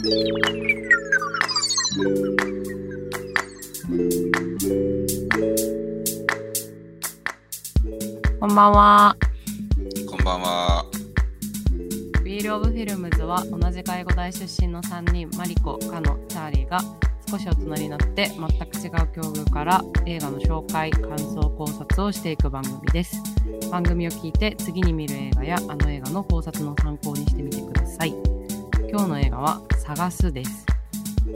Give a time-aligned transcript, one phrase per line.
[0.00, 0.06] こ
[8.46, 9.16] んばんは。
[10.08, 10.86] こんばんは。
[12.20, 16.80] Wheel of Films は同じ外語大出身の3人、マリコ、カノ、チャーリーが
[17.28, 23.22] 少し大人になって全く違う境遇から映画の紹介、感想、考察をしていく番組です。
[23.70, 28.14] 番組を聞いて次に見る映画やあの映画の考察の参考にしてみてください。
[28.90, 29.60] 今日の映画は
[29.96, 30.66] 「探す」です。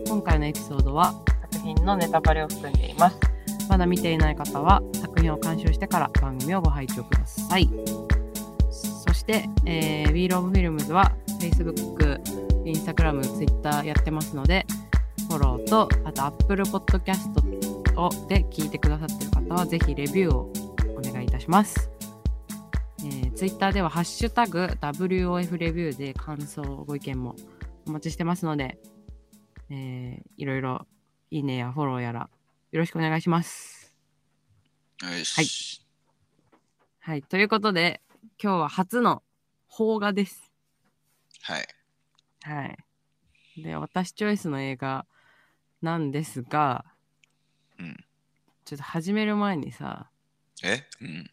[0.06, 1.12] 今回のエピソードは
[1.50, 3.18] 作品のネタバレを含んでいます。
[3.68, 7.68] まだ見ていない方は作品を鑑賞してから番組をご拝聴ください。
[8.70, 12.22] そして、えー、We Love Films は Facebook、
[12.64, 14.64] Instagram、Twitter やってますので、
[15.28, 20.52] フォローと、あと Apple Podcast をで聞いてくださっている方は、ぜひレビューを
[20.96, 21.90] お願いいたします。
[23.00, 27.34] えー、Twitter では、ハッシュタグ WOF レビューで感想、ご意見も
[27.86, 28.78] お待ちしてますので、
[29.70, 30.86] えー、いろいろ
[31.30, 32.30] いいねやフォローやら
[32.72, 33.94] よろしくお願いします。
[35.02, 35.84] よし。
[37.00, 38.00] はい、ということで、
[38.42, 39.22] 今日は初の
[39.68, 40.50] 邦画です。
[41.42, 41.68] はい。
[42.42, 43.62] はい。
[43.62, 45.06] で、私チョイスの映画
[45.82, 46.86] なんですが、
[47.78, 48.04] うん。
[48.64, 50.08] ちょっと始める前にさ、
[50.62, 50.84] え？
[51.02, 51.30] うん。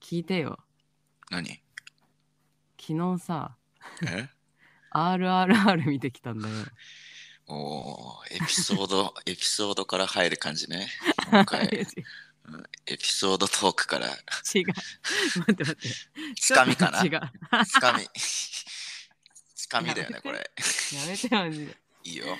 [0.00, 0.58] 聞いてよ。
[1.30, 1.62] 何？
[2.78, 3.56] 昨日さ、
[4.06, 4.28] え？
[5.16, 6.54] RRR 見てきたんだよ。
[7.46, 10.88] おーエピソード、 エピソードから入る感じね。
[11.30, 11.66] 今回、
[12.44, 14.14] うんエピソードトークから、違う。
[14.16, 14.70] 待
[15.52, 15.76] って待って。
[16.40, 17.02] つかみかな？
[17.04, 17.12] 違う。
[17.12, 17.30] や
[17.66, 18.08] つかみ。
[19.54, 20.50] つかみだよね、これ。
[21.06, 21.76] めてマジで。
[22.04, 22.36] いいよ。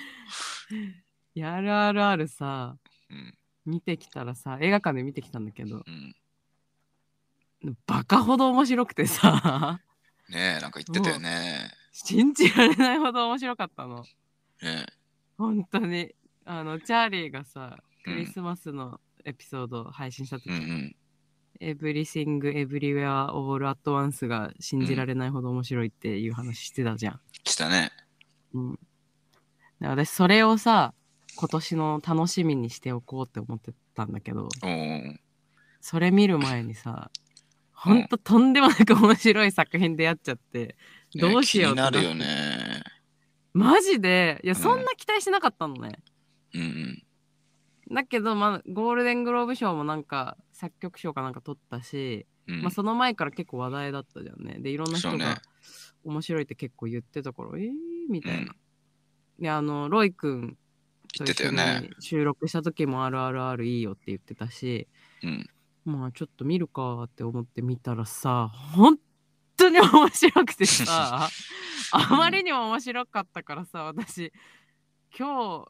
[1.35, 2.75] RRR さ、
[3.09, 3.37] うん。
[3.65, 6.15] 見てきたらさ、映画館で見てきたんだけど、うん。
[7.85, 9.79] バカほど面白くてさ、
[10.29, 11.71] ねえ、なんか言ってたよね。
[11.91, 14.03] 信じられないほど面白かったの。
[14.61, 14.85] ね
[15.37, 16.13] 本当に。
[16.45, 20.57] あの、チャーリーがさ、うんクリスマスのエピソードを配信した時、え。
[20.57, 20.95] うんうん。
[21.59, 27.19] Everything Everywhere All at Once が信じられないほど面白いっていう話してたじゃん。
[27.43, 27.91] 来たね。
[28.53, 28.79] うん。
[29.81, 30.93] で私、それをさ、
[31.35, 34.49] 今年の楽しみにしておこうって思ってたんだけど、
[35.81, 37.11] それ見る前にさ、
[37.81, 40.75] ほんととんでもなく面白い作品出会っちゃって、
[41.15, 42.83] どうしようってなるよね。
[43.53, 44.41] マジで？
[44.43, 45.99] いや、うんそんな期待してなかったのね。
[46.53, 47.03] うんうん。
[47.95, 54.59] だけど、まあ、ゴールデングローブ賞もなんか作曲賞かなんか取ったし、うんまあ、その前から結構話題だったじゃんね。
[54.59, 55.41] で、いろんな人が
[56.03, 57.71] 面白いって結構言ってたから、えー？
[58.09, 58.53] みたいな。
[59.39, 60.57] で、あの、ロイ君
[61.17, 64.87] と一緒たよねに収録した時も RRR いいよって言ってたし、
[65.23, 65.49] うん。
[65.89, 68.97] まあちょっと見るかって思って見たらさ、本
[69.57, 71.29] 当に面白くてさ、
[71.91, 74.31] あまりにも面白かったからさ、私、
[75.17, 75.65] 今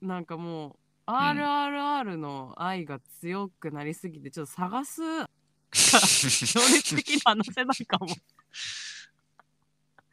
[0.00, 5.02] 日、なんかもう、RRR の愛が強くなりすぎて、ちょっと探す
[5.72, 8.06] 情熱的に話せないかも。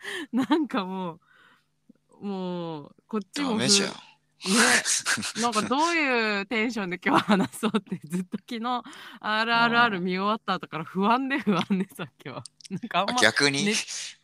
[0.31, 1.19] なんかも
[2.21, 4.06] う、もう、こっちもふダメじゃん。
[4.45, 4.53] ね、
[5.41, 8.83] なんかどういうテンションで今日話そうってずっと昨日
[9.19, 13.73] RRR 見終わった後から不安で不安でさ今日なんかあんま逆に、ね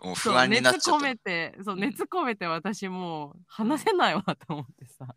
[0.04, 0.92] もう不安になっちゃった。
[0.92, 1.16] 熱込め。
[1.16, 1.80] てそううん。
[1.80, 5.16] 熱込めて私もう話せないわと思ってさ、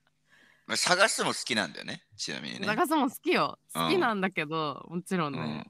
[0.66, 2.66] まあ探すも好きなんだよね、ちなみにね。
[2.66, 3.58] 長さも好きよ。
[3.74, 3.82] うん。
[3.84, 5.66] 好きなんだけど、もちろんね、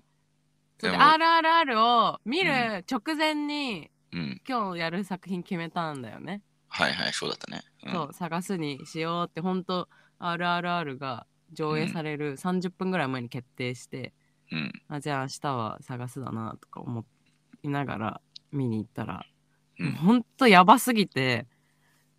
[0.82, 0.90] うん。
[0.90, 4.40] RRR を見る直前にうん。
[4.48, 7.62] 今日やる作品決めたんだよね、はいはい、そうだったね。
[7.84, 7.92] うん。
[7.92, 9.88] そう探すにしようって本当
[10.20, 14.12] RRR が上映される30分ぐらい前に決定して、
[14.52, 14.72] うん。
[14.88, 17.04] あじゃあ明日は探すだなとか思
[17.62, 18.20] いながら
[18.52, 19.24] 見に行ったら、
[19.78, 19.92] うん。
[19.92, 21.46] ほんとやばすぎて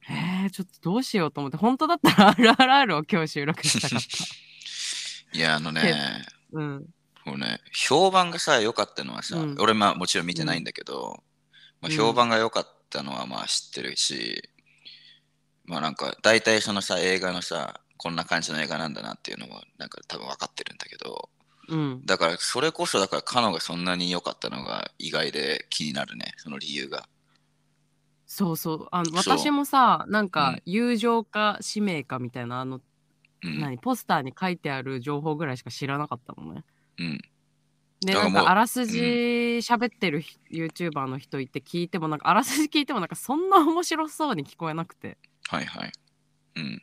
[0.10, 4.08] えー、ちょっとどうしようと思って本当だったら RRR を今日収録したかった。
[5.38, 6.86] いや、あのね、うん。
[7.26, 9.56] もうね、評判がさ、良かったのはさ、うん。
[9.60, 11.22] 俺まあもちろん見てないんだけど、
[11.82, 14.50] まあ、うん評判が良かったのはまあ知ってるし、
[15.66, 21.30] まあなんか大体そのさ、映画のさ、こんな感じの映画なんだなっていうのもなんか多分分かってるんだけど、
[21.70, 27.08] うんだからそれこそだからカノがそんなに良かったのが意外で気になるね、その理由が。
[28.26, 32.82] そうそうあの私もさなんうかん友情か使命かみたいなあの、
[33.44, 33.60] うん。
[33.62, 36.64] 何ポスターに書いてある情報ぐらいしか知らなかったのね
[37.00, 37.22] うん。
[38.02, 45.18] でだからもうなんかあらすじ喋ってるひ YouTuber の人いて聞いてもなんかあらすじ聞いてもなんかそんな面白そうに聞こえなくて
[45.50, 45.92] はいはい。
[46.58, 46.82] うん。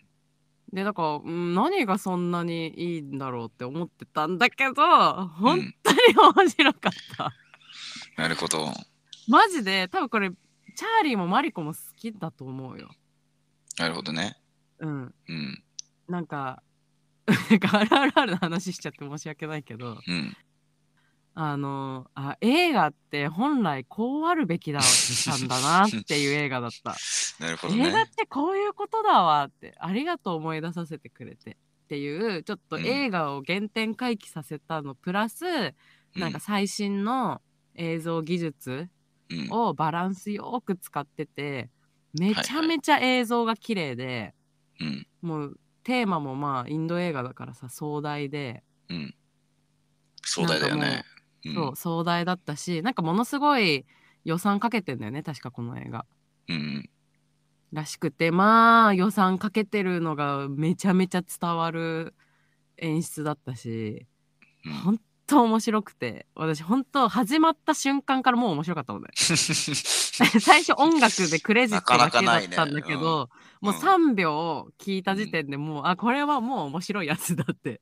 [0.73, 5.99] でだから、うん、何がそんなにいいんだろうって思ってたんだけど本当に
[6.37, 7.33] 面白かった、
[8.17, 8.73] なるほど。
[9.29, 12.91] マジで多分これチャーリーもマリコも好きだと思うよ
[13.79, 14.37] なるほどね。
[14.79, 15.15] うん。
[15.29, 15.63] うん。
[16.09, 16.63] なんか、
[17.51, 20.37] なんか RRR の話しちゃって申し訳ないけど、うん。
[21.37, 24.83] あの、あ、映画って本来こうあるべきだっ
[25.25, 26.95] たんだなっていう映画だった。
[27.41, 28.11] なるほど映画っね。
[28.17, 31.53] てこういうことだわって、ありがとう思い出させてくれて
[31.85, 35.45] っていう、ちょっとうん映画を原点回帰させたの、プラス、
[36.15, 37.43] なんか最新の
[37.75, 38.89] 映像技術
[39.31, 41.71] うん、をバランスよく使ってて、
[42.13, 44.35] めちゃめちゃ映像が綺麗で、
[44.79, 45.07] うん。
[45.23, 49.15] もうテーマもまあインド映画だからさ壮大で、うん。
[50.23, 51.05] 壮大だよね。
[51.47, 53.85] うんそう壮大だったしなんかものすごい
[54.25, 56.07] 予算かけてんだよね確かこの映画。
[56.49, 56.91] うん。
[57.73, 62.15] らしくてまあ予算かけてるのがめちゃめちゃ伝わる
[62.79, 64.07] 演出だったし
[64.65, 64.73] うん。
[64.73, 69.09] 本当面白くて私本当始まった瞬間からもう面白かったもんね。
[69.17, 73.33] 最初音楽でクレジットだけだったんだけどね。
[73.63, 73.69] うん。
[73.69, 77.81] もう3秒聞いた時点でもう、あこれはもう面白いやつだって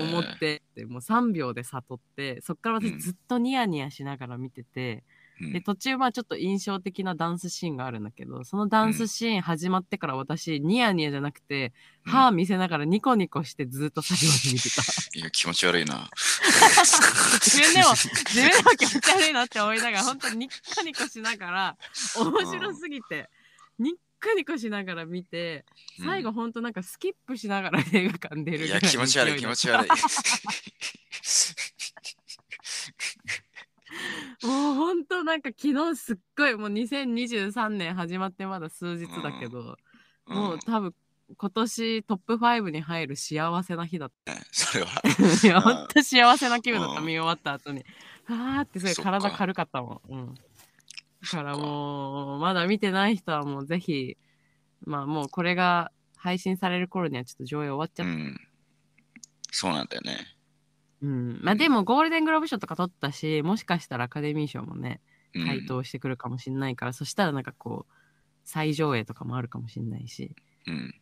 [0.00, 2.98] 思って、でもう3秒で悟ってそっから私うん。
[2.98, 5.04] ずっとニヤニヤしながら見てて、
[5.40, 5.52] うん。
[5.52, 11.72] で途中はちょっと印象的なダンスシーンがあるんだけどそのダンスシーン始まってから私ニヤニヤじゃなくて、
[12.06, 12.12] うん。
[12.12, 14.82] 歯見せながらニコニコしてずっと最後まで見てた。
[15.18, 16.08] いや、気持ち悪いな。
[17.40, 21.76] 自分でも 自分でも気持ち悪いなって思いながら本当にニッコニコしながら
[22.16, 23.30] 面白すぎて、
[23.78, 25.64] ニッコニコしながら見て
[25.98, 26.06] うん。
[26.06, 29.88] 最後本当なんかスキップしながら映画館出るいいの気持ち悪い、気持ち悪い。
[34.44, 39.76] もう本当なんか昨日すっごいもう2023年始まってまだ数日だけど、
[40.26, 40.94] もう多分
[41.36, 45.00] 今年トップ5に入る幸せな日だっうんそれは。
[45.00, 45.08] た。
[45.46, 47.84] いや本当幸せな気分だったうん見終わった後に。
[48.26, 50.12] あーってすごいそっか体軽かったもん。
[50.12, 50.34] うん。
[50.34, 50.40] だ
[51.30, 54.18] からもうまだ見てない人はもうぜひ
[54.84, 58.12] まあもうこれが配信される頃にはちょっと上映終わっちゃった。
[58.12, 58.40] うん。
[59.50, 60.33] そうなんだよね。
[61.04, 61.40] うん。
[61.42, 65.00] まあでもゴールデングローブ賞とか取ったしもしかしたらアカデミー賞もね
[65.34, 67.92] うん回答してくるかもしれないから、そしたらなんかこう
[68.44, 70.34] 再上映とかもあるかもしれないし
[70.66, 70.94] うん。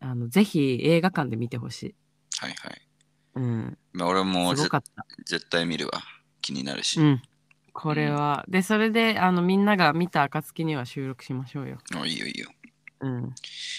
[0.00, 1.94] あのぜひ映画館で見てほしい、
[2.40, 2.82] はいはい。
[3.34, 6.00] うん、まあ、俺もぜすごかった、絶対見るわ。
[6.40, 7.00] 気になるし。
[7.00, 7.22] うん、
[7.72, 12.48] これは、でそれであのみんなが見た暁には収録しましょうよ、あいいよいいよ。
[13.00, 13.34] うん。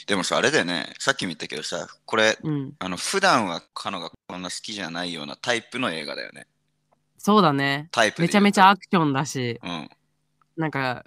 [0.07, 0.93] でもさ、あれだよね。
[0.99, 6.47] さっきも言ったけどさ、これ、うん、あの、普段はカノがこんな好きじゃないようなタイプの映画だよね。
[7.17, 7.89] そうだね。
[7.91, 9.59] タイプめちゃめちゃアクションだし。
[9.61, 9.89] うん。
[10.55, 11.03] なんか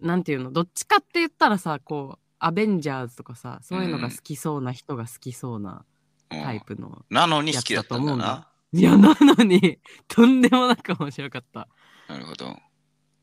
[0.00, 0.50] なんていうの？
[0.50, 5.84] どっちかって言ったらさこうアベンジャーズとかさそういうのが好きそうな人が好きそうな
[6.30, 6.42] うん。
[6.42, 8.48] タイプの、なのに好きだと思うんな。
[8.72, 9.78] いやなのに
[10.08, 11.68] とんでもなく面白かった。
[12.08, 12.56] なるほど。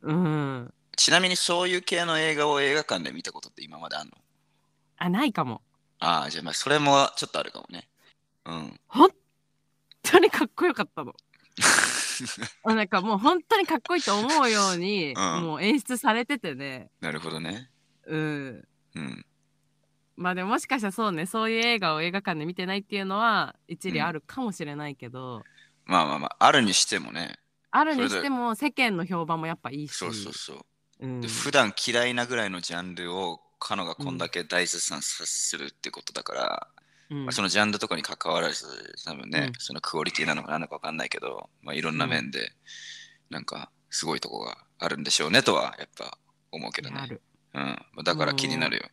[0.03, 0.73] うん。
[0.95, 4.17] ちなみにそういう系の映画を映画館で見たことって今まであるの？
[4.97, 5.61] あないかも
[5.99, 7.88] ああ、じゃあまあそれもちょっとあるかもね。
[8.45, 8.79] うん。
[8.88, 9.09] 本
[10.03, 11.13] 当にかっこよかったの。
[12.63, 16.89] あなんかもう本当にかっこいいと思うように、うんもう演出されててね。
[17.01, 17.69] なるほどね。
[18.05, 18.67] うん。
[18.95, 19.25] うん。
[20.15, 25.44] まあでももしかしたらそうね、そういう映画を映画館で見てないっていうのは一理あるかもしれないけど、
[25.85, 27.38] まあまあまあ、あるにしてもね。
[27.71, 29.94] あるにしても世間の評判もやっぱいいし。
[29.94, 30.65] そうそうそう。
[30.99, 36.68] うんで普段嫌いなぐらいのジャンルをカノがこんだけ大絶賛さするってことだから、
[37.09, 37.26] うん。
[37.26, 38.66] まあ、そのジャンルとかに関わらず
[39.06, 39.54] 多分ね、うん。
[39.57, 42.52] そのクオリティなのか何なのか分かんないけど、まあ、いろんな面で
[43.30, 46.18] なんかすごいとこがあるんでしょうねとはやっぱ
[46.52, 47.19] 思うけどね。
[47.54, 48.83] うん、まあだから気になるよ、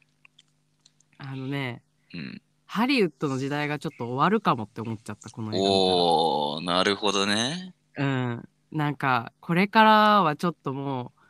[1.18, 1.82] あのね、
[2.14, 5.64] うん、ハリウッドの時代がちょっと終わるかもって思っちゃった、この映画。
[5.70, 7.74] おーなるほどね。
[7.96, 11.20] うん、なんかこれからはちょっともう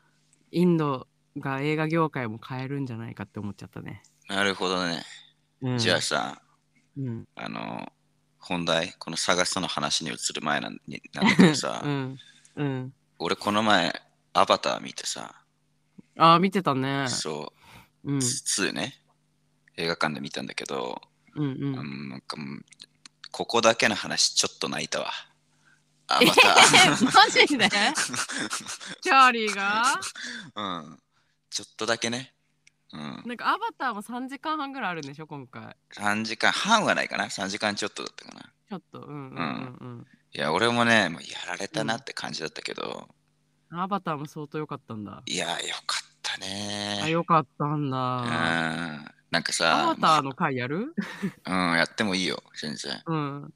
[0.53, 4.03] インドが映画業界も変えるんじゃないかって思っちゃったね。
[4.29, 5.03] なるほどね、
[5.61, 6.41] うん、じゃあさ
[6.97, 7.93] うん、あの
[8.39, 12.19] 本題この探すの話に移る前なんになんだけどさ、 うん、
[12.57, 12.95] うん。
[13.19, 15.35] 俺この前アバター見てさ、
[16.19, 17.09] ああ、見てたね。
[17.09, 17.53] そ
[18.05, 19.01] ううん、2ね
[19.77, 21.01] 映画館で見たんだけど、
[21.35, 21.47] うん、う。
[21.47, 22.65] うんん、なんかもう
[23.33, 25.11] ここだけの話ちょっと泣いたわ。
[26.07, 26.55] あ、えまた。
[27.13, 27.69] マジで？
[29.01, 30.01] チャーリーが？
[30.55, 30.99] うん。
[31.55, 32.35] ちょっとだけね。
[32.93, 33.23] うん。
[33.27, 35.77] なんかアバターも3時間半ぐらいあるんでしょ、今回。
[35.95, 38.41] 3時間半はないかな ?3 時間ちょっとだったかな。
[38.69, 43.09] ちょっと、うん、うん、うんいや、俺もね、もうやられたなって感じだったけど、
[43.71, 43.81] うん。
[43.81, 45.23] アバターも相当良かったんだ。
[45.27, 47.05] いや、よかったあ、ね。
[47.09, 47.91] 良かったんうん。
[47.91, 49.15] だ。
[49.31, 50.93] なんかアさバ、ターの回やる？
[51.47, 53.01] うん、やってもいいよ、全然。
[53.07, 53.55] うん。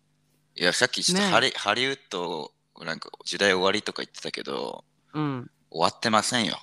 [0.54, 2.52] いや、さっきちょっとねハリ,、ハリウッド、
[2.84, 5.50] なんか時代終わりとか言ってたけど、うん。
[5.70, 6.58] 終わってませんよ。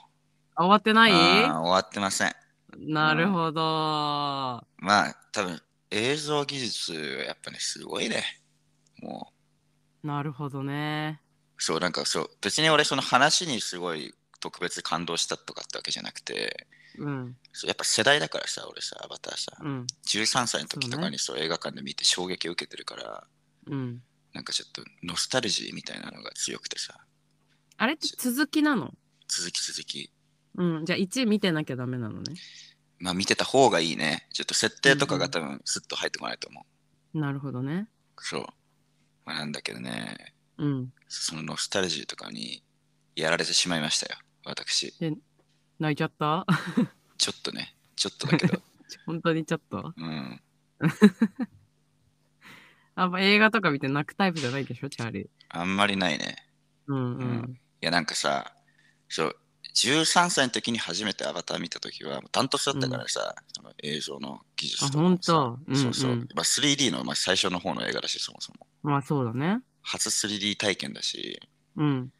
[0.55, 1.11] あ終わってない？
[1.11, 1.17] うん
[1.61, 2.35] 終わってません。
[2.77, 3.61] なるほど。
[3.61, 4.65] ま
[5.07, 8.23] あ、多分映像技術はやっぱね、すごいね。
[9.01, 9.31] も
[10.03, 11.21] なるほどね。
[11.57, 17.37] う、そう、なんかそう、別に俺その話にすごい特別感動したとかってわけじゃなくて、うん。
[17.53, 19.87] そうやっぱ世代だからさ、俺さ、アバターさ、うん。
[20.05, 23.23] 13歳の時とかにそう映画館で見て衝撃を受けてるから、
[23.67, 24.01] うん。
[24.33, 26.99] なんかちょっとノスタルジーみたいなのが強くてさ、
[27.77, 28.93] あれって続きなの？
[29.27, 30.11] 続き続き。
[30.57, 30.85] うん。
[30.85, 32.33] じゃあ1見てなきゃダメなのね。
[32.99, 34.27] まあ見てた方がいいね。
[34.33, 36.65] ちょっと設定とかが多分スッと入ってこないと思
[37.13, 37.19] う。
[37.19, 37.87] なるほどね。
[38.17, 38.45] そう。
[39.25, 40.93] まあ、なんだけどね、うん。
[41.07, 42.63] そのノスタルジーとかに
[43.15, 44.93] やられてしまいましたよ、私。
[45.79, 46.45] 泣いちゃった？
[47.17, 48.61] ちょっとね、ちょっとだけど。
[49.05, 49.93] 本当にちょっと？
[49.97, 50.41] うん。
[52.97, 55.27] あんま映画とか見て泣くタイプじゃないでしょ、チャーリー。
[55.49, 56.37] あんまりないね。
[56.87, 57.19] うんう。
[57.19, 58.55] うんいや、なんかさ、
[59.09, 59.37] そう、
[59.75, 66.11] 13歳の時に初めてアバター見た時は、ダントツだったからさ、その映像の技術とかもさあほんとうんそうそう。
[66.11, 68.67] うんまあ、3D の、まあ、最初の方の映画だし、そもそも。
[68.83, 69.59] まあそうだね。
[69.81, 71.41] 初 3D 体験だし、
[71.75, 72.11] うん。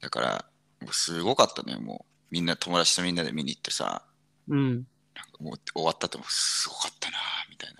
[0.00, 0.44] だから、
[0.80, 2.12] もうすごかったね、もう。
[2.30, 4.04] みんな、友達とみんなで見に行ってさ、
[4.48, 4.68] うん。
[4.70, 4.86] なんか
[5.40, 7.16] もう終わったってもすごかったな、
[7.50, 7.72] みたい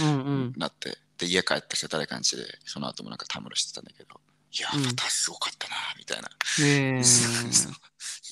[0.00, 0.52] うんうん。
[0.56, 0.98] な、なって。
[1.18, 4.20] で、家帰って世田谷感じで、その後もなんかたむろしてたんだけど、
[4.52, 6.28] いや、うんまたすごかったな、みたいな。
[6.98, 7.72] うそう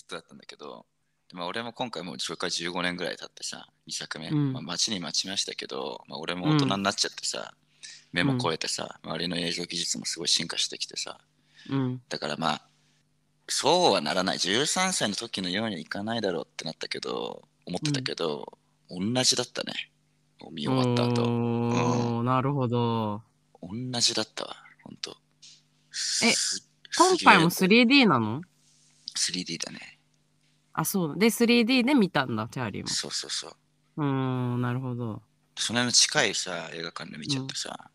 [0.05, 0.87] ずっとだったんだけど、
[1.29, 7.55] でまあ、俺も今回もうそれから15年ぐらい経ってさ、2作目、うんまあ、待ちに待ちましたけど、まあ、俺も大人になっちゃってさ、
[8.13, 11.19] 目も超えてさ、周りの映像技術もすごい進化してきてさ、
[11.71, 12.03] うん。
[12.09, 12.63] だからまあ、
[13.49, 14.39] そうはならない。
[14.39, 18.59] 13歳の時のようにはいかないだろうってなったけど、思ってたけど、
[18.91, 19.73] 同じだったね。
[20.53, 21.23] 見終わった後。
[21.23, 23.23] おーなるほど。
[23.63, 25.17] 同じだったわ、ほんと。
[26.23, 28.43] えす今回もすげえ 3D なの
[29.17, 29.94] ？3D だね。
[30.75, 31.15] あ、そうだ。
[31.15, 32.89] で、3D で見たんだ、チャーリーも。
[32.89, 33.53] そうそうそう。
[33.97, 35.23] うーん、なるほど。
[35.57, 37.91] その辺の近いさ、映画館で見ちゃってさ、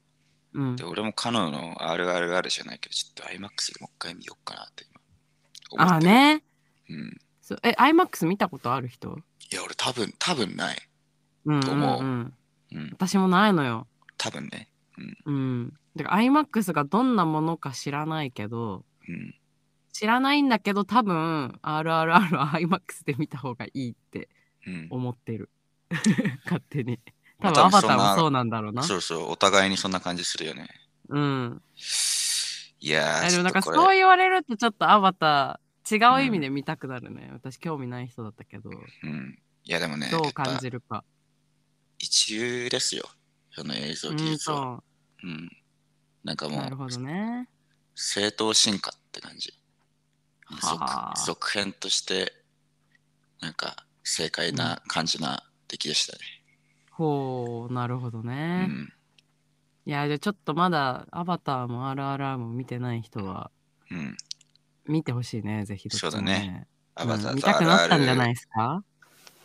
[0.54, 0.86] うんで、。
[0.86, 3.42] 俺もカノの RRR じゃないけど、ちょっと IMAX で
[3.82, 4.86] もう一回見ようかなって
[5.78, 5.98] 今。
[5.98, 6.12] ってる。
[6.12, 6.44] ね。
[6.90, 7.18] うん。
[7.42, 9.20] そうえ、IMAX 見たことある人？
[9.52, 10.78] いや、俺多分、多分ない。
[11.46, 12.34] うんと思ううんうん。
[12.72, 12.90] うん。
[12.94, 13.88] 私もないのよ。
[14.18, 14.70] 多分ね。
[15.26, 15.74] うん。
[15.96, 19.36] だから IMAX がどんなものか知らないけど、うん。
[19.92, 24.30] 知らないんだけど多分 RRR は IMAX で見た方がいいって
[24.68, 24.88] うん。
[24.90, 25.50] 思ってる。
[26.46, 27.00] 勝手に。
[27.40, 28.84] まあ多分アバターもそうなんだろうな。
[28.84, 30.68] そうそう、お互いにそんな感じするよね。
[31.08, 31.62] うん。
[32.82, 37.30] いやでもなんかそう言われるとちょっとアバター違う意味で見たくなるね。
[37.34, 39.40] 私興味ない人だったけど、うん。
[39.64, 41.04] いや、でもね、どう感じるか。
[41.98, 43.04] 一流ですよ。
[43.52, 44.56] その映像うん、技術は。
[44.58, 44.84] そ
[45.24, 45.50] うん。
[46.24, 46.50] なんかう。
[46.52, 47.50] もなるほう、どね。
[47.96, 49.59] 正当進化って感じ。
[50.58, 52.34] はあ続続編として、
[53.42, 56.20] なんか正解な感じな出来でしたね。
[56.92, 58.66] ほう、なるほどうね。
[58.66, 58.94] ん。
[59.86, 63.52] いや、じゃあちょっとまだアバターも RRR も見てない人は
[63.92, 64.18] うん。
[64.86, 66.68] 見てほしいね、ぜひどっちもそうだね。
[66.96, 68.84] アバターとうん見たくなったんじゃないですか？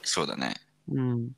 [0.02, 0.54] そうだね。
[0.88, 1.32] うん。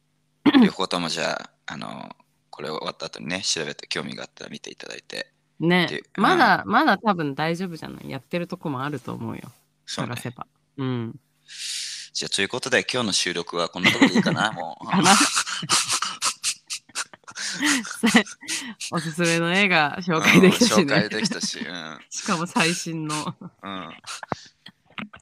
[0.64, 2.16] 両方ともじゃあ、あの、
[2.50, 5.32] これ終わった後にね、調べて興味があったら見ていただいて。
[5.61, 8.11] ねで、まだ、まだ多分大丈夫じゃない？
[8.11, 9.56] やってるとこもあると思うよ。
[9.87, 10.23] そうね探。
[10.23, 10.47] せば。
[10.76, 11.14] うん。
[12.12, 14.87] じゃあ、ということで、今日の収録はこんなところでいいかな、 もう。
[18.93, 21.09] おすすめの映画紹介できたしうん紹介ね。
[21.09, 22.00] できたし、うん。
[22.11, 23.35] しかも最新の。
[23.62, 23.95] うん。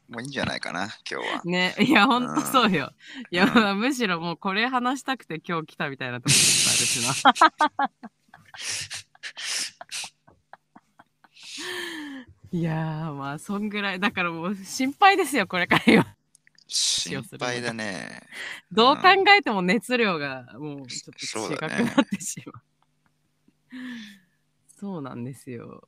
[0.08, 1.42] もういいんじゃないかな、今日は。
[1.44, 2.92] ね、いや、ほんとそうよ。
[3.30, 7.14] いや、うんまあむしろもうこれ話したくて今日来たみたいなところもあるしな。
[12.54, 13.98] いやー、まあ、そんぐらい。
[13.98, 16.04] だからもう心配ですよ、これからよ。
[16.68, 18.22] 心配だね。
[18.70, 22.62] どう考えても熱量がもうちょっと違くなってしまう。
[24.78, 25.82] そうなんですよ。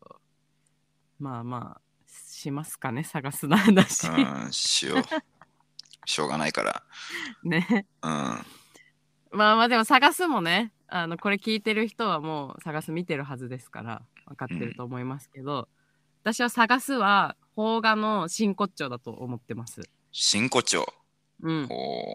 [1.21, 4.09] まあまあ、しますかね、探すな話。
[4.09, 5.03] うん、しよう。
[6.05, 6.83] しょうがないから。
[7.45, 7.87] ね。
[8.03, 8.11] うん。
[8.11, 8.45] まあ
[9.31, 15.69] まあでも探すもね、あのこれ聞いてる人はもう探す見てるはずですから分かってると思いますけど、
[16.27, 19.83] 私は探すは邦画の真骨頂だと思ってます。
[20.11, 20.85] 真骨頂。
[21.41, 21.67] うん。
[21.71, 22.15] お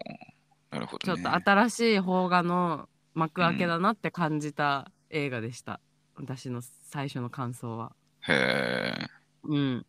[0.70, 1.22] なるほちどね。
[1.24, 5.80] ょっと新しい邦画の幕開けだなって感じた映画でした。
[6.14, 7.92] 私の最初の感想は。
[8.28, 9.06] へえ。
[9.44, 9.86] うん。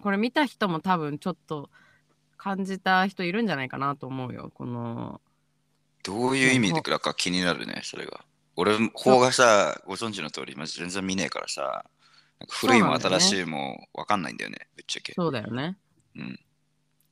[0.00, 1.68] これ見た人も多分ちょっと
[2.38, 4.52] 感じた人いるんじゃないかなと思うよ。
[4.54, 5.20] この、
[6.02, 8.24] どういう意味でだか気になるね、それが。
[8.56, 11.84] 俺、方がさ、ご存知の通り、まず全然見ねえからさ、
[12.48, 15.12] 古いも新しいも分かんないんだよね、ぶっちゃけ。
[15.14, 15.76] そうだよね。
[16.16, 16.40] うん。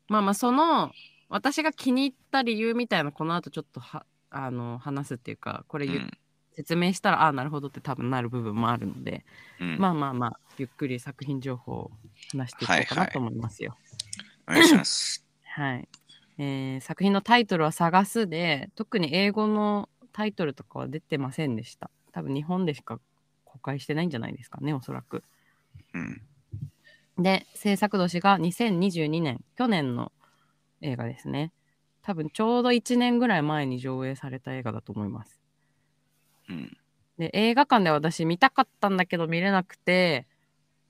[0.09, 0.93] まあまあその
[1.29, 6.11] 私が気に入った理由みたいなこの後ちょっとはあの話すっていうかこれ言う、うん
[6.55, 9.25] 説明したらああなるほどって多分なる部分もあるので、
[9.59, 11.91] うんまあまあまあゆっくり作品情報を
[12.31, 13.75] 話していこうかなと思いますよ。
[14.47, 15.25] お願いします。
[15.45, 15.89] はい、
[16.39, 21.91] えー作品のタイトルは「探すで」特に英語のタイトルとかは出てませんでした。
[22.13, 23.01] 多分日本でしか
[23.63, 25.23] 公開してないんじゃないですかねおそらく。
[25.95, 26.21] うん。
[27.23, 30.11] で制作年が2022年去年の
[30.81, 31.53] 映画ですね。
[32.03, 35.41] 多分ちょうど1年ぐらい前に上映された映画だと思います。
[36.49, 36.77] うん。
[37.19, 40.27] で映画館で私見たかったんだけど見れなくて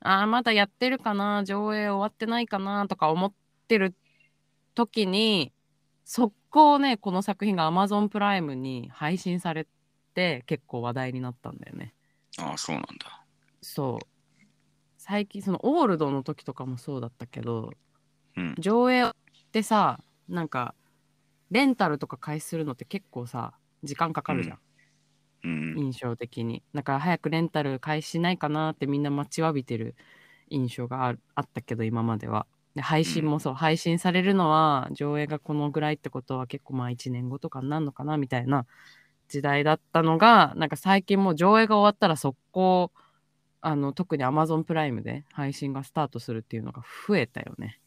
[0.01, 3.33] あーまだやってるかな上映終わってないかなとか思っ
[3.69, 3.95] てる
[4.75, 5.53] 時に
[6.05, 9.67] 速攻ねこの作品が Amazon プライムに配信され
[10.15, 11.93] て結構話題になったんだよね。
[12.39, 13.25] ああ、そうなんだ。
[13.61, 14.07] そう。
[14.97, 17.71] 最近そのオールドの時とかもそうだったけど
[18.37, 18.55] うん。
[18.59, 19.13] 上映っ
[19.51, 19.99] てさ
[20.29, 20.75] なんか
[21.51, 24.59] レンタルとか開始するのって結構さ時間かかるじゃん。
[25.45, 25.75] うん。
[25.77, 26.63] 印象的に。
[26.73, 29.97] だから早くレンタル開始しないかなってみんな待ちわびてる
[30.51, 32.47] 印象があるあったけど今までは。
[32.75, 38.67] で配信もそう、配信されるのは上映がこのぐらいってことは結構まあ1年後とかになるのかなみたいな
[39.33, 42.93] 時代だったのがなんか最近もう上映が終わったら速攻
[43.63, 47.79] あの特に Amazon プライムで配信がスタートするっていうのが増えたよね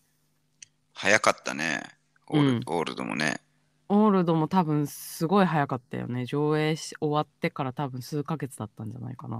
[0.93, 1.83] 早かったね。
[2.27, 3.41] オール,、うんオールドもね。
[3.89, 9.39] オールドも多分すごい早かったよね上映し終わってから多分数ヶ月だったんじゃないかない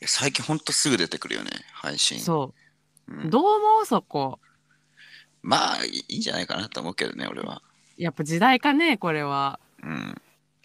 [0.00, 2.18] や最近ほんとすぐ出てくるよね、配信。
[2.18, 2.54] そ
[3.08, 3.86] ううんどう思う？
[3.86, 4.40] そこ
[5.42, 7.62] まあ、いいいんじゃないかなと思うけどね、俺は。
[7.96, 10.20] やっぱ時代かねこれはうん。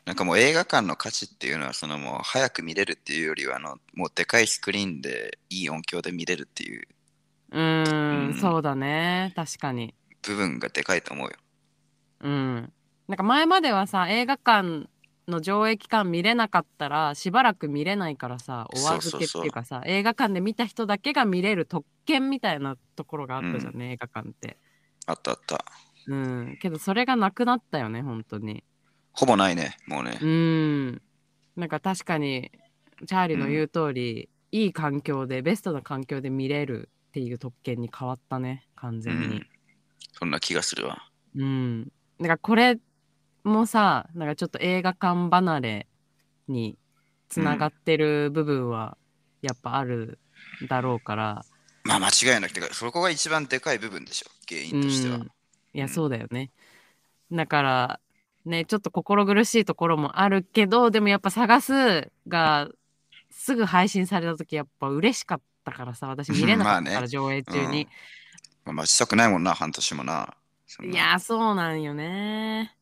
[0.05, 6.87] なんかもう映画館の価値っていうのは、そのもう早く見れるっていうよりは、あの、もうでかいスクリーンでいい音響で見れるっていう。
[7.51, 8.33] うーんうん。
[8.33, 9.31] そうだね。
[9.35, 9.93] 確かに。
[10.27, 11.35] 部分がでかいと思うよ。
[12.21, 12.73] うん。
[13.07, 14.87] なんか前まではさ映画館
[15.27, 24.57] の上映期間見れなかったらしばらく見れないからさお預けっていうかさ映画館で見た人だけが見れる特権みたいなところがあったじゃんね、映画館って。
[25.05, 25.65] あったあった。
[26.07, 26.57] うん。
[26.61, 28.63] けどそれがなくなったよね本当に
[29.13, 30.25] ほぼないね、もうねう。
[30.27, 31.01] ん
[31.55, 32.51] なんか確かに
[33.07, 39.47] チャーリーの言う通り、いい環境でベストな環境で見れるっていう特権に変わったね完う全にん。
[40.13, 41.09] そんな気がするわ。
[41.35, 41.85] うん。
[42.19, 42.79] だからこれ
[43.43, 45.87] もさ、なんかちょっと映画館離れ
[46.47, 46.77] に
[47.29, 48.97] つながってる部分は
[49.41, 50.19] やっぱある
[50.67, 51.45] だろうから、
[51.83, 55.17] まあ間違いなくてか、そこが一番でかい部分でしょ、原因としては。
[55.17, 55.31] うん
[55.75, 56.51] いや、うんそうだよね。
[57.31, 57.99] だから、
[58.45, 62.69] ね、ちょっと心苦しいところもあるけど、でもやっぱ探すが
[63.29, 67.87] すぐ配信された時やっぱ嬉しかったからさ、私見れなかったから上映中に。
[68.65, 70.35] まあ、待ちたくないもんな、半年もな。
[70.81, 72.75] いやーそうなんよね。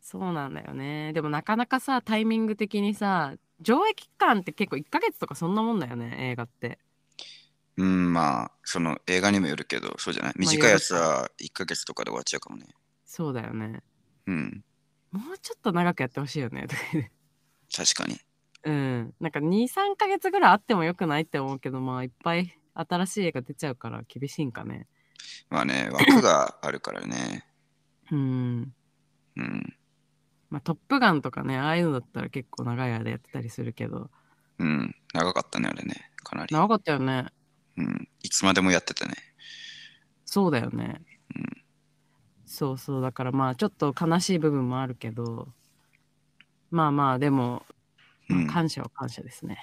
[0.00, 1.12] そうなんだよね。
[1.12, 6.78] でもなかなかさタイミング的にさ上映期間って結構1ヶ月とかそんなもんだよね映画って。
[7.76, 10.34] うん、まあ、その映画にもよるけど、そうじゃない？
[10.36, 12.66] 短いやつは1ヶ月とかで終わっちゃうかもね。
[13.04, 13.82] そうだよね。
[14.26, 14.64] うん、
[15.14, 17.12] もうちょっと長くやってほしいよねとか言って
[17.74, 18.18] 確かに。
[18.64, 24.86] うんなんか23ヶ月ぐらいあってもよくないって思うけどまあいっぱい新しい映画出ちゃうから厳しいんかね
[25.50, 27.46] まあね、枠があるからね。
[28.10, 28.74] うん
[29.36, 29.74] うん、
[30.50, 34.10] まあ「トップガン」とかねああいうのだったら結構長い間やってたりするけど
[34.58, 36.10] うん、長かったね、あれね。
[36.22, 36.54] かなり。
[36.54, 37.26] 長かったよね
[37.76, 39.14] うん、いつまでもやってたね。
[40.24, 41.02] そうだよね。
[41.34, 41.63] うん
[42.54, 45.48] そうそうだからまあちょっと悲しい部分もあるけど
[46.70, 47.64] まあまあでも、
[48.28, 49.58] まあうん感謝は感謝ですね。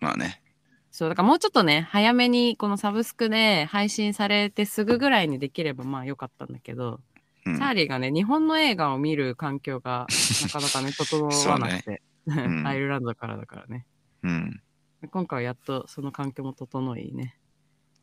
[0.00, 0.42] まあね。
[0.90, 7.00] そうだからもうちょっとね早めにこのサブスクで配信されてすぐぐらいにできればまあよかったんだけど、
[7.46, 10.06] うんチャーリーがね日本の映画を見る環境が
[10.42, 13.86] なかなかね 整わなくて、ん アイルランドからだからね
[14.22, 14.62] うん。
[15.10, 17.38] 今回はやっとその環境も整いね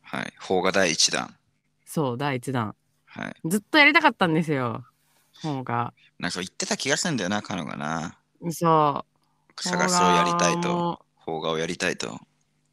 [0.02, 0.34] はい。
[0.40, 1.36] 法が第一弾。
[1.86, 2.76] そう第1弾
[3.10, 3.36] はい。
[3.50, 4.86] ずっとやりたかったんですよ
[5.42, 8.18] 方がなんかそう言ってた気がするんだよな、カノがな。
[8.52, 9.06] そ
[9.58, 10.62] う探すをやりたいと。
[10.62, 12.20] 邦画を邦画をやりたいと。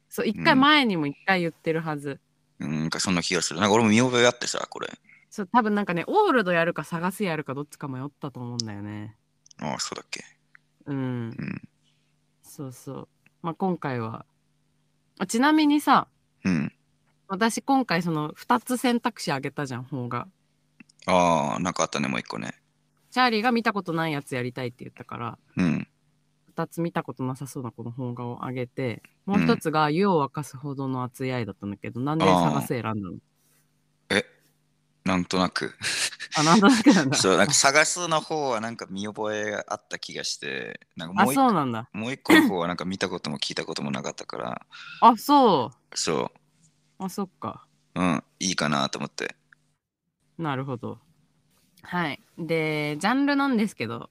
[0.09, 2.19] そう一回前にも一回言ってるはず、
[2.59, 3.59] うん、なんかそんな気がする。
[3.59, 4.89] なんか俺も見覚えあってさ、これ。
[5.29, 9.15] そう多分なんかねオールドやるか探すやるかどっちか迷ったと思うんだよね
[9.59, 10.23] ああ、そうだっけ。
[10.85, 11.61] うんうん。
[12.41, 13.07] そうそう
[13.41, 14.25] まあ今回は
[15.19, 16.07] あちなみにさ
[16.43, 16.73] うん。
[17.27, 20.27] 私今回その2つ選択肢あげたじゃん方が
[21.05, 22.53] ああ、なんかあったね、もう一個ね。
[23.11, 25.87] チャーリーが見たことないやつやりたいって言ったからうん。
[26.55, 33.17] 2つ見たことなさそうなこの邦画をあげてもう一つが湯を沸かすほどの熱い愛だったんだけど、なんで探す選んだの？
[34.09, 34.25] え？
[35.03, 35.73] なんとなく。
[36.37, 37.15] あ、なんとなくなんだ。
[37.17, 41.89] そう、なんか探すの方はなんか見覚えがあった気がして、なんかあ、もう一そうなんだ。
[41.93, 44.65] もう一個の方はなんか見たことも聞いたこともなかったから、
[45.01, 45.71] あ、そ。
[45.93, 46.39] そう
[46.99, 47.67] あ、そっか。
[47.95, 49.35] う、うん、いいかなと思って。
[50.37, 50.99] なるほど。
[51.83, 52.21] はい。
[52.37, 54.09] で、ジャンルなんですけど、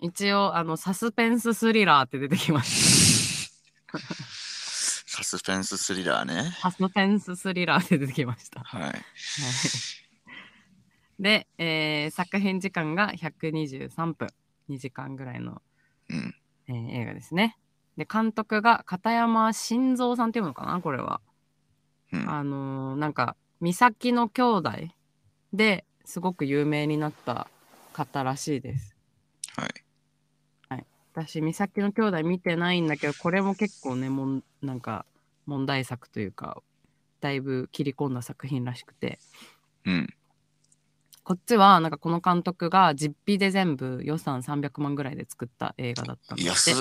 [0.00, 3.50] 一応、あの、サスペンススリラーって出てきまし
[3.86, 3.98] た。
[3.98, 6.52] サスペンススリラーね。
[6.60, 8.60] サスペンススリラーって出てきました。
[8.60, 8.82] はい。
[8.82, 8.94] はい
[11.18, 14.28] で、えー作品時間が123分、
[14.68, 15.62] 2時間ぐらいの、
[16.08, 16.34] うん。
[16.68, 17.58] えー映画ですね。
[17.96, 21.20] で、監督が片山晋三さんっていうのかな、これは。
[22.12, 22.30] うん。
[22.30, 24.70] あのーなんか、美咲の兄弟
[25.52, 27.48] ですごく有名になった
[27.92, 28.96] 方らしいです。
[29.56, 30.86] はい。
[31.12, 35.04] 私、美咲の兄弟見てないんだけど、これも結構ね、もんなんか
[35.46, 36.62] 問題作というか、
[37.20, 39.18] だいぶ切り込んだ作品らしくて、
[39.84, 40.14] うん。
[41.24, 46.74] こっちはなんかこの監督が実費で全部予算300万ぐらいで作った映画だったんで安っ。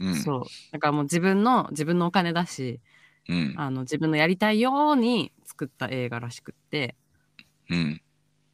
[0.00, 0.14] うん。
[0.14, 0.44] そう。
[0.72, 2.80] だからもう自分の自分のお金だし、
[3.28, 3.54] うん。
[3.56, 6.96] あの自分のやりたいように作った映画らしくって、
[7.70, 8.02] うん。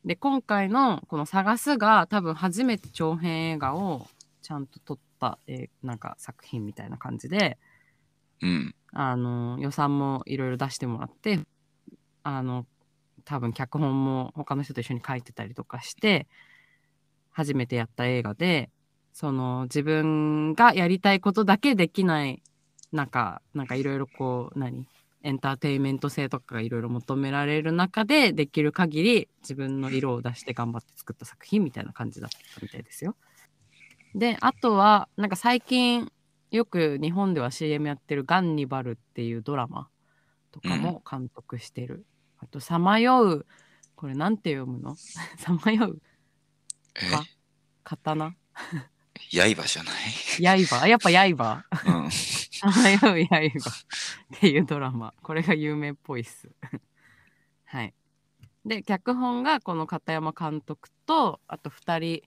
[0.05, 4.07] で今回のこの「探す」が多分初めて長編映画を
[4.43, 7.59] ちゃんと撮った、えーなんか作品みたいな感じで
[8.41, 8.75] うん。
[8.93, 11.41] あの予算もいろいろ出してもらって
[12.23, 12.67] あの
[13.25, 16.27] 多分脚本も他の人と一緒に書いてたりとかして
[17.31, 18.71] 初めてやった映画で
[19.13, 22.43] その自分がやりたいことだけできない
[22.93, 24.87] 中なんかいろいろこう何？
[25.25, 33.17] エンターテインメント性とかがいろいろ求められる中でできる限り自分の色を出して頑張って作った作品みたいな感じだったみたいですよ。
[34.15, 36.11] であとはなんか最近
[36.53, 39.89] よく日本では CM やってる「ガンニバル」っていうドラマ
[40.53, 42.07] とかも監督してる。
[42.39, 43.47] あと「さまよう」
[43.97, 44.95] これなんて読むの？
[45.37, 46.01] さまよう
[46.95, 47.11] え？
[47.11, 47.25] か
[47.83, 48.35] 刀？
[49.31, 49.91] 刃じゃな
[50.61, 50.65] い？
[50.65, 50.81] 刃。
[50.81, 51.65] あやっぱ刃。
[51.87, 52.09] うん。
[52.59, 55.15] さまよう刃っていうドラマ。
[55.23, 56.51] これが有名っぽいっす。
[57.65, 57.95] はい。
[58.65, 62.23] で、脚本がこの片山監督と、あと2人、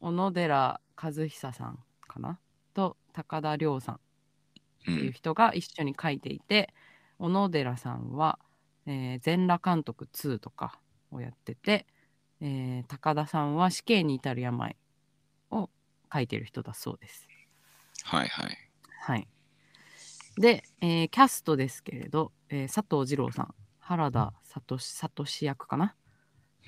[0.00, 2.38] 小野寺和久さんかな？
[2.74, 3.94] と高田亮さん。
[3.96, 3.98] っ
[4.84, 6.72] ていう人が一緒に書いていて、
[7.18, 8.38] 小野寺さんは、
[8.86, 11.86] えー全裸監督2とかをやってて、
[12.40, 14.76] えー高田さんは死刑に至る病
[15.50, 15.70] を
[16.12, 17.26] 書いてる人だそうです。
[18.04, 18.65] はいはい。
[19.06, 19.28] はい。
[20.36, 25.94] で、えーキャストですけれど、えー佐藤二朗さん、原田聡聡役かな？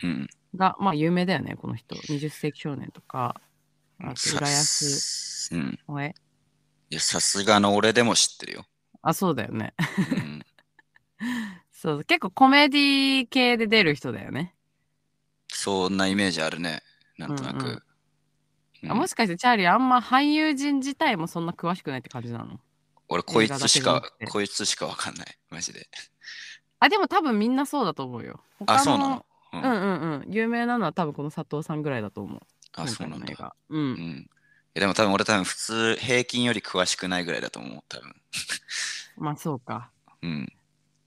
[0.05, 0.29] うん。
[0.55, 1.97] が、まあ有名だよね、この人。
[2.09, 3.41] 20世紀少年とか、
[4.01, 5.79] あとさ浦安、すうん。
[5.89, 6.15] おえ
[6.91, 8.65] いや、さすがの俺でも知ってるよ。
[9.03, 9.75] あ、そうだよね。
[10.13, 10.47] うん。
[11.73, 14.55] そう、結構コメディ系で出る人だよね。
[15.49, 16.83] そんなイメージあるね。
[17.19, 17.55] なんとなく。
[17.55, 17.83] うんうんうん
[18.87, 22.61] あもしかしてチャーリーあんま俳優陣自体もそんな詳しくないって感じなの？
[23.09, 25.39] 俺、こいつしかこいつしかわかんない。
[25.51, 25.89] マジで。
[26.79, 28.41] あ、でも多分みんなそうだと思うよ。
[28.67, 29.27] あ、そうなの？
[29.53, 30.33] ううんうんうん。
[30.33, 32.41] 有名なのは多分この佐藤さんぐらいだと思う。
[32.75, 33.57] あ、そうなんだ。
[33.71, 33.77] う。
[33.77, 33.97] うんん。
[33.97, 34.29] い
[34.75, 37.83] やでも多分俺多分普通平均より詳しくないぐらいだと思う。
[37.89, 38.15] 多分。
[39.17, 39.91] まあそうか。
[40.23, 40.53] うん。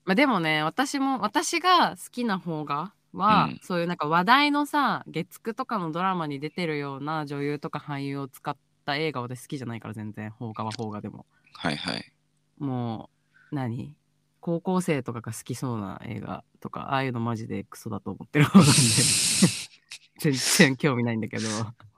[0.04, 12.12] まあ、でもね私も私が好きな方がは、うんそういうなんか話題のさ月9とかのドラマに出てるような女優とか俳優を使った映画は私好きじゃないから全然邦画は邦画でもはいはい。
[12.58, 13.10] も
[13.52, 13.96] う何？
[14.40, 18.72] 高校生とかが好きそうな映画とかああいうのマジでクソだと思ってる方なんで
[20.20, 21.44] 全然興味ないんだけど、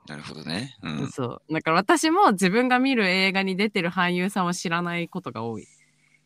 [0.08, 0.76] なるほどね。
[0.82, 1.10] うん。
[1.10, 5.66] そうだから私も自分が見る映画に出てる俳優さんは知らないことが多い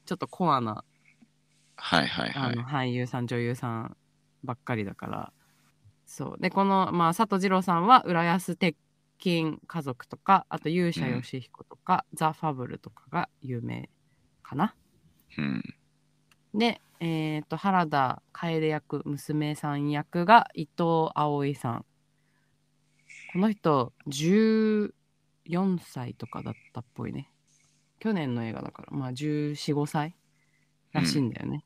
[0.06, 0.84] ちょっとコアな
[1.76, 2.62] はいはいはいあの。
[2.64, 3.96] 俳優さん女優さん
[4.48, 5.32] ばっかりだから。
[6.06, 6.40] そう。
[6.40, 8.76] でこの、まあ、佐藤二朗さんは浦安鉄
[9.22, 13.90] 筋家族とかあと勇者ヨシヒコとか、ザ・ファブルとかが有名
[14.42, 14.74] かな。
[15.36, 15.62] うん。
[16.54, 21.84] でえっ、と原田楓役娘さん役が伊藤葵さん。
[23.34, 24.90] この人14
[25.78, 27.30] 歳とかだったっぽいね。
[28.00, 30.16] 去年の映画だからまあ1415歳
[30.92, 31.64] らしいんだよね、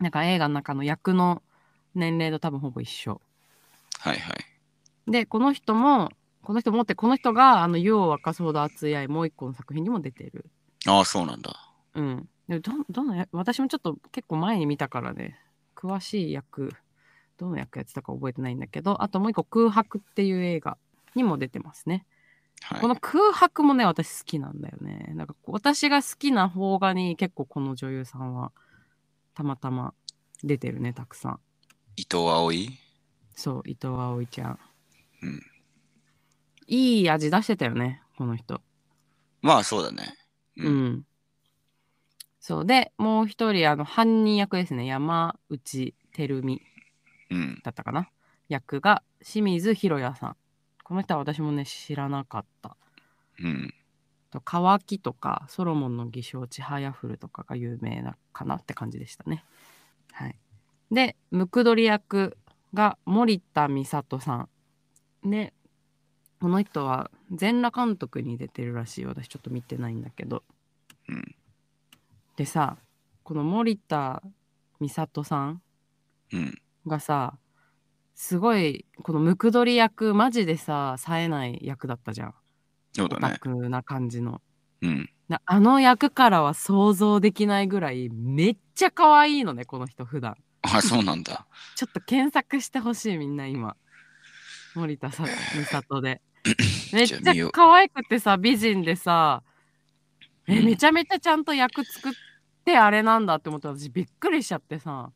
[0.00, 1.42] なんか映画の中の役の
[1.94, 3.20] 年齢と多分ほぼ一緒
[4.00, 5.10] はいはい。
[5.10, 6.10] でこの人も
[6.42, 10.46] この人もってこの人があの湯を沸かすほど熱い愛もう一個の作品にも出てる
[10.86, 11.52] ああ、そうなんだ。
[11.94, 12.28] うん。
[12.48, 15.38] でどどのや私もちょっと結構前に見たからね、
[15.74, 16.72] 詳しい役、
[17.38, 20.78] どの役やってたか覚えてないんだけど、あともう一個、空白っていう映画
[21.14, 22.06] にも出てますね。
[22.62, 22.80] はい。
[22.80, 25.12] この空白もね、私好きなんだよね。
[25.14, 28.52] なんか私が好きな邦画に結構この女優さんは
[29.36, 29.92] たまたま
[30.42, 31.40] 出てるね、たくさん。
[31.96, 32.70] 伊藤葵？
[33.34, 34.58] そう、伊藤葵ちゃん。
[35.22, 35.42] うん。
[36.66, 38.62] いい味出してたよね、この人。
[39.42, 40.14] まあそうだね。
[40.56, 40.68] う。
[40.70, 41.06] ん。
[42.40, 42.66] そう。
[42.66, 44.86] で、もう一人、あの、犯人役ですね。
[44.86, 46.62] 山内照美
[47.30, 47.60] うん。
[47.62, 48.08] だったかな？
[48.48, 50.36] 役が清水博也さん。
[50.82, 52.78] この人は私もね、知らなかった。
[53.40, 53.74] うん。
[54.36, 59.44] と乾きとか、ソロモンの偽証、ちはやふるとかが有名なかなって感じでしたね。
[60.12, 60.36] はい。
[60.90, 62.36] で、ムクドリ役
[62.74, 64.48] が森田美里さ
[65.24, 65.30] ん。
[65.30, 65.54] で、
[66.40, 69.08] この人は全裸監督に出てるらしいよ。
[69.08, 70.44] 私ちょっと見てないんだけど。
[71.08, 71.34] うん。
[72.36, 72.76] でさ、
[73.22, 74.22] この森田
[74.80, 75.62] 美里さん
[76.32, 76.62] うん。
[76.86, 77.38] がさ、
[78.14, 82.34] すごい、このムクドリ役、マジでさ、冴えない役だったじゃん。
[83.00, 83.38] オタそうだね。
[83.38, 84.40] クな感じの。
[84.82, 85.10] うん。
[85.28, 91.46] なあの役からは想像できないぐらいめっちゃ可愛いのねこの人普段あ、そうなんだ。
[91.74, 93.76] ちょっと検索してほしいみんな今
[94.74, 96.20] 森田さ美里で
[96.92, 99.42] めっちゃ可愛くてさ美人でさ
[100.46, 102.12] えうんめちゃめちゃちゃんと役作っ
[102.64, 105.10] てあれなんだって思って私びっくりしちゃってさ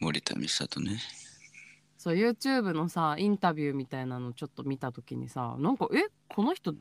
[0.00, 0.98] 森田美里ね。
[1.96, 6.74] そう YouTube のさインタビューみたいなのちょっと見た時にさなんかえこの人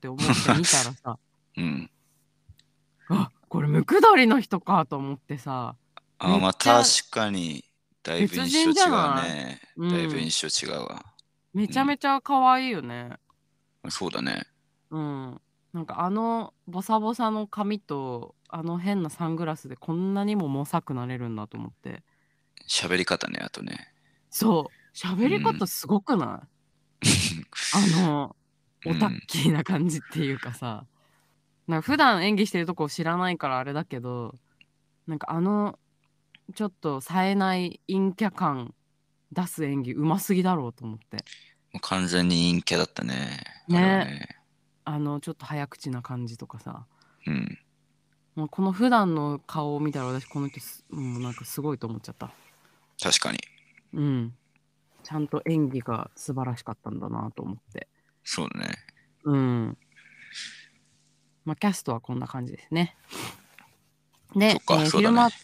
[0.00, 1.18] って思って見たらさ
[1.58, 1.90] うん。
[3.10, 5.76] あこれムクドリの人かと思ってさ
[6.18, 7.64] あ、まあ確かに、
[8.02, 9.60] だいぶ別印象違うね。
[9.76, 11.04] うんだいぶ印象違うわ。
[11.52, 13.16] めちゃめちゃ可愛いよね。
[13.88, 14.46] そうだね。
[14.90, 15.40] うん。
[15.72, 22.02] なんかあのボサボサの髪とあの変なサングラスでこんなにもモサくなれるんだと思って。
[22.68, 23.92] 喋り方ね、あとね。
[24.30, 24.96] そう。
[24.96, 28.36] 喋り方すごくない、あの、
[28.86, 30.84] オタッキーな感じっていうかさ。
[31.66, 34.34] なんか普段演技してるとこ知らないからあれだけど、
[35.06, 35.78] なんかあの、
[36.54, 38.74] ちょっと冴えない陰キャ感
[39.32, 41.18] 出す演技うますぎだろうと思って。
[41.72, 43.44] もう完全に陰キャだったね。
[43.68, 44.28] ねね。
[44.84, 46.86] あの、ちょっと早口な感じとかさ。
[47.26, 47.58] うん。
[48.34, 52.30] もうこの普段の顔を見たら私この人すもうなんかすごいと思っちゃった。
[53.00, 53.38] 確かに。
[53.92, 54.34] うん。
[55.02, 57.88] ちゃんと演技が素晴らしかったんだなと思って。
[58.24, 58.74] そうだね。
[59.24, 59.78] うん。
[61.44, 62.96] まあキャストはこんな感じですね。
[64.36, 65.34] でえーそうだね。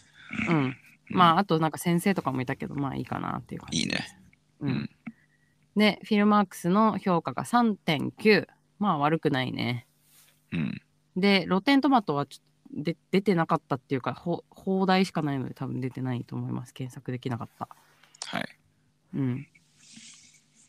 [0.48, 0.76] うん。
[1.08, 4.06] まああとなんか先生とかもいたけどまあいいかなっていう感じいいね。
[4.60, 4.90] ううんん。
[5.76, 8.46] で、フィルマークスの評価が3.9。
[8.78, 9.86] まあ悪くないね。
[10.52, 10.82] うん。
[11.16, 12.46] で、ロテントマトはちょっと
[12.82, 16.74] で出てなかったっていうか、ほ放題しかないので多分出てないと思います。
[16.74, 17.68] 検索できなかった。
[18.26, 18.58] はい。
[19.14, 19.46] うん。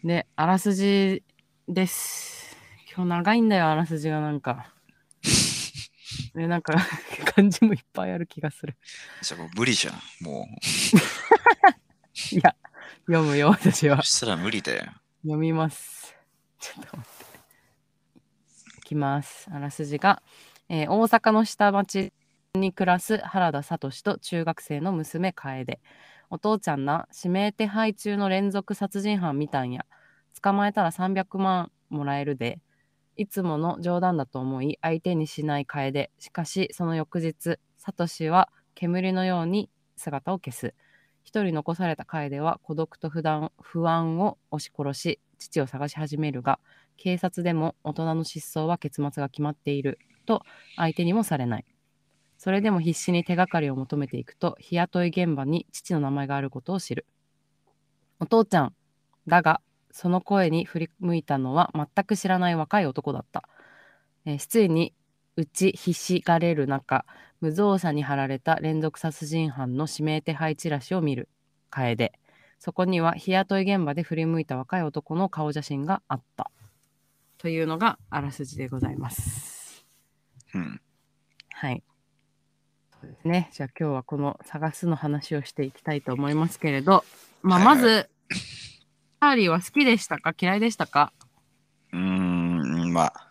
[0.04, 1.24] で、あらすじ
[1.68, 2.56] です。
[2.96, 4.74] 今日長いんだよ、あらすじがなんか。
[6.34, 6.74] で、なんか、
[7.36, 8.78] 漢字もいっぱいある気がする。
[9.22, 9.96] じゃあもう無理じゃん。
[10.22, 10.48] も
[12.32, 12.56] いや、
[13.08, 13.90] 読むよ、私う。
[13.90, 14.04] はそ。
[14.04, 14.94] したら無理だよ。
[15.24, 16.16] 読みます。
[16.60, 17.40] ちょっと待って。
[18.78, 19.50] いきます。
[19.52, 20.22] あらすじが、
[20.70, 22.14] えー大阪の下町
[22.56, 25.80] に暮らす原田聡と中学生の娘楓。
[26.30, 29.86] お父ちゃんな指名手配中の連続殺人犯みたんや。
[30.42, 32.60] 捕まえたら300万もらえるで。
[33.20, 36.12] いつもの冗談だと思い相手にしない楓。
[36.20, 40.76] しかしその翌日、聡は煙のように姿を消す。
[41.28, 46.58] 一人残された楓は孤独と不安不安を押し殺し父を探し始めるが
[46.96, 50.44] 警察でも大人の失踪は結末が決まっていると
[50.78, 51.66] 相手にもされない
[52.38, 57.06] それでも必死に手がかりを求めていくと日雇い現場に父の名前があることを知る
[58.22, 58.74] お父ちゃん
[59.28, 59.60] だが
[59.92, 63.44] その声に振り向いたのは全く知らない若い男だった、
[64.26, 64.94] えー失意に
[65.36, 67.06] 打ちひしがれる中
[67.42, 71.30] 無造作に貼られた連続殺人犯の指名手配チラシを見る。
[71.70, 72.12] 楓。
[72.60, 76.50] そこには日雇い現場で振り向いた若い男の顔写真があった。
[77.38, 79.86] というのがあらすじでございます。
[80.56, 80.82] うん。
[81.54, 81.84] はい。
[83.00, 83.50] そうですね。
[83.54, 87.06] じゃあ今日はこの探すの話をしていきたいと思いますけれど。
[87.44, 87.76] まあはいはい。
[87.76, 90.34] まず、ーリーは好きでしたか？
[90.40, 91.12] 嫌いでしたか？
[91.92, 93.28] うーん、まあ、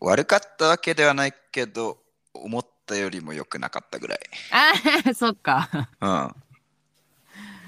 [0.00, 1.98] 悪かったわけではないけど、
[2.34, 4.20] 思ったよりも良くなかったぐらい。
[4.52, 4.72] あ
[5.10, 6.34] あ そっかうん。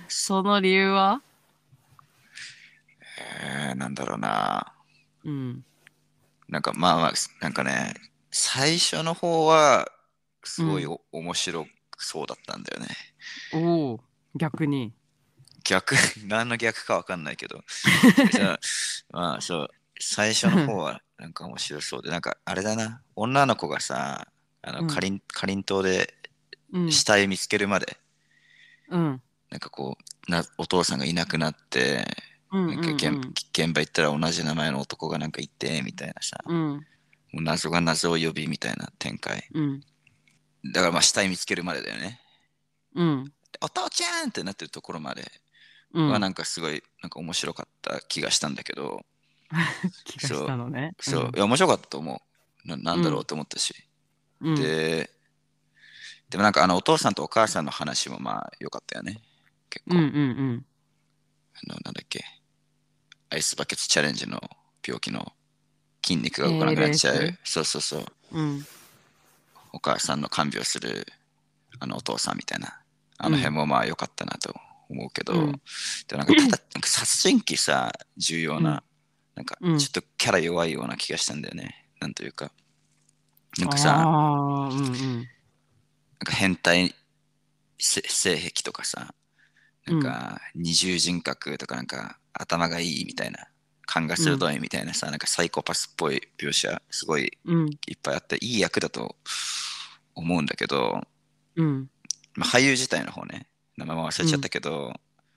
[0.08, 1.22] その理由は？
[3.42, 4.72] えー、なんだろうな。
[5.24, 5.64] うん
[6.48, 7.94] なんかまあまあ、なんかね、
[8.32, 9.88] 最初の方は、
[10.42, 11.66] すごいお、面白
[11.98, 12.88] そうだったんだよね。
[13.54, 14.00] おお
[14.34, 14.92] 逆に
[15.70, 15.94] 逆、
[16.26, 17.62] 何の逆かわかんないけど。
[18.32, 18.60] じゃあ、
[19.10, 19.68] まあそう、
[20.00, 24.28] 最初の方はなんか面白そうで、なんかあれだな、女の子がさ、
[24.62, 24.86] あうん。
[24.88, 26.14] のかりんかりんとうで
[26.72, 26.92] うん。
[26.92, 27.98] 死体見つけるまで、
[28.88, 29.22] うん。
[29.50, 29.96] なんかこ
[30.28, 32.06] うなお父さんがいなくなって
[32.52, 33.16] うんなんか現
[33.52, 36.86] 現場行ったら同じ名前の男がなんかいてみたいなさ、うん。
[37.32, 39.46] 謎が謎を呼びみたいな展開。
[39.52, 39.80] うん。
[40.72, 42.20] だからまあ死体見つけるまでだよね。
[42.96, 43.32] うん。
[43.60, 45.22] お父ちゃんってなってるところまで。
[45.22, 45.49] うん
[45.92, 49.04] はなんかすごいなんか面白かった気がしたんだけど、
[50.04, 50.94] 気がしたのね。
[51.00, 52.22] そう、いや面白かったと思
[52.64, 52.68] う。
[52.68, 53.74] ななんだろうと思ったし、
[54.40, 55.10] うん、で
[56.28, 59.20] でもなんかあのお父さんとお母さんの話もまあ良かったよね。
[59.68, 60.18] 結構、うんうんう
[60.54, 60.66] ん。
[61.54, 62.24] あのなんだっけ。
[63.30, 64.40] アイスバケツチャレンジの
[64.86, 65.32] 病気の
[66.04, 68.06] 筋肉が動かなくなっちゃう、ALS そうそうそう。
[68.32, 68.66] うん。
[69.72, 71.06] お母さんの看病する
[71.78, 72.80] あのお父さんみたいな。
[73.22, 74.54] あの辺もまあ良かったなと
[74.90, 75.52] 思うけど、うん。
[76.08, 78.82] でもなんかただ なんか殺人鬼さ重要な、うん。
[79.36, 79.78] なんかうん。
[79.78, 81.86] ちょっとキャラ弱いような気がしたんだよね。
[82.00, 82.52] なんというか。
[83.58, 85.16] なんかさうんうん。
[85.16, 85.26] なん
[86.24, 86.94] か変態
[87.78, 89.14] せ性癖とかさ
[89.86, 93.48] なんか二重人格とかなんか頭がいいみたいな
[93.90, 97.70] 勘が鋭いみたいなさ、なんかサイコパスっぽい描写すごいうん。
[97.88, 99.16] いっぱいあっていい役だと
[100.14, 101.00] 思うんだけど、
[101.56, 101.90] うん。
[102.34, 103.48] まあ、俳優自体の方ね
[103.84, 104.92] 名前も忘れちゃったけど、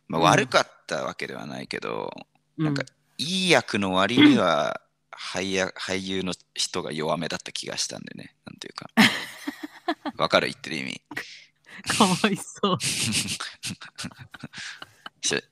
[0.07, 2.11] まあ、うん悪かったわけではないけど、
[2.57, 2.65] うん。
[2.65, 2.83] なんか
[3.17, 8.35] いい役の割には俳優俳優の人が弱めだった気がしたんでね。
[8.45, 8.89] なんていうか。
[10.17, 10.47] わかる？
[10.47, 11.01] 言ってる意味。
[11.97, 12.77] かわいそう。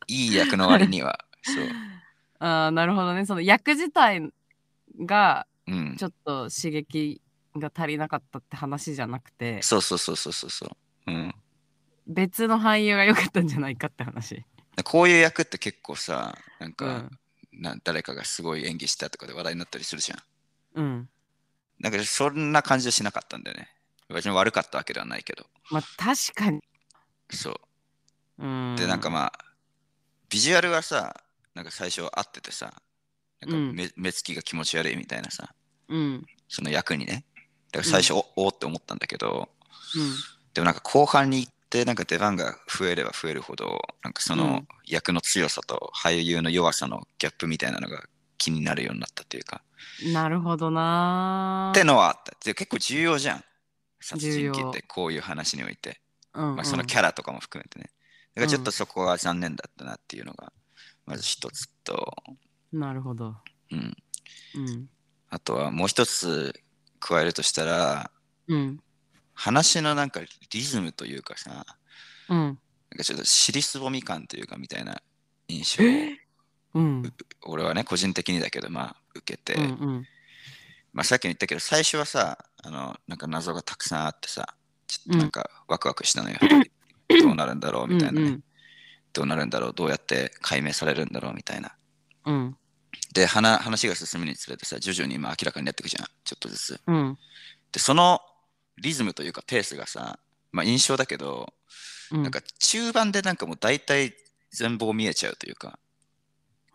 [0.07, 1.25] いい役の割には。
[1.43, 1.65] そう。
[2.39, 3.25] ああなるほどね。
[3.25, 4.31] その役自体
[5.05, 5.95] がうん。
[5.97, 7.21] ちょっと刺激
[7.55, 9.61] が足りなかったって話じゃなくて。
[9.61, 11.11] そうそうそうそうそうそう。
[11.11, 11.35] うん
[12.07, 14.43] 別の俳優が良かったんじゃないかって話。
[14.83, 17.19] こういう役って結構さなんか、うん。
[17.53, 20.19] な誰かがすごい演技したとかで話題になったりするじゃん。
[20.75, 21.09] うん。
[21.79, 23.69] なんかそんな感じはしなかったんだよね。
[24.09, 25.45] 別に悪かったわけではないけど。
[25.69, 26.61] まあ確かに。
[27.29, 27.55] そう。
[28.39, 29.33] うん、でなんかまあ
[30.29, 31.15] ビジュアルはさ
[31.53, 32.73] なんか最初合っててさ
[33.41, 33.75] なんかうん。
[33.75, 35.53] 目,、目つきが気持ち悪いみたいなさ
[35.89, 36.25] うん。
[36.47, 37.25] その役にね。
[37.71, 39.49] だから最初、おおーって思ったんだけど。
[39.95, 40.13] うん。
[40.53, 44.67] でもなんか後半に行ってなんか出番が増えれば増えるほどなんかそうのん。
[44.85, 48.03] 役の強さと俳優の弱さのギャップみたいなのが
[48.37, 49.61] 気になるようになったというか。
[50.13, 51.71] なるほどな。
[51.73, 53.43] ってのはあったで結構重要じゃん。
[54.01, 56.01] 殺人鬼ってこういう話において、
[56.33, 56.55] うんうん。
[56.57, 57.89] まあ、そのキャラとかも含めてね。
[58.35, 60.51] だからちょっとそこが残念だったなっていうのが
[61.05, 62.13] まず一つと、
[62.73, 63.37] なるほど。
[63.71, 63.95] うん、
[64.55, 64.89] うん。
[65.29, 66.53] あとはもう一つ
[66.99, 68.11] 加えるとしたら
[68.49, 68.79] うん
[69.33, 71.65] 話のなんかリズムというかさ
[72.29, 72.39] なん。
[72.39, 72.59] うん
[72.97, 75.01] かちょっと尻すぼみ感というかみたいな
[75.47, 75.87] 印象を
[76.81, 77.13] うん。
[77.43, 79.65] 俺はね個人的にだけどまあ受けて、うんう
[79.99, 80.07] ん。
[80.93, 84.55] まあ、さっきも言ったけど最初はさあのなんか謎がたくさんあってさ
[84.87, 86.37] ちょっとなんかワクワクしたのよ、
[87.23, 88.43] どうなるんだろうみたいなね、うん
[89.13, 89.73] どうなるんだろう。
[89.73, 91.75] どうやって解明されるんだろうみたいな。
[92.25, 92.57] うん。
[93.13, 96.07] で話話が進むにつれてさ徐々にまあ明らかになっていくじゃん。
[96.23, 96.79] ちょっとずつ。
[96.87, 97.17] うん。
[97.71, 98.21] でその
[98.81, 100.19] リズムというかペースがさ
[100.51, 101.53] まあ印象だけど、
[102.11, 102.23] うん。
[102.23, 104.13] なんか中盤でなんかもう大体
[104.51, 105.79] 全貌見えちゃうというか、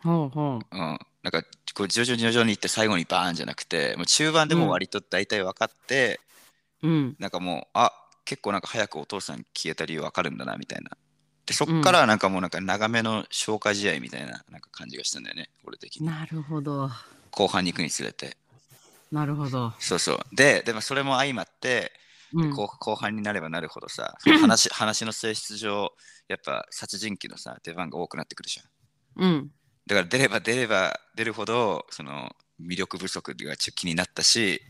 [0.03, 0.77] ほうほう。
[0.77, 0.99] ん、なん
[1.31, 1.43] か
[1.75, 6.21] こう徐々に徐々にいって最後にバーンじゃなくてもう中盤でもう割と大体分かって、
[6.83, 7.17] ううん。
[7.19, 7.93] なんかもうあ
[8.25, 10.91] 結構なんか早くお父さん消えた理由分かるんだなみたいな。
[11.45, 16.07] でそっからなんかもうなんか長めの消化試合みたいななんか感じがしたんだよね俺的に。
[16.07, 16.91] なるほど。
[17.31, 18.37] 後半に行くにつれて
[19.11, 19.73] なるほど。
[19.79, 20.19] そうそう。
[20.33, 21.93] ででもそれも相まって
[22.33, 22.51] うん。
[22.51, 25.93] 後後半になればなるほどさその 話話の性質上
[26.29, 29.25] やっぱ殺人鬼のさ出番が多くなってくるじゃん。
[29.25, 29.51] うん。
[29.87, 34.61] だから出れば出れば出るほどその魅力不足がちょっと気になったし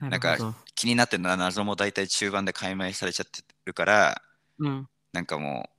[0.00, 0.54] なるほど。
[0.74, 4.22] 気になってる謎も大体中盤で解明されちゃってるから
[4.58, 4.88] うん。
[5.12, 5.70] なんかも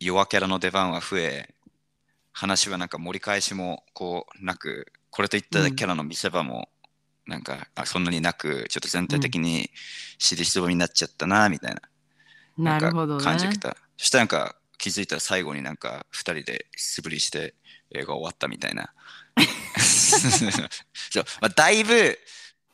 [0.00, 1.54] う弱キャラの出番は増え
[2.32, 6.68] 話はなんか盛り返しもこうなくこれといったキャラの見せ場も
[7.26, 9.70] なんか、あそんなになくちょっと全体的に
[10.18, 11.80] 尻すぼみになっちゃったなみたいな。
[12.58, 13.24] なるほどね。
[13.24, 17.54] 感じてた、そしたらなんか気づいたら最後になんか2人で素振りして
[17.92, 18.92] 映画終わったみたいな。
[19.78, 22.18] そう、まあ、だいぶ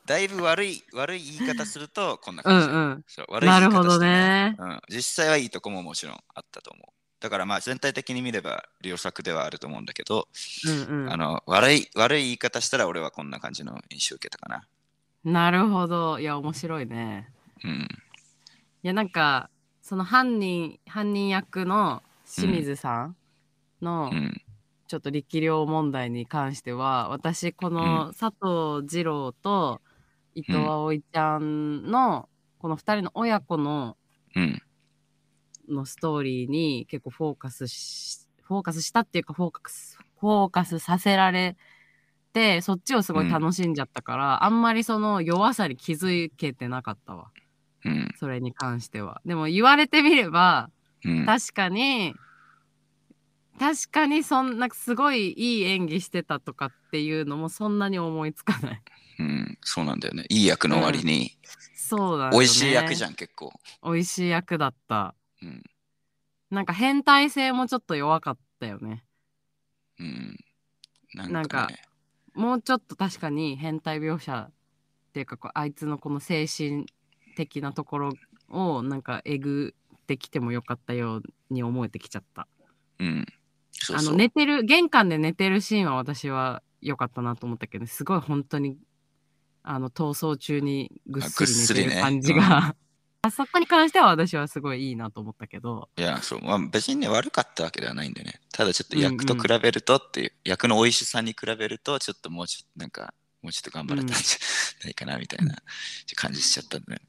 [0.07, 3.05] だいぶ悪い悪い言い方するとこんなう感じ、んうん。
[3.07, 4.57] そう悪い言方ないるほどね。
[4.59, 6.93] うん、実際はいいとこももちろんあったと思う。
[7.21, 10.29] だからまあ全体的に見れば良作ではあると思うんだけど、
[10.67, 14.67] うんうんあの悪い悪い言い方したら俺はこんな感じの印象を受けたかな。
[15.25, 17.29] なるほどいや面白いね
[17.65, 17.89] うん。
[18.83, 19.51] いやなんか
[19.83, 23.17] その犯人犯人役の清水さん
[23.83, 24.41] のうん。
[24.87, 29.83] ちょっと力量問題に関しては私この佐藤二郎と
[30.35, 33.97] 伊藤葵ちゃんのこの2人の親子の
[34.35, 34.63] うん。
[35.69, 41.57] のストーリーに結構フォーカスし、フォーカスしたっていうかフォーカス、フォーカスさせられ
[42.33, 47.31] て、そっちをすごい楽しんじゃったから、あんまりその弱さに気づけてなかったわ。
[47.85, 48.15] うん。
[48.19, 49.21] それに関しては。
[49.25, 50.71] でも言われてみれば、
[51.05, 51.27] うん。
[51.27, 52.15] 確かに、
[53.59, 58.83] 確かにそんなすごいいい演技してたとかっていうのもそんなに思いつかない。
[59.19, 59.59] うん。
[59.63, 60.25] そうなんだよね。
[60.29, 61.37] いい役の割に、
[61.75, 62.39] そうだよね。
[62.39, 63.05] 美味しい役じ。
[63.05, 63.53] ゃん、結構。
[63.83, 65.15] 美味しい役だった。
[65.43, 65.63] うん。
[66.51, 69.05] なんか変態性もちょっと弱かったよね。
[69.99, 70.37] うん。
[71.15, 71.69] なんか,、ね、なんか
[72.35, 74.53] もうちょっと確かに変態描写っ
[75.13, 76.87] ていうかこうあいつのこの精神
[77.37, 78.13] 的なところ
[78.49, 82.47] をなんかえぐってきてもよかったように思えてきちゃった。
[82.99, 83.27] うん。
[83.73, 88.79] そうそうあの寝てる玄関で寝てるシーンは私は良かったなと思ったけど、すごい本当に
[89.63, 92.75] あの逃走中にぐっすり寝てる感じが、
[93.23, 96.41] あそこに関しては私はすごいいいなと思ったけどいや、そう。
[96.41, 98.41] まあ、別にね、悪かったわけではないんでね。
[98.53, 103.13] ただちょっとうんうん役と比べるとっていう、役の美味しさに比べると、ちょっともうちょっとなんか、
[103.43, 105.57] もうちょっと頑張れたんじゃないかな、みたいな
[106.15, 107.01] 感じしちゃったんだね。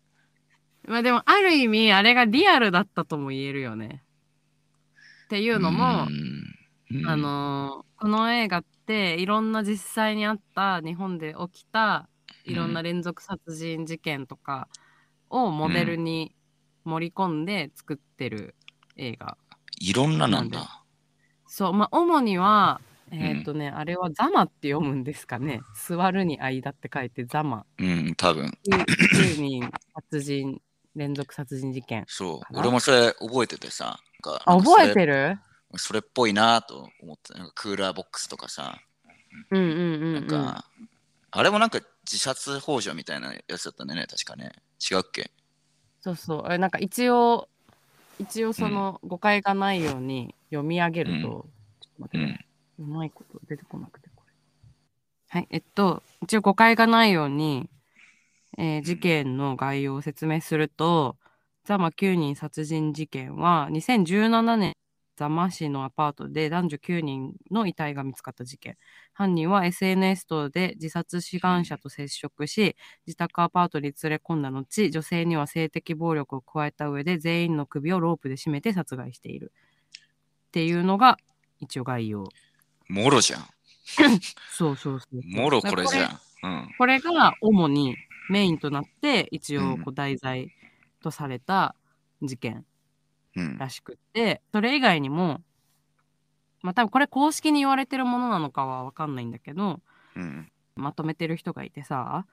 [0.87, 4.03] まあでもある意味あれがリアルだったとも言えるよね。
[5.25, 6.07] っていうのも、
[6.91, 12.07] うんうんあのーこの映画っていろんな実際にあった日本で起きた
[12.45, 14.69] いろんな連続殺人事件とか
[15.29, 16.35] をモデルに
[16.83, 18.55] 盛り込んで作ってる
[18.95, 19.37] 映画。
[19.79, 20.83] いろんななんだ。
[21.47, 25.61] そう、まあ主には、えっ、とね、あれはザマって読むんですかね。
[25.87, 27.65] 座るに間って書いてザマ。
[27.77, 28.51] うん、多分。
[28.69, 30.61] 9人殺人、
[30.95, 32.03] 連続殺人事件。
[32.07, 32.57] そう。
[32.57, 33.99] 俺もそれ覚えててさ。
[34.45, 35.39] あ、覚えてる？
[35.75, 38.79] それっぽいなと思って、なんかクーラーボックスとかさ、
[39.51, 40.13] うんうんうん、うん。
[40.13, 40.65] なんか、
[41.31, 44.51] あれもなんか自殺幇助みたいなやつだったね、確かね。
[44.79, 45.31] 違うっけ？
[46.01, 46.41] そうそう。
[46.45, 47.49] あれなんか一応、
[48.19, 51.51] 一応その誤解がないように読み上げると、うん
[51.81, 52.45] ちょっと待ってね、
[52.79, 52.85] うん。
[52.85, 54.33] うまいこと出てこなくてこれ。
[55.29, 57.69] はい、えっと、一応誤解がないように、
[58.57, 61.17] えー事件の概要を説明すると、
[61.65, 64.73] ザマ9人殺人事件は2017年、
[65.19, 68.77] ザマ市のアパートで男女9人の遺体が見つかった事件。
[69.11, 79.51] 犯人は SNS 等で自殺志願者と接触し、自宅アパートに連れ込んだ後、女性には性的暴力を加えた上で全員の首をロープで絞めて殺害している。
[80.47, 81.17] っていうのが
[81.59, 82.23] 一応概要。
[82.87, 83.41] もろじゃん。
[84.53, 85.21] そうそうそう。
[85.25, 86.19] もろこれじゃん。
[86.43, 86.69] うん。
[86.77, 87.97] これが主に
[88.29, 90.53] メインとなって一応うんこう題材
[91.03, 91.75] とされた
[92.21, 92.65] 事件うん。
[93.57, 95.41] らしくって、それ以外にも、
[96.61, 99.81] まあ多分これ公式に言われてるものなのかはわかんないんだけど、
[100.15, 100.51] うん。
[100.75, 102.25] まとめてる人がいてさ、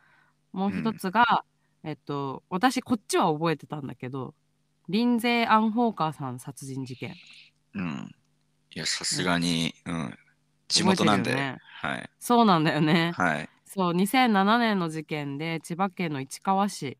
[0.53, 1.45] もう一つが、
[1.83, 4.35] えっと、私こっちは覚えてたんだけど、
[4.89, 7.15] リンゼー・アン・ホーカーさん殺人事件。
[7.75, 8.15] うん。
[8.75, 10.19] いや、さすがに、うん。
[10.69, 11.35] 地元なんで。
[11.35, 12.11] ねはい。
[12.19, 13.13] そうなんだよね。
[13.17, 13.49] はい。
[13.65, 16.99] そう、2007年の事件で、千葉県の市川市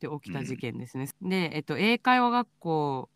[0.00, 1.08] で起きた事件ですね。
[1.22, 3.10] で、えっと、英会話学校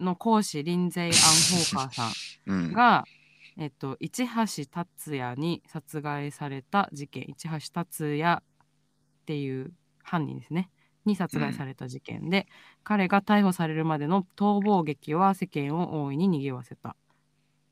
[0.00, 2.16] の講師、リンゼイ・アン・ホーカーさ
[2.46, 2.72] うんん。
[2.72, 3.08] が、
[3.56, 8.44] えっと、市橋達也に殺害された事件、市橋達也っ
[9.26, 10.70] ていう犯人ですね。
[11.06, 12.46] に殺害された事件で、
[12.84, 16.96] 彼が逮捕されるまでの逃亡劇は世間を大いに賑わせた。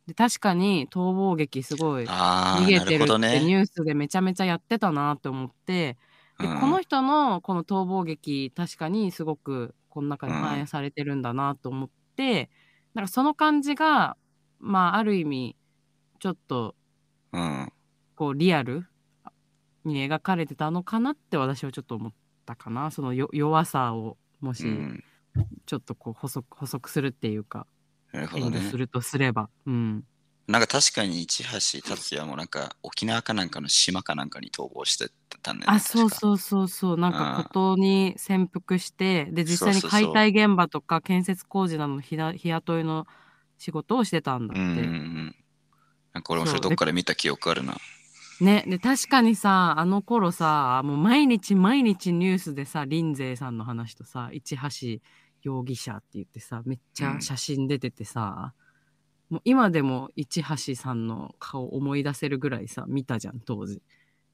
[0.06, 2.12] で確かに逃亡劇すごい
[2.52, 3.04] 逃げてる。
[3.22, 5.98] ってニュースでめちゃめちゃやってたなって思って、
[6.38, 12.50] でうんこの人のこの逃亡劇確かにすごくこの中で反映されてるんだなと思って、
[12.94, 14.16] なんかその感じが
[14.60, 15.56] まあある意味
[16.20, 16.74] ちょっと
[17.32, 17.72] うん。
[18.16, 18.86] こうリアル
[19.84, 22.12] に描かれてたのかなって私はちょっと思っ
[22.46, 25.04] たかなそのよ弱さをもしうん。
[25.66, 27.66] ちょっとこう補足補足するっていうか
[28.12, 28.76] なるほどねす。
[28.78, 30.04] るとすれば、うん
[30.46, 35.08] なんか確かに市橋達也もなんか沖縄かなんかの島かなんかに逃亡して
[35.42, 35.78] たんだよね。
[35.78, 36.10] あ、そうう。
[36.10, 36.96] そうそうそう。
[36.98, 43.06] なんかうん孤島に潜伏して、で、実際に解体現場とか建設工事などの日だ日雇いの
[43.58, 44.62] 仕事をしてたんだって。
[44.62, 45.34] うん。
[46.12, 47.76] なんか俺もそれどっかで見た記憶あるな。
[48.40, 55.00] ね、で、確かにさ、あの頃さ、もう毎日毎日ニュースでさ、林勢さんの話とさ、市橋
[55.42, 58.54] 容疑者って言ってさ、めっちゃ写真出ててさ、
[59.34, 63.82] もう今でも市橋さんの顔思い出せるぐらいさ、見たじゃん、当時。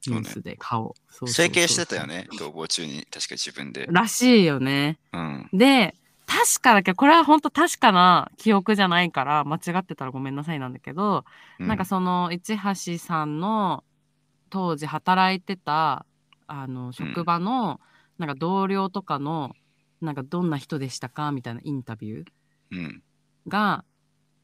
[0.07, 0.95] ニュースで顔。
[1.09, 3.07] そう整形してたよね、逃亡中に。
[3.09, 3.87] 確か自分で。
[3.89, 4.99] らしいよね。
[5.11, 5.49] うん。
[5.53, 5.95] で、
[6.27, 11.25] 確かだけど、これは本当確かな記憶じゃないから、間違ってたらごめんなさいなんだけど、
[11.59, 13.83] うなんかその、市橋さんの
[14.51, 16.05] 当時働いてた、
[16.45, 17.81] あの、職場の、
[18.19, 19.55] なんか同僚とかの、
[19.99, 22.25] なんかどんな人でしたかみたいなインタビュー
[22.71, 23.03] うん。
[23.47, 23.83] が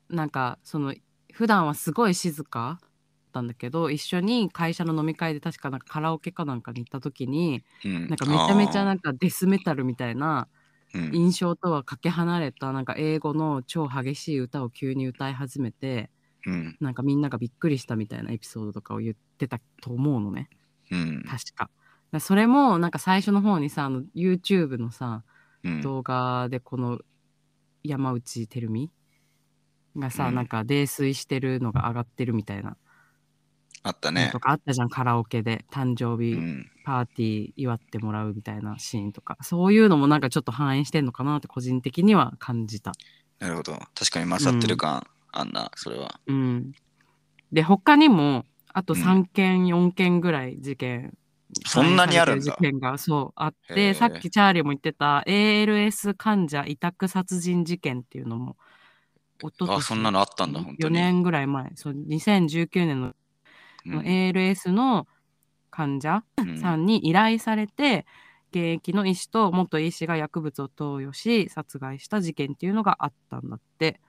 [0.10, 0.94] なんかその
[1.34, 2.90] 普段はすごい静かだっ
[3.34, 8.08] たんだけど一緒に会社の飲み会で確かなんかカラオケかなんかに行った時にうん。
[8.08, 10.48] なんかめちゃめちゃあなんかデスメタルみたいな。
[11.14, 16.10] 印象とはかけ離れたなんか英語の超激しい歌を急に歌い始めて
[16.46, 16.78] うん。
[16.80, 20.50] なんかみんながびっくりしたみたいなエピソードとかを言ってたと思うのね
[20.92, 21.24] うん。
[21.24, 21.66] 確か。
[21.66, 21.72] だか
[22.14, 25.24] らそれもなんか最初の方にさあの YouTube のさ
[25.64, 25.82] うん。
[25.82, 27.00] 動画でこの
[27.84, 28.92] 山内照美
[29.98, 32.78] がさ、うんなんか泥酔してるのが上がってるみたいな
[33.84, 34.40] あったねのと。
[34.40, 36.72] かあったじゃん、カラオケで誕生日うん。
[36.86, 42.94] パーティー祝ってもらうみたいなシーンとかそういうのもなんかちょっと反映してんのかなって個人的には感じた。
[43.40, 43.74] なるほど。
[43.94, 46.20] 確かに勝ってる感あんな、それは。
[46.28, 46.72] うん、
[47.52, 51.18] で他にもあとうん3件、4件ぐらい事件
[51.66, 58.58] そんなにあるんだ事件がそうあってさっきチャーリーも言ってた ALS 患者委託殺人事件っていうのも
[59.42, 61.08] 一昨あ、そんなのあったんだ、本当4に。
[61.12, 63.14] 年ぐらい前そう2019年の
[63.86, 65.08] うん ALS の
[65.72, 68.06] 患者うんさんに依頼されて、
[68.52, 74.00] 現役の医師と元医師が薬物を投与し殺害した事件っていうのがあったんだって。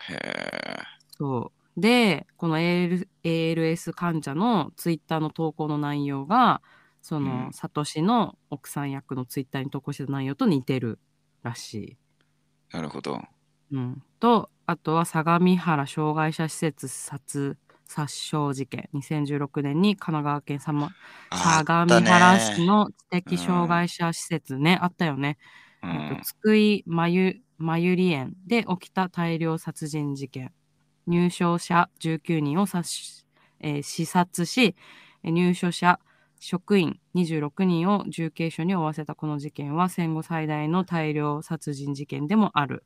[0.00, 0.84] へえ。
[1.18, 6.62] そうでこの AL ALS 患者のツイッターの投稿の内容が
[7.02, 11.00] その、うんサトシの奥さん役のツイッターに投稿してた内容と似てる
[11.42, 11.98] らしい。
[12.70, 13.20] なるほど。
[13.72, 17.56] うん、とあとは相模原障害者施設殺
[17.86, 18.88] 殺傷事件。
[18.94, 20.90] 2016年に神奈川県さま
[21.30, 25.38] あ相模原市の知的障害者施設ね、あったよね。
[25.82, 30.52] うえっとん、津久井まゆまゆり園で起きた大量殺人事件。
[31.06, 33.26] 入賞者19人を殺し、
[33.60, 34.74] えー視察し
[35.22, 36.00] えー入所者
[36.40, 39.14] 職員26人を重軽傷に負わせた。
[39.14, 42.84] この事件は戦後最大の大量殺人事件でもある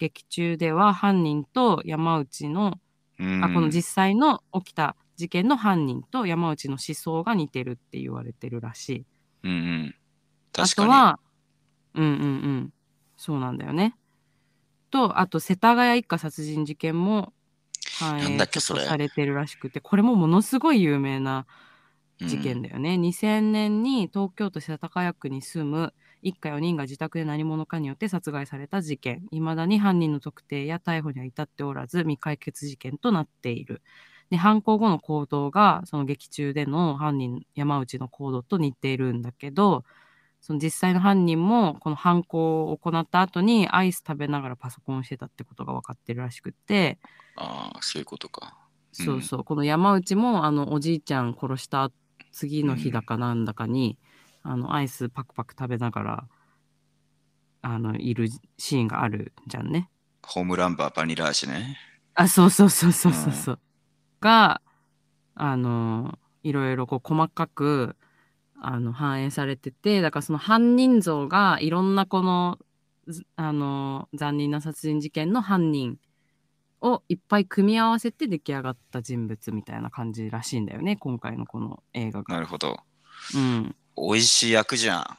[0.00, 2.78] 劇中では犯人と山内の、
[3.18, 9.04] うんあこの実際の起きた事件の犯人と山内の思想が似てるって言われてるらしい。
[9.44, 9.94] うんうん。
[10.54, 10.88] あ確かに。
[10.88, 11.20] とは、
[11.94, 12.72] うんうんうん。
[13.18, 13.94] そうなんだよね。
[14.90, 17.34] と、あと、世田谷一家殺人事件も
[17.98, 21.46] 反なん映だっけそれされてるらしくて、これもものすごい有名な
[22.22, 22.94] 事件だよね。
[22.94, 25.92] 2000年に東京都世田谷区に住む
[26.22, 29.26] 一家4人が自宅で何者かによって殺害された事件。
[29.32, 33.82] 未だに犯人の特定や逮捕には至っておらず、未解決事件となっている。
[34.30, 39.84] で、犯行後の行動が、その劇中での犯人、山内の行動と似ているんだけど、
[40.40, 46.98] その実際の犯人も、この犯行を行った後にアイス食べながらパソコンをしてたってことが分かってるらしくって、
[47.36, 48.56] ああ、そういうことか。
[48.92, 51.90] そうそう、この山内も、あの、おじいちゃん殺した
[52.32, 53.98] 次の日だかなんだかに、
[54.42, 56.28] あの、アイスパクパク食べながら、
[57.62, 58.28] あの、いる
[58.58, 59.90] シーンがあるじゃんね。
[60.22, 61.78] ホームランバーバニラ味ね。
[62.14, 63.58] あ、そうそうそうそうそうそう。
[64.20, 64.62] が、
[65.34, 67.96] あの、いろいろこう細かく、
[68.60, 72.58] あの、反映されてて、だからその犯人像がいろんなこの、
[73.06, 75.98] ずあの、残忍な殺人事件の犯人
[76.80, 82.34] をいっぱい組み合わせて出来上がった人物みたいな感じらしいんだよね、今回のこの映画が。
[82.34, 82.78] なるほど。
[83.34, 83.76] うん。
[84.00, 85.18] 美味しい役じゃん。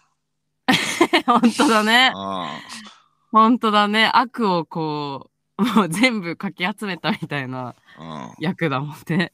[1.25, 2.11] 本当だね。
[2.15, 2.59] あ
[3.32, 4.09] 本当だね。
[4.13, 7.75] 悪をこう、もう全部かき集めたみたいな。
[8.39, 9.34] 役だもんね。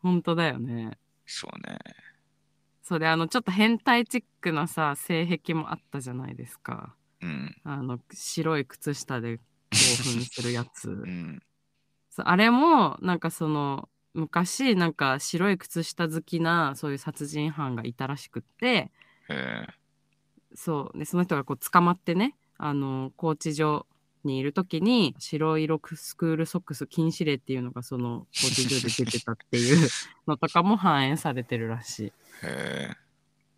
[0.00, 0.98] 本当だよね。
[1.26, 1.78] そうね。
[2.82, 7.54] それあのちょっと変態チックなさ性癖もあったじゃないですかうん。
[7.64, 9.38] あの白い靴下で
[9.70, 11.42] 興奮するやつうん。
[12.16, 18.90] あれもなんかその昔なんか白い靴下好きなそういう殺人犯がいたらしくって。
[20.54, 23.86] そうでその人がこう捕まってねあの拘置所
[24.24, 29.88] にいる時に白色スクールソックス禁止令っていうのがその拘置所で出てたっていう
[30.26, 32.04] のとかも反映されてるらしい。
[32.06, 32.96] へえ。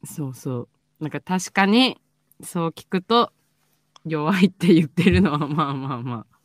[0.05, 0.69] そうそう。
[1.01, 2.01] なんか確かに
[2.43, 3.33] そう聞くと
[4.05, 6.41] 弱いって言ってるのはまあまあまあ。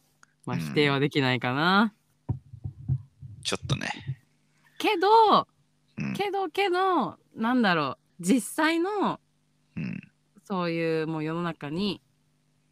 [0.45, 1.94] まあうん否定はできないかな。
[3.45, 3.89] ちょっとね。
[4.77, 5.47] けど、
[5.97, 6.13] うん。
[6.13, 8.23] けどけど、なんだろう。
[8.23, 9.19] 実際の
[9.77, 9.99] うん。
[10.43, 12.01] そういうもう世の中に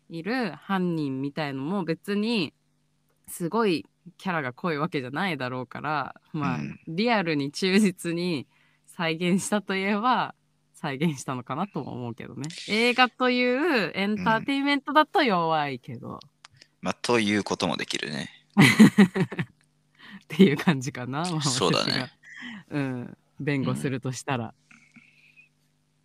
[0.10, 2.54] いる犯人みたいのも別に
[3.28, 3.86] すごい
[4.18, 8.48] キャラが濃いわけじゃないだろうから、まあうんリアルに忠実に
[8.86, 10.36] 再現したといえば
[10.74, 12.48] 再現したのかなとも思うけどね。
[12.68, 16.20] 映画というエンターテインメントだと弱いけど、
[16.82, 18.30] まあ、ということもできるね。
[20.24, 21.22] っていう感じかな。
[21.32, 22.12] まあそうだね。
[22.70, 23.18] うん。
[23.40, 24.54] 弁護するとしたら。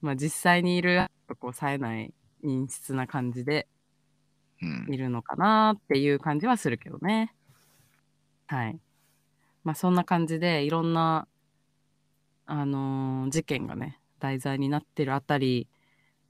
[0.01, 1.07] まあ実際にいる
[1.39, 3.67] こう冴えない陰湿な感じで
[4.63, 7.35] うんいるのかなっていう感じはするけどね。
[8.47, 8.81] はい。
[9.65, 11.29] まあそんな感じでいろんな、
[12.47, 15.69] あのー事件がね、題材になってるあたり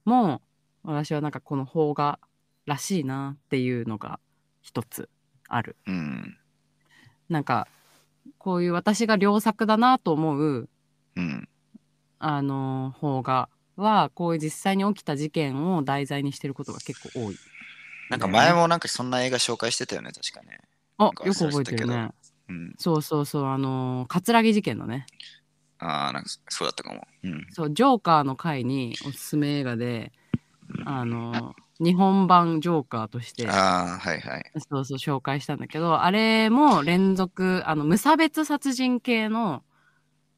[0.04, 0.42] も、
[0.82, 2.18] 私はなんかこの邦画
[2.66, 4.20] らしいなっていうのが
[4.62, 5.08] 一つ
[5.48, 5.76] ある。
[5.86, 6.38] うん。
[7.28, 7.68] なんか、
[8.38, 10.68] こういう私が良作だなと思う、
[11.16, 11.48] うん。
[12.18, 17.36] あのー邦画は、こういう実際に起きた事件を題材にしてることが結構多い。
[18.10, 20.58] なんか前もなんかそんな映画紹介してたよね、確かね。
[20.98, 22.10] あよく覚えてるね。
[22.48, 22.74] うん。
[22.78, 25.06] そうそうそう、あのー、葛城事件のね。
[25.78, 27.06] ああ、なんかそうだったかも。
[27.22, 27.46] うん。
[27.52, 30.12] そう、ジョーカーの回におすすめ映画で、
[30.84, 34.44] あの、日本版ジョーカーとして、ああ、はいはい。
[34.70, 39.62] そうそう紹介したんだけど、あれも連続、あの、無差別殺人系の、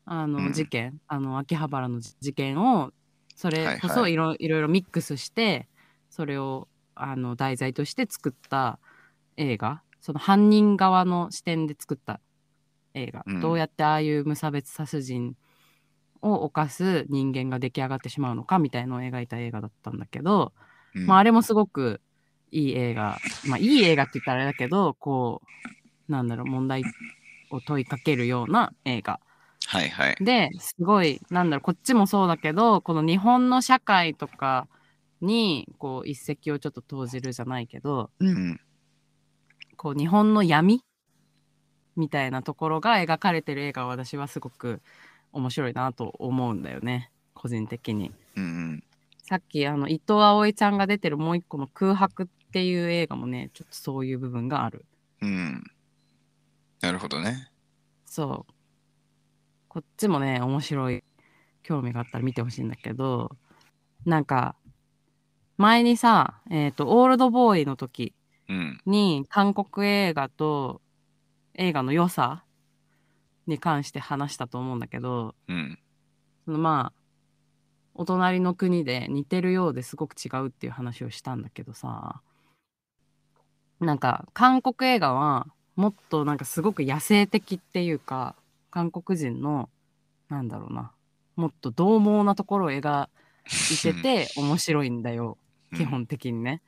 [0.04, 0.52] あの、うん。
[0.52, 2.92] 事件、あの、秋葉原の事件を、
[3.36, 4.48] それこそいろ,、い。
[4.48, 5.68] ろいろミックスして、
[6.10, 8.78] それを、あの、題材として作った
[9.36, 12.20] 映画、その犯人側の視点で作った
[12.94, 13.40] 映画、うん。
[13.40, 15.36] どうやってああいう無差別殺人
[16.22, 20.52] を犯す人間が出来上がってしまうのかみたいのを描いた映画だったんだけど、
[20.94, 22.00] うんまあ、あれもすごく
[22.50, 25.40] いい映画、まあ、いい映画って言ったらあれだけど、こ
[26.08, 26.82] う、なんだろう、問題
[27.50, 29.20] を問いかけるような映画。
[29.66, 30.16] はいはい。
[30.20, 34.66] で、すごい、なんだろう、こっちもそうだけど、この日本の社会とか
[35.20, 38.60] に、こう、一石をちょっと投じるじゃないけど、うん。
[39.76, 40.82] こう、日本の闇
[41.96, 44.80] みたいなところが描かれてる映画は私はすごく
[45.32, 48.12] 面白いなと思うんだよね、個人的に。
[48.36, 48.84] うんうん。
[49.22, 54.84] さっきあの伊藤葵ちゃんが出てるもう一個の空白っていう映画もね、ちょっとそういう部分がある。
[55.22, 55.62] うん。
[56.80, 57.50] なるほどね。
[58.06, 58.52] そう。
[59.68, 61.04] こっちもね、面白い、
[61.62, 63.36] 興味があったら見てほしいんだけど、
[64.04, 64.56] なんか、
[65.58, 68.14] 前にさ、えっ、と、オールドボーイの時
[68.50, 68.80] うん。
[68.84, 70.82] に韓国映画と
[71.54, 72.44] 映画の良さ
[73.50, 75.78] に関して話したと思うんだけど、うん。
[76.46, 77.00] そのまあ、
[77.94, 82.22] お隣の国で似てるようですごく違うっていう話をしたんだけどさ、
[83.80, 85.46] なんか韓国映画は
[85.76, 88.36] もっとなんかすごく野生的っていうか、
[88.70, 89.68] 韓国人の、
[90.28, 90.92] なんだろうな、
[91.36, 93.08] もっと獰猛なところを描
[93.46, 95.38] いてて 面白いんだよ、
[95.76, 96.62] 基本的にね。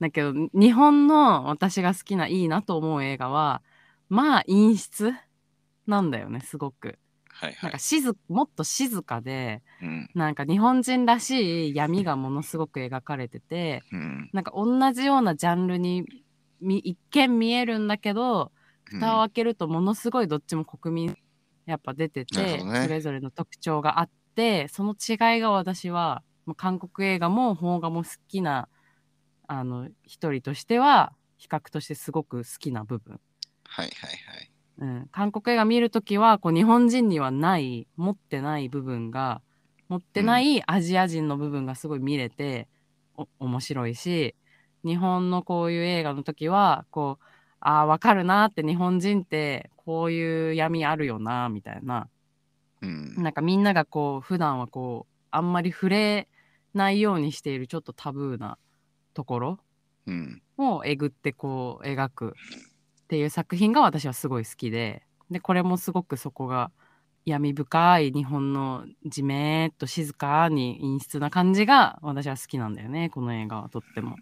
[0.00, 3.62] だけど、日本の私が好きないいなと思う映画は、
[4.08, 5.12] まあ陰湿
[5.88, 6.98] なんだよね、すごく。
[7.30, 7.78] はいはいなんか。
[7.78, 10.10] 静もっと静かでうん。
[10.14, 14.30] なんか日本人らしい闇がものすごく描かれててうん。
[14.32, 16.04] なんか同じようなジャンルに
[16.60, 18.52] み一見見えるんだけど
[18.84, 21.16] 蓋を開けるとものすごいどっちも国民
[21.66, 26.22] やっぱ出てて、なるほどねそれぞれの特徴があってその違いが私は
[26.56, 28.68] 韓国映画も邦画も好きな
[29.46, 33.20] あの一人としては比較としてすごく好きな部分。
[33.64, 34.50] はいはいはい。
[34.78, 39.42] うん、韓国映画見るときはこう日本人にはない持ってない部分が
[39.88, 42.68] 持ってないアジア人の部分がすごい見れて
[43.16, 44.36] お面白いし
[44.84, 47.24] 日本のこういう映画の時はこう
[47.60, 52.08] ああわかるなって日本人ってこういう闇あるよなみたいな
[52.82, 53.14] うん。
[53.16, 56.28] なんかみんながこう普段はこうあんまり触れ
[56.74, 58.58] ないようにしているちょっとタブーな
[59.14, 59.58] ところ
[60.06, 60.42] うん。
[60.58, 62.34] をえぐってこう描く
[63.08, 66.70] っていう作品が私はすごい好きででこれもすごくそこが
[67.24, 74.16] 闇深い日本のじめーっと静かに陰湿な感じが私は好きなんだよねこの映画はとっても。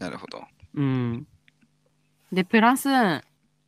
[0.00, 0.42] なるほど。
[0.74, 1.28] うん、
[2.32, 2.88] でプラス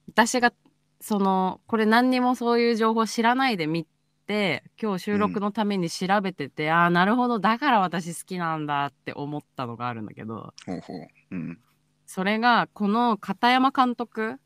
[0.09, 0.53] 私が
[1.01, 3.87] そのこれ何にもそういう情報知らないで見
[4.27, 11.07] て今日収録のために調べてて、ああなるほどだから私好きなんだって思ったのがあるんだけどほうほう。
[11.31, 11.59] うん。
[12.05, 14.41] それがこの片山監督うん。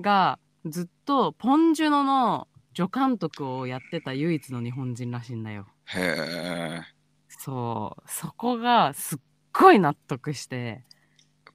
[0.00, 5.66] がずっとポン・ジュノの助監督をやってた唯一の日本人らしいんだよ。
[5.86, 6.82] へえ。
[7.28, 8.02] そう。
[8.06, 9.18] そこがすっ
[9.52, 10.84] ごい納得して。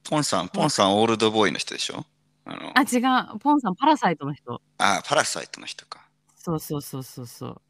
[0.08, 2.04] ポンさん、ポンさん、オールドボーイの人でしょ？
[2.44, 2.98] あの、あ違
[3.34, 3.38] う。
[3.38, 4.60] ポンさんパラサイトの人。
[4.78, 6.06] あ、パラサイトの人か。
[6.36, 7.60] そうそうそうそうそう。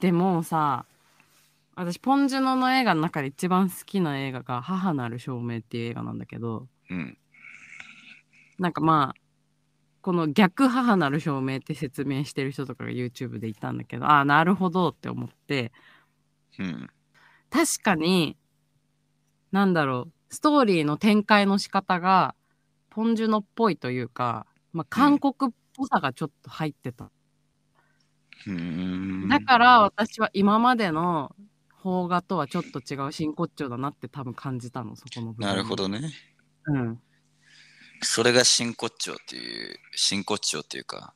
[0.00, 0.86] でもさ
[1.76, 6.66] 私ポン・ジュノの映画の中で一番好きな映画が「母なる証明」っていう映画なんだけど。
[6.88, 7.18] うん。
[8.58, 9.19] なんかまあ
[10.02, 15.72] この逆母なる証明って説明してる人とかが YouTube でいたんだけどああなるほどって思って
[16.58, 16.88] うん。
[17.50, 18.36] 確かに
[19.52, 22.34] なんだろうストーリーの展開の仕方が
[22.90, 27.10] ポン・ジュノっぽいというか、まあ、韓国っぽさがちょっと入ってた、
[28.46, 29.28] うーん。
[29.28, 31.34] だから私は今までの
[31.82, 36.10] 邦画とはちょっと違う真骨頂だなって多分感じたのそこの部分なるほどね。
[36.66, 37.00] うん。
[38.02, 41.14] それが真骨頂っていう、真骨頂っていうか、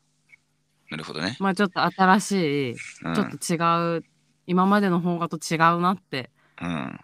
[0.90, 1.36] なるほどね。
[1.40, 4.04] まあちょっと新しい、うんちょっと違う、
[4.46, 6.30] 今までの方がと違うなって
[6.60, 7.00] うん。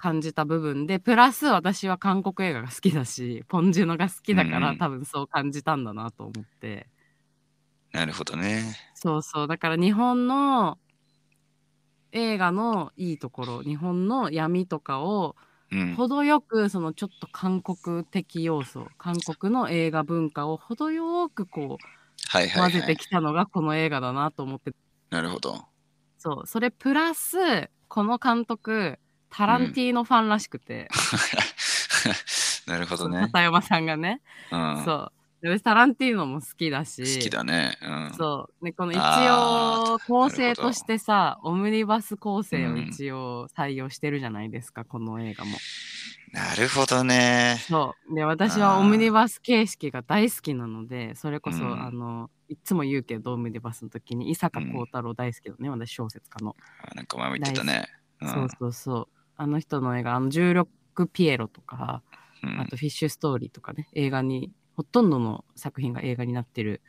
[0.00, 6.88] 感じた部分で、プラス私は韓国映画が好きだし、ポンジュノが好きだから、うん多分そう感じたんだなと思って。
[7.92, 8.76] なるほどね。
[8.94, 9.48] そうそう。
[9.48, 10.78] だから日本の
[12.12, 15.47] 映画のいいところ、日本の闇とかをうん。
[15.96, 21.98] 程よくそのちょっと韓国的要素、韓国の映画文化を程よくこう
[22.28, 22.72] はいはい、はい。
[22.72, 24.72] 混ぜてきたのがこの映画だなと思って、
[25.10, 25.64] なるほど。
[26.18, 27.36] そう、それプラス
[27.88, 28.98] この監督、
[29.30, 30.88] タランティーノファンらしくて、
[32.66, 33.20] なるほどね。
[33.20, 34.20] 片山さんがね、
[34.52, 34.84] うん。
[34.84, 35.12] そう。
[35.62, 37.76] タランティーノも好きだし、好きだね。
[37.82, 38.14] うん。
[38.16, 38.64] そう。
[38.64, 45.56] で、この一あ応、構成としてさ、オムニバス構成をうん一応採用してるじゃないですか、この映画も。
[46.32, 47.56] なるほどね。
[47.68, 48.14] そう。
[48.14, 56.54] で、私はオムニバス形式が大好きなので、それこそ、うんあの、いつも言うけど、オムニバスの時に、伊坂幸太郎大好きだね、私小説家の。
[56.82, 57.86] あなんか前も言ってたね。
[58.20, 59.08] うんそうそうそう。
[59.36, 60.66] あの人の映画、あの、16
[61.12, 62.02] ピエロとか、
[62.42, 66.82] うんあとフィッシュストーリーとかね、映画に、ほとんどの作品が映画になってる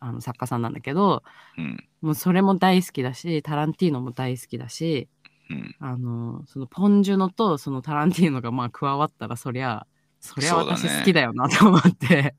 [0.00, 1.22] あの作家さんなんだけど、
[1.56, 1.88] うん。
[2.00, 5.08] もうそれも大好きだし、タランティーノも大好きだし、
[5.48, 5.76] うん。
[5.78, 9.86] あの、そのポンジュノとそのタランティーノがまあ加わったら、そりゃ、
[10.18, 12.34] そりゃ私好きだよなと思って、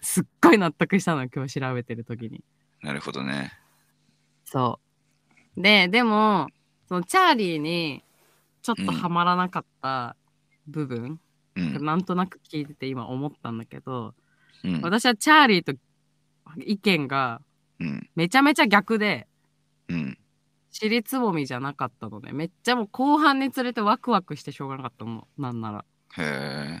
[0.00, 2.42] すっごい納得したの、今日調べてる時に。
[2.80, 3.52] なるほどね。
[4.46, 4.80] そ
[5.58, 5.60] う。
[5.60, 6.46] で、でも、
[6.88, 8.02] そのチャーリーに
[8.62, 10.16] ちょっとハマらなかった
[10.66, 11.20] 部分、
[11.54, 11.84] うん。
[11.84, 14.14] なんとなく聞いてて今思ったんだけど、
[14.64, 14.80] うん。
[14.82, 15.72] 私はチャーリーと
[16.64, 17.40] 意見が
[17.80, 18.10] うん。
[18.16, 19.26] めちゃめちゃ逆で、
[19.88, 20.18] うん。
[20.70, 25.84] 尻つぼみじゃなかったので、めっちゃもう後半につれてワクワクしてしょうがなかったの、なんなら。
[26.16, 26.80] へ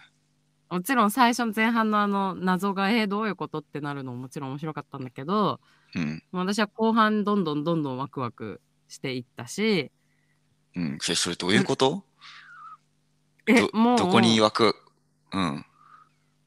[0.70, 5.60] もちろん最初の前半のあの謎がえーどういうことってなるのももちろん面白かったんだけど
[5.94, 6.22] うん。
[6.30, 9.90] 私は後半どんどんどんどんワクワクしていったし
[10.76, 10.98] うん。
[11.00, 12.04] それどういうこと？
[13.46, 14.74] えどもうどこに枠
[15.32, 15.64] うん。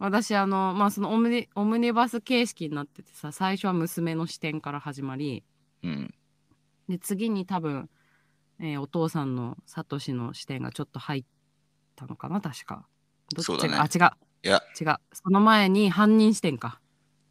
[0.01, 5.43] 私あのまあそのオムニオムニバス形式になっててさ最初は娘の視点から始まり。
[5.83, 6.13] うん。
[6.89, 7.87] で次に多分、
[8.59, 11.25] えーお父さんのサトシの視点がちょっと入っ
[11.95, 12.87] たのかな確か。
[13.35, 13.75] どっちが、そうだね。
[13.75, 14.11] あ違う。
[14.43, 14.97] いや、違う。
[15.13, 16.81] その前に犯人視点か。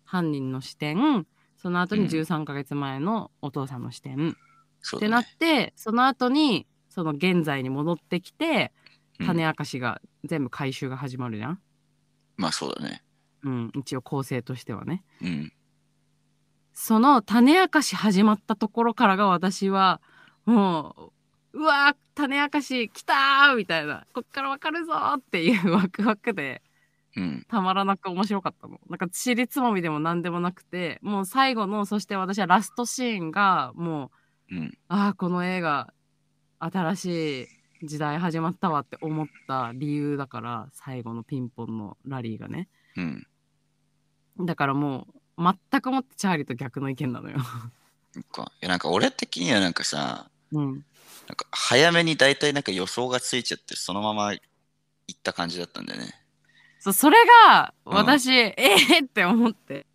[0.05, 1.27] 犯人の視点。
[1.57, 2.09] その後にうん。
[2.09, 4.35] 13ヶ月前のお父さんの視点、ってなっ
[4.83, 5.27] そうだね。
[5.39, 8.73] てその後にその現在に戻ってきて
[9.19, 9.27] うん。
[9.27, 11.61] 種明かしが全部回収が始まるじゃん、
[12.41, 13.03] まあそうだね。
[13.43, 15.53] うん、一応構成としてはねうん。
[16.73, 20.01] その種明かし始まったところからが私は
[20.47, 21.13] も
[21.53, 26.63] ううわー種明かし来たーみたいなこっからわかるぞーっていうワクワクで
[27.17, 27.45] うん。
[27.49, 28.79] たまらなく面白かったの。
[28.89, 34.11] なんか尻つまみでも何でもなくてもう最後のそして私はラストシーンがも
[34.51, 34.79] ううん。
[34.89, 35.93] ああこの映画
[36.59, 37.47] 新しい
[37.83, 43.27] 時代始まったわって思った理由だから最後のピンポンのラリーがねうん。
[44.41, 45.07] だからも
[45.39, 47.39] う全くもってチャーリーと逆の意見なのよ。
[48.17, 48.21] い
[48.61, 54.41] やなんか俺的にはなんかさ、うん、なんか早めに大体なんか予想がついちゃってそのまま行
[55.13, 56.15] った感じだったんだよね。
[56.81, 57.17] そうそれ
[57.47, 59.87] がうん私、ええって思って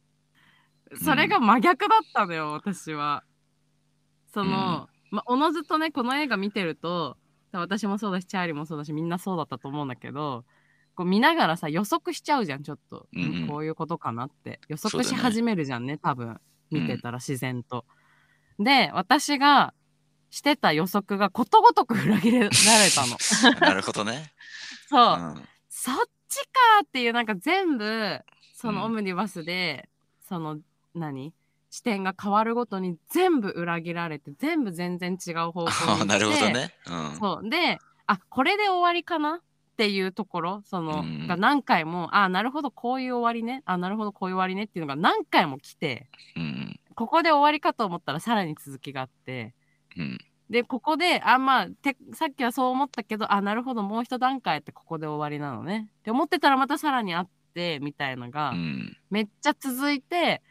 [1.03, 3.23] それが真逆だったのよ私は。
[4.33, 7.17] その、まあおのずとねこの映画見てると
[7.59, 10.45] 私もそうだしチャーリーもそうだしみんなそうだったと思うんだけど
[10.95, 16.39] こう見ながらさ予測しちゃうじゃんちょっと、うんうんうんこういうことかなって予測し始めるじゃんね多分
[16.71, 17.85] 見てたら自然と。
[18.57, 19.73] で私が
[20.29, 23.17] してた予測がことごとく裏切られたの。
[23.61, 24.33] なるほどね。
[24.89, 25.47] そう、うん。
[25.69, 25.95] そっ
[26.27, 26.51] ちか
[26.83, 28.19] っていうなんか全部
[28.53, 29.87] そのうんオムニバスで、
[30.27, 30.59] その
[30.93, 31.33] 何
[31.75, 36.73] 視点が変わるごとに全部裏切られて全部全然違う方向に行ってあなるほどね。
[36.87, 37.19] うん。
[37.19, 39.39] そうであこれで終わりかなっ
[39.75, 46.07] ていうところその、うんが何回もあなるほどこういう終わりねあなるほどこういう終わりねっていうのが何回も来て
[46.37, 46.79] うん。
[46.95, 49.53] ここで終わりかと思ったらさらに続きがあって
[49.97, 50.17] うん。
[50.49, 58.97] でここであまあてさっきはそう思ったけどあなるほどもう一段階ってここで終わりなのねって思ってたらまたさらにあってみたいのが、うん。
[59.09, 60.41] めっちゃ続いて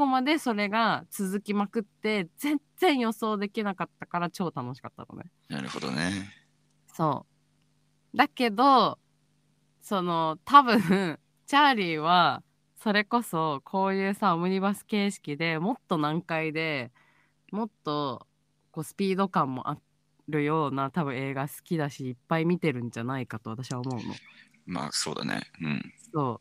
[0.00, 5.30] ここまでそれが続きまくって全然予想できなかったから超楽しかったのね。
[5.50, 6.10] なるほどね。
[6.86, 7.26] そ
[8.14, 8.98] うだけど
[9.82, 12.42] その多分チャーリーは
[12.82, 16.92] それこそこういうさオムニバス形式でもっと難解で
[17.52, 18.26] もっと
[18.70, 19.76] こうスピード感もあ
[20.28, 24.14] るような多分映画好きだしいっぱい見てるんじゃないかと私は思うの。
[24.64, 25.42] まあそうだね。
[25.60, 25.92] うん。
[26.14, 26.40] そ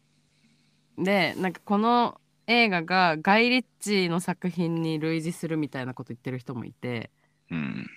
[0.98, 1.04] う。
[1.04, 7.12] で、なんかこの映画がガイ・リッチーの作品に類似するみたいなこと言ってる人もいて、
[7.52, 7.88] うん。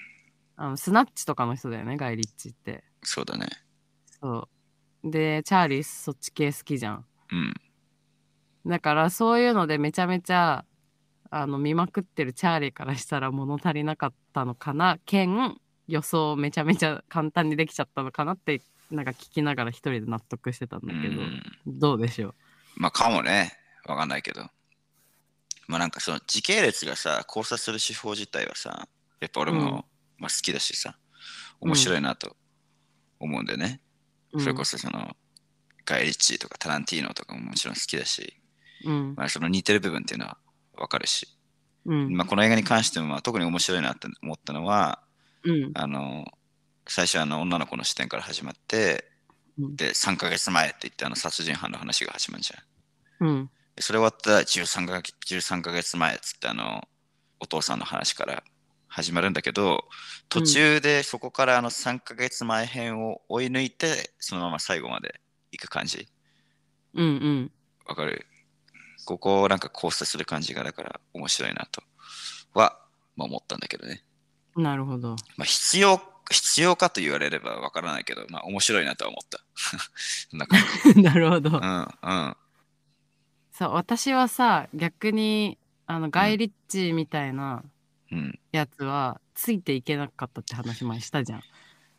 [0.57, 2.84] あのスナッチとかの人だよね、ガイ・リッチーって。
[3.03, 3.48] そうだね。
[4.20, 4.48] そ
[5.03, 5.11] う。
[5.11, 7.05] で、チャーリーそっち系好きじゃん。
[7.32, 7.55] うん。
[8.66, 10.66] だからそういうのでめちゃめちゃ
[11.30, 15.57] あの見まくってるチャーリーからしたら物足りなかったのかな兼
[15.88, 22.34] 予想めちゃめちゃ簡単にできちゃったのかなってなんか聞きながら一人で納得してたんだけど、うんどうでしょ
[22.76, 23.61] まあかもね。
[23.86, 24.48] わかんないけど。
[25.68, 28.88] まあなんかその時系列がさ、交差する手法自体はさ、
[29.20, 29.68] やっぱ俺も、うん。
[30.18, 30.96] まあ、好きだしさ、
[31.60, 32.36] 面白いなと
[33.18, 33.80] 思うんでね。
[34.32, 35.16] う、それこそその、
[35.84, 38.36] ガイ・リッチーとかタランティーノとかももちろん好きだし、
[38.84, 39.14] うん。
[39.16, 40.38] まあ、その似てる部分っていうのは
[40.74, 41.26] わかるし、
[41.86, 42.16] うん。
[42.16, 45.02] まあ、この映画に関してもまあ特に面白いなって思ったのは、
[45.44, 45.70] うん。
[45.74, 46.24] あの、
[46.88, 49.04] 最初あの女の子の視点から始まって、
[49.58, 49.76] うん。
[49.76, 53.28] で、3ヶ月前って言ってあの殺人犯の話が始まるじゃん。
[53.28, 53.46] うん。
[53.46, 56.86] でそれ終わったら13ヶ月 ,13 ヶ月前っつってあの、
[57.40, 58.44] お父さんの話から
[58.88, 59.84] 始まるんだけど、
[60.28, 65.20] 途中でそこからあの3ヶ月前編を追い抜いて、そのまま最後まで
[65.50, 66.06] 行く感じ。
[66.94, 67.52] うんうん
[67.86, 68.26] わかる？
[69.04, 71.82] ここをなんか交差する感じがだから面白いなと
[72.54, 72.78] は、
[73.16, 74.04] まあ、思ったんだけどね。
[74.54, 76.00] なるほどまあ、必要、
[76.30, 79.40] 必要かと言われればわからないけど、まあ面白いなとは思った。
[80.36, 80.46] な
[81.02, 82.36] なるほどうん、うん、
[83.62, 85.56] そう私はさ逆に
[85.86, 87.62] あのガイ・リッチーみたいな
[88.10, 88.38] うん。
[88.50, 91.42] やつはついていけなかったって話前したじゃんあ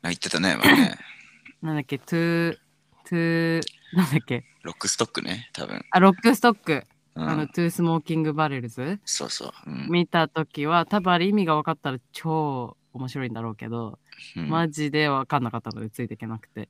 [0.04, 0.98] 言ってたね、まあね。
[1.64, 5.84] なんだっけ Two Two なんだっけ Lock Stock ね、多分。
[5.90, 6.86] あ Lock Stock
[7.16, 9.52] うん、あの Two Smoking Barrels そうそう。
[9.66, 13.98] うん見た時は多分あれ意味が分かったら超面白いんだろうけど、
[14.36, 16.70] うんマジで分かんなかったのでついていけなくて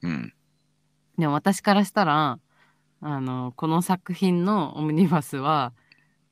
[0.00, 0.32] うん。
[1.18, 2.40] でも私からしたら
[3.04, 5.72] あのこの作品のオムニバスは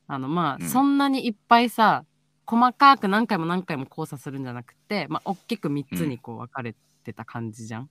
[0.07, 2.05] あのまあ、うんそんなにいっぱいさ
[2.47, 7.91] 細かく何回も何回も交差するんじゃなくてまあ大きく3つにこう分かれてた感じじゃん、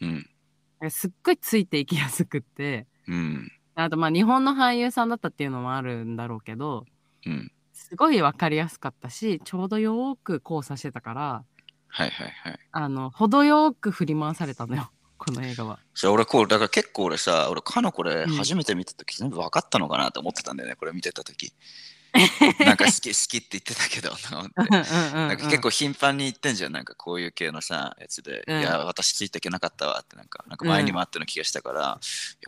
[0.00, 0.90] うん。
[0.90, 3.50] すっごいついていきやすくってうん。
[3.74, 6.84] あとまあ日本の俳優さんだったっていうのもあるんだろうけど
[7.26, 7.52] うん。
[7.72, 11.44] すごい分かりやすかったしちょうどよーく交差してたから
[11.88, 12.58] はいはいはい。
[12.72, 15.78] あの程よく振り回されたのよこの映画は。
[15.94, 21.52] それ俺こう、だから結構俺さ、俺、かのこれうん初めて見たとき全部分かったのかなと思ってたんだよね、これ見てたとき。
[22.64, 31.98] なんか好き、好きって言ってたけど、ななんか結構頻繁に言ってんじゃん、なんかこういう系のさ、やつで、うんいや、私ついていけなかったわって、なんか、なんか前にもあったような気がしたから、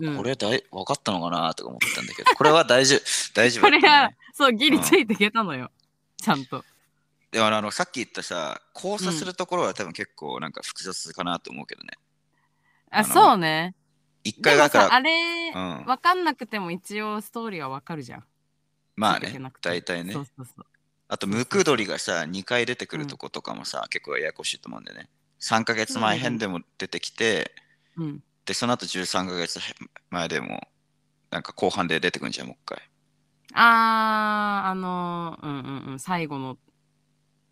[0.00, 3.00] いやうんこれ大分かったのかなとか思ってたんだけど、これは大丈夫、
[3.34, 4.16] 大丈夫これだったんだがね。
[4.34, 5.72] そうギリついていけたのよ、
[6.22, 6.64] ちゃんと。
[7.32, 11.98] でもあの、さっき言ったさ、交差するところは多分結構なんか複雑かなと思うけどね。
[12.90, 13.74] あそうね。
[14.24, 18.24] 一回だから、あれ、うん分かんなくても一応ストーリーは分かるじゃん。
[18.96, 20.20] まあね大体ねそ。
[20.20, 20.66] うそうそう。
[21.08, 25.08] あと、ムクドリがさ、2回出てくるとことかもさ、結構ややこしいと思うんだよね。
[25.40, 27.52] 3ヶ月前編でも出てきて、
[27.96, 29.60] うん、で、その後13ヶ月
[30.10, 30.66] 前でも、
[31.30, 32.82] なんか後半で出てくるんじゃん、もう一回。
[33.54, 36.58] あー、あのー、うんうんうん、最後の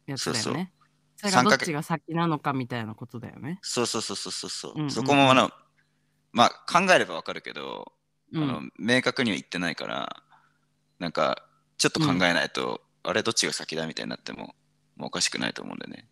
[0.07, 0.73] やつだよね。
[0.81, 0.84] そ
[1.25, 3.59] れがどっちが先なのかみたいなことだよね。
[3.63, 5.51] そうそうそうそうそうそう、うんうんうんそこもあの、
[6.33, 7.93] まあ考えればわかるけど、
[8.33, 10.23] うん、あの明確には言ってないから、
[10.99, 11.43] なんか
[11.79, 14.55] ちょっと考えないと、あれどっちが先だみたいになっても、
[14.97, 16.09] もうおかしくないと思うんでね。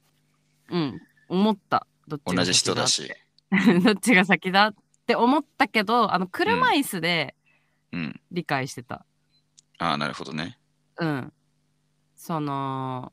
[0.71, 1.87] うん、思った。
[2.09, 3.15] どっちが同じ人だ先し。
[3.85, 4.75] どっちが先だっ
[5.07, 7.35] て思ったけど、あの車椅子で
[7.93, 8.21] うん。
[8.31, 9.05] 理解してた。
[9.79, 10.59] ああ、なるほどね。
[10.99, 11.33] うん。
[12.17, 13.13] その、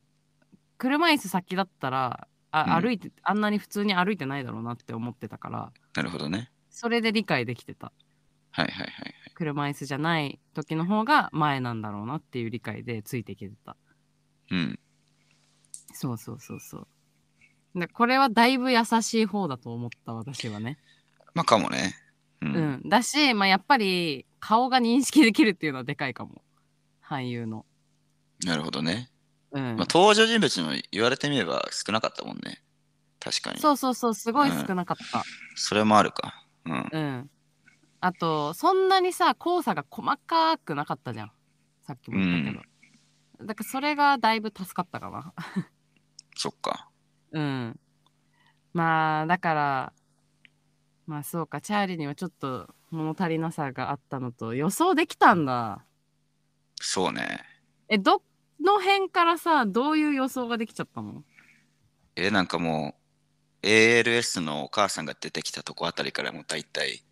[0.79, 6.51] 車椅子先だったら、あうん歩いて、あんなに普通に歩いてないだろうなって思ってたから、なるほどね。
[6.71, 7.91] それで理解できてた。
[8.51, 9.13] はいはいはい。
[9.35, 13.77] 車椅子じゃない時の方が前なんだろうなっていう理解でついていけてた。
[14.51, 14.79] うん。
[15.93, 16.77] そうそうそうそ
[17.75, 17.79] う。
[17.79, 20.79] でこれはだいぶ優しい方だと思った私はね。
[21.35, 21.95] まあかもね。
[22.41, 22.55] うん。
[22.55, 22.89] うん。
[22.89, 26.41] だし、まあ、やっぱり顔が認識できるっていうのはでかいかも。
[27.05, 27.65] 俳優の。
[28.45, 29.08] なるほどね。
[29.51, 29.63] うん。
[29.77, 32.61] まあ登場人物も言われてみれば少なかったもんね。
[33.19, 33.59] 確かに。
[33.59, 35.23] そうそうそう、すごい少なかった。
[35.55, 36.45] それもあるか。
[36.65, 36.89] うん。
[36.91, 37.29] うん。
[38.01, 41.31] あと、そんなにさ、交差が細かくなかったじゃん。
[41.81, 43.45] さっきも言ったけど。
[43.45, 45.33] だからそれがだいぶ助かったかな。
[46.35, 46.89] そっか。
[47.31, 47.79] うん。
[48.73, 49.93] まあ、だから、
[51.05, 55.85] まあそうか、チャーリーにはちょっと物足りなさがあったのと、予想できたんだ。
[56.79, 57.43] そうね。
[57.89, 58.21] え、ど
[58.61, 61.23] の辺からさ、どういう予想ができちゃったの？
[62.15, 62.95] え、なんかも
[63.63, 67.03] う、ALS のお母さんが出てきたとこあたりからもう大体、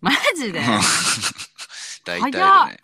[0.00, 0.60] マジで？
[2.04, 2.78] 大体だね。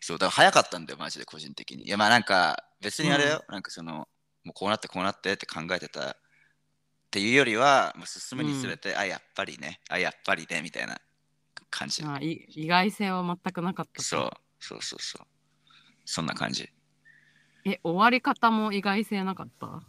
[0.00, 1.84] そう、だから早かったんだよ、マジで個人的に。
[1.84, 4.08] いや、まあなんか、別にあれよ、なんかその、
[4.44, 6.16] もうこうなってこうなってって考えてたっ
[7.10, 10.98] ていうよりは、もう進むにつれて、あ、やっぱりね、あ、やっぱりね、みたいな
[11.68, 12.02] 感じ。
[12.04, 15.26] あい意外性は全くなかったとそう、そうそうそう。
[16.06, 16.70] そんな感じ。
[17.64, 19.82] え終わり方も意外性なかった？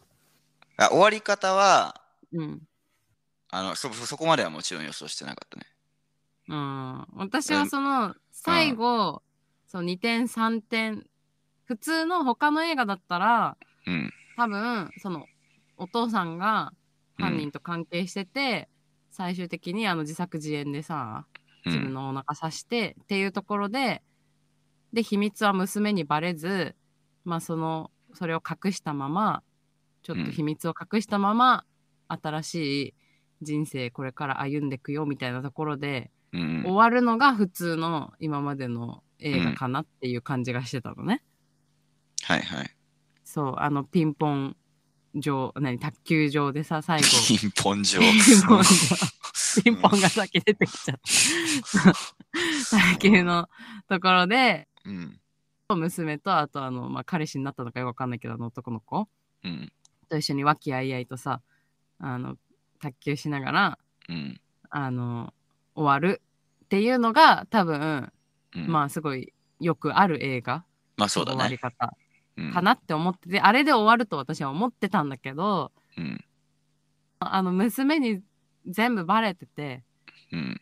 [0.77, 2.01] あ終わり方は、
[2.33, 2.61] うん
[3.53, 5.65] あのそ、そこまではもちろん予想してなかったね。
[6.47, 9.21] うん私はその最後、
[9.67, 11.05] その2点3点
[11.65, 14.11] 普通の他の映画だったらうん。
[14.37, 15.25] 多分その
[15.77, 16.73] お父さんが
[17.17, 18.69] 犯人と関係してて、
[19.11, 21.25] 最終的にあの自作自演でさ
[21.65, 21.71] うん。
[21.73, 24.01] 自分のお腹刺してっていうところで、
[24.93, 26.75] で秘密は娘にバレず
[27.23, 29.43] まあそのそれを隠したまま
[30.03, 31.65] ちょっと秘密を隠したまま、
[32.07, 32.55] 新し
[32.87, 32.93] い
[33.41, 41.21] 人生これから歩んでいくよみたいなところで、うん終わるのが普通の今までの映画かなっていう感じがしてたのね。
[42.23, 42.69] はいはい。
[43.25, 44.55] そうあのピンポン
[45.13, 47.99] 場何卓球場でさ最後ピンポン上。
[47.99, 48.63] ピンポン
[49.63, 51.93] ピンポンが先出てきちゃった。
[52.93, 53.49] 卓球の
[53.89, 55.20] ところでうん。
[55.75, 59.07] 娘とあとあの、まあ、彼氏になったのかよくわかんないけどあの男の子
[59.43, 59.71] うん。
[60.09, 61.41] と一緒に和気あいあいとさ
[61.99, 62.35] あの
[62.79, 64.41] 卓球しながらうん。
[64.69, 65.33] あの
[65.75, 66.21] 終わる
[66.65, 68.11] っていうのが多分、
[68.55, 70.63] うん、まあすごいよくある映画
[70.97, 71.37] まあそうだね。
[71.37, 71.95] 終わり方
[72.37, 76.23] うんかなって思ってて、あれで終わると私は思ってたんだけどうん。
[77.19, 78.21] あの娘に
[78.65, 79.83] 全部バレてて
[80.31, 80.61] うん。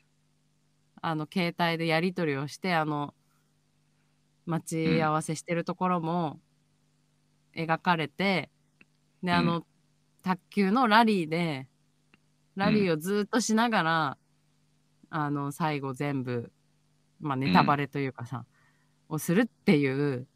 [1.02, 3.14] あの携帯でやり取りをしてあの
[4.50, 6.40] 待ち合わせしてるところも
[7.56, 8.50] 描かれて、
[9.24, 9.64] であの、
[10.24, 11.68] 卓球のラリーで
[12.56, 14.18] ラリーをずっとしながら、
[15.12, 16.52] あの最後全部、
[17.20, 18.46] まあ、ネタバレというかさ、
[19.08, 20.28] をするっていう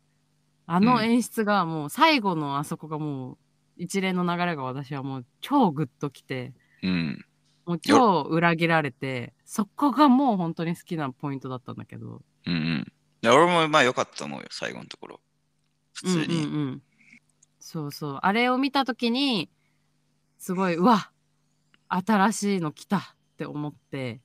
[0.65, 3.37] あの演出がもう最後のあそこがもう
[3.77, 7.25] 一連の流れが私はもう超グッときてうん。
[7.65, 12.21] もう超裏切られてそこがもう本当に好きなポイントだったんだけど。
[12.45, 12.93] うんうん。
[13.23, 15.21] いや俺もまあ良かったと思うよ、最後のところ。
[15.93, 16.43] 普通に。
[16.43, 16.81] うんうんうん、
[17.59, 19.49] そうそうあれを見た時に
[20.37, 21.09] すごいうわ
[21.87, 23.01] 新しいの来たっ
[23.37, 24.19] て思って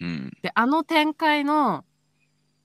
[0.00, 0.32] うん。
[0.42, 1.84] であの展開の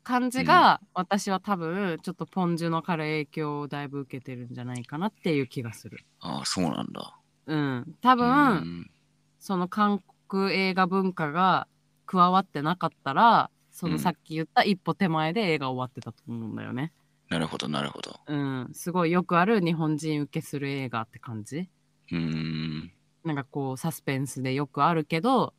[0.03, 6.03] 感じが、私は多分ちょっとポン・ジュノから影響をだいぶ受けてるんじゃないかなっていう気がする。
[6.19, 7.15] ああ、そうなんだ。
[7.45, 8.91] うん、多分、うん
[9.39, 11.67] その韓国映画文化が
[12.05, 13.49] 加わってなかったら
[13.79, 16.91] そのうんさっき言った一歩手前で映画終わってたと思うんだよね。
[17.29, 18.19] なるほど、なるほど。
[18.27, 21.69] うん、すごいよくある日本人受けする映画って感じ？
[22.11, 22.91] うーん。
[23.23, 25.53] なんかこうサスペンスでよくあるけど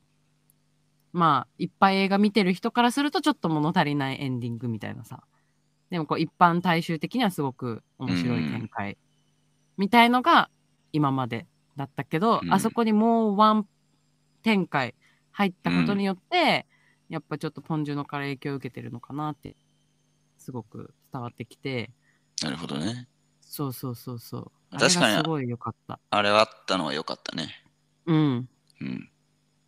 [1.13, 5.23] まあいっぱい映画見てる人からするとちょっと物足りないエンディングみたいなさ
[5.91, 8.97] でもこう一般大衆的にはすごく面白い展開
[9.77, 10.51] みたいのが
[10.93, 11.47] 今まで
[11.77, 13.67] だったけど、うんあそこにもうワン
[14.43, 14.95] 展開
[15.33, 16.67] 入ったことによって、
[17.11, 19.57] やっぱちょっとポンジュノから影響を受けてるのかなって
[20.39, 21.91] すごく伝わってきて。
[22.41, 23.09] なるほどね。
[23.41, 24.79] そうそうそうそう。
[24.79, 25.17] 確かに。
[25.17, 25.99] すごい良かった。
[26.09, 27.49] あれはあったのは良かったね。
[28.07, 28.49] うん。
[28.81, 29.11] うん。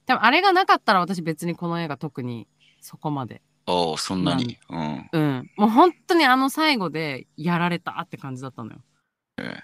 [0.07, 2.47] 多分あれがなかったら私別にこの映画特に
[2.81, 3.43] そこまで。
[3.67, 4.59] おお、そんなに？
[4.71, 5.09] うん。
[5.13, 5.51] うん。
[5.57, 8.79] もう本当にあの最後でやられたって感じだったのよ。
[9.39, 9.59] え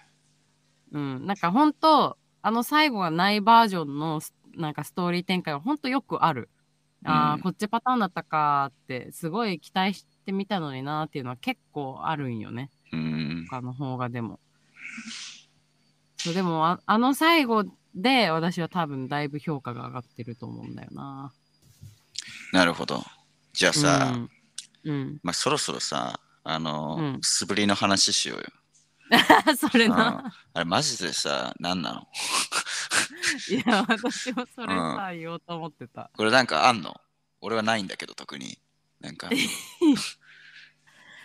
[0.91, 1.27] うん。
[1.27, 6.51] なんか本当あの最後がないバージョンのスなんかストーリー展開は本当よくある
[7.05, 7.41] あー、うん。
[7.43, 12.71] こっちパターンだったかってすごい期待してみたのになっていうのは結構あるんよね。
[12.93, 13.47] うん。
[13.51, 14.41] 他の方がでも。
[16.17, 21.33] そうでもああの最後で私は多分だいぶ評価が上がってると思うんだよな。
[22.53, 23.05] なるほど。
[23.53, 24.31] じゃあさ、うん、
[24.85, 27.19] うん、まあそろそろさ、あの、うん。
[27.23, 28.45] 素振りの話しようよ。
[29.57, 30.33] それな。
[30.55, 32.09] あれマジでさ、何なの？
[33.51, 36.11] いや、 私もそれさ、言おうと思ってた。
[36.17, 37.01] これなんかあんの？
[37.41, 38.59] 俺はないんだけど、特に。
[39.01, 39.31] なんか、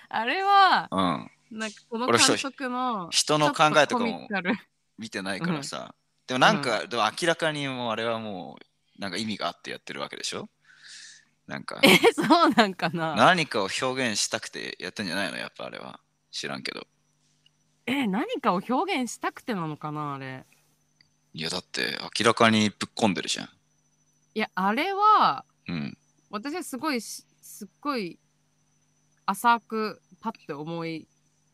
[0.10, 1.02] あれは、う
[1.56, 1.58] ん。
[1.60, 4.28] なんかこの監督の人の考えとかも
[4.98, 5.96] 見てないからさ。
[6.28, 8.58] でもなんか、でも明らかにもうあれはも
[8.98, 10.50] う、なんか意味があってやってるわけでしょ？
[11.48, 13.16] なんか、え、そうなんかな？
[13.16, 15.38] 何かを表現したくてやってんじゃないの？
[15.38, 16.00] やっぱあれは。
[16.32, 16.88] 知らんけど。
[17.86, 20.46] え、何かを表現したくてなのかなあれ？
[21.34, 23.50] いやだって明らかにぶっこんでるじゃん。
[24.36, 25.98] いや、あれは、うん。
[26.30, 28.20] 私はすごいし、すっごい
[29.26, 31.08] 浅くパッて思い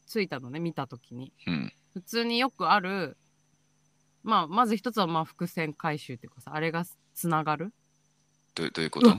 [0.06, 1.32] ついたのね、見たときに。
[1.48, 1.74] うん。
[1.94, 3.18] 普通によくある
[4.24, 7.74] まあまず一つはまあ伏線回収っていうかさあれがつながる？
[8.56, 9.10] どうどういうこと？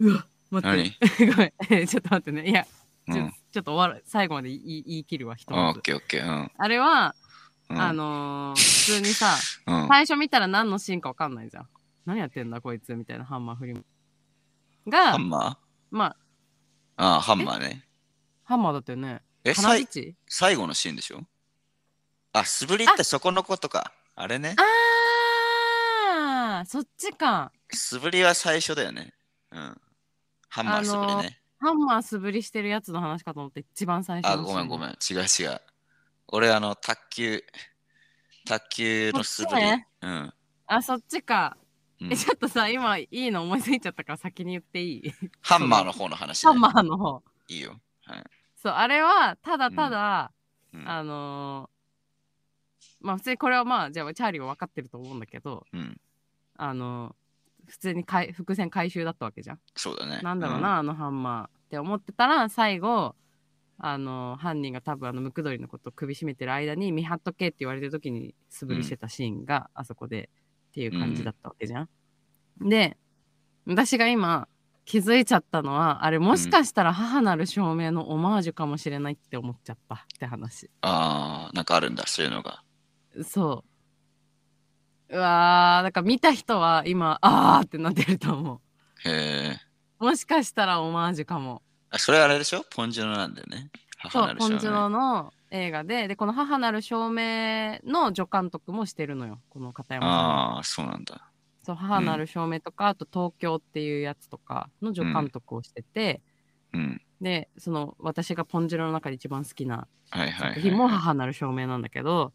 [0.00, 1.30] うわ待って何？
[1.32, 2.64] ごめんえ ちょっと待ってねいや
[3.10, 3.32] ちょ,、うん。
[3.52, 6.26] ちょっと終わる最後まで言い言い切るわ一あオッつケーオッケー。
[6.26, 6.52] うん。
[6.56, 7.14] あれは、
[7.70, 11.68] うん、あのー普通にさうん、最初見たら何のシーンかわかんないじゃん
[12.04, 13.74] 何やってんだこいつみたいなハンマー振り
[14.88, 15.56] がハンマー？
[15.90, 16.16] まあ
[16.96, 17.84] ああ、ハンマーね。
[18.42, 21.20] ハンマーだったよねえ、金さい槌最後のシーンでしょ？
[22.32, 23.92] あ、素振りってそこのことか。
[24.16, 24.56] あれね。
[24.58, 29.14] あーそっちか素振りは最初だよね。
[29.52, 29.80] うん。
[30.48, 31.40] ハンマー素振りね。
[31.58, 34.90] ハンマー素振りしてるやつの話かと思って一番最初あ、ごめんごめん。
[34.90, 35.60] 違う違う。
[36.32, 37.42] 俺、あの、卓球、
[38.46, 39.62] 卓球の素振り。
[39.62, 40.32] ねうん。
[40.66, 41.56] あそっちか、
[42.00, 45.12] うんえちょっとさ今いいの思いついちゃったから先に言っていい？
[45.42, 46.50] ハンマーの方の話、ね。
[46.50, 47.78] ハンマーの方いいよ。
[48.06, 48.24] はい。
[48.56, 50.32] そうあれはただただ、
[50.72, 50.88] うん。
[50.88, 56.00] あのーまあ普通にこれはまあじゃあチャーリーは分かってると思うんだけどうん、
[56.56, 60.20] あのー普通にかい伏線回収だったわけじゃんそうだね。
[60.22, 63.14] なんだろうな、あのハンマーって思ってたら最後
[63.82, 70.28] あの犯人が多分あのムクドリのことを首絞めてる間に見張っとけって言われてる時に素振りしてたシーンがあそこで
[70.70, 71.88] っていう感じだったわけじゃん。
[72.68, 72.96] で
[73.66, 74.48] 私が今
[74.84, 80.70] 気づいちゃったのはあれもしかしたら母なる証明のオマージュかもしれないって思っちゃったって話。
[80.80, 82.62] ああ、なんかあるんだ、そういうのが。
[83.22, 83.64] そ
[85.08, 85.16] う。
[85.16, 88.60] うわーだから見た人は今あーってなってると思
[89.04, 89.56] へえ。
[90.00, 90.04] う。
[90.04, 91.62] もしかしたらオマージュかも。
[91.90, 92.64] あ、それあれでしょ？
[92.70, 93.70] ポンジュノなんだよね。
[94.10, 94.50] そう、母なる少年。
[94.52, 100.14] ポンジュノの映画で、で、この母なる証明の助監督もしてるのよ、この片山さん。
[100.14, 100.56] は。
[100.56, 101.30] ああ、そうなんだ。
[101.62, 106.22] そう、母なる証明とか、あと東京っていうやつとかの助監督をしてて、
[106.72, 107.02] うん。
[107.20, 112.32] で、その私がポンジュノの中で一番好きなはいはいはい、作品も母なる証明なんだけど、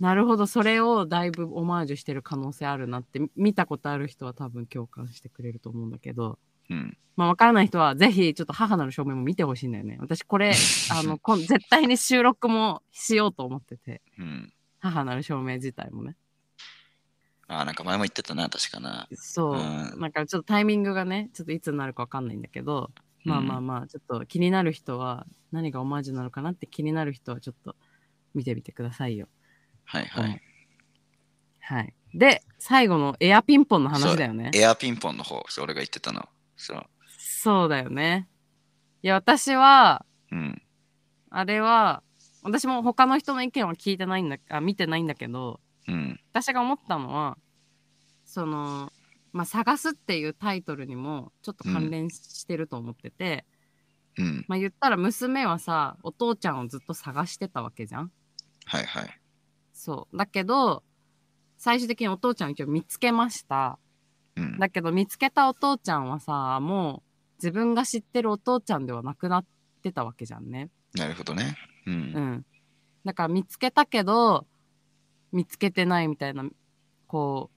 [0.00, 6.38] なるほど、それをだいぶオマージュしてる可能性あるなって、見たことある人は多分共感してくれると思うんだけど、
[6.70, 6.96] うん。
[7.16, 9.96] まあ、わからない人は、ぜひ、ちょっと母なる証明も見てほしいんだよね。
[10.00, 10.52] 私、これ、
[10.90, 14.52] あの、こん絶対に収録もしようと思ってて、うん。
[14.80, 16.16] 母なる証明自体もね。
[17.46, 19.08] ああ、なんか前も言ってたな、確かな。
[19.14, 19.54] そう。
[19.54, 22.90] うんなんか、ちょっとタイミングがね、ちょっといつになるかわかんないんだけど、
[23.24, 27.76] まあまあまあ、ちょっと気になる人は、何がオマージュなのかなって気になる人は、ちょっと
[28.34, 29.28] 見てみてくださいよ。
[29.84, 30.42] はいはい。
[31.60, 31.94] はい。
[32.12, 34.50] で、最後のエアピンポンの話だよね。
[34.54, 36.28] エアピンポンの方、それが言ってたの。
[36.64, 36.82] そう。
[37.18, 38.28] そうだよね。
[39.02, 40.62] いや、私は、うん。
[41.30, 42.02] あれは、
[42.42, 46.20] 私も他の人の意見は聞いてないんだ、あ、見てないんだけど、うん。
[46.32, 47.38] 私が思ったのは
[48.24, 48.92] その
[49.32, 53.44] まあ「探す」っていうタイトルにもちょっと関連してると思ってて、
[54.16, 54.44] うん。
[54.48, 58.10] まあ言ったら娘はさお父ちゃんをずっと探してたわけじゃん
[58.64, 59.20] はいはい。
[59.72, 60.82] そうだけど
[61.58, 63.78] 最終的にお父ちゃんを一応見つけました
[64.36, 64.58] うん。
[64.58, 69.44] だけど見つけたお父ちゃんはさもう自分が知ってるお父ちゃんではなくなっ
[69.82, 71.56] てたわけじゃんねなるほどね。
[71.86, 71.90] う。
[71.90, 72.46] うんん
[73.04, 74.46] だから見つけたけど
[75.32, 76.44] 見つけてないみたいな
[77.06, 77.54] こう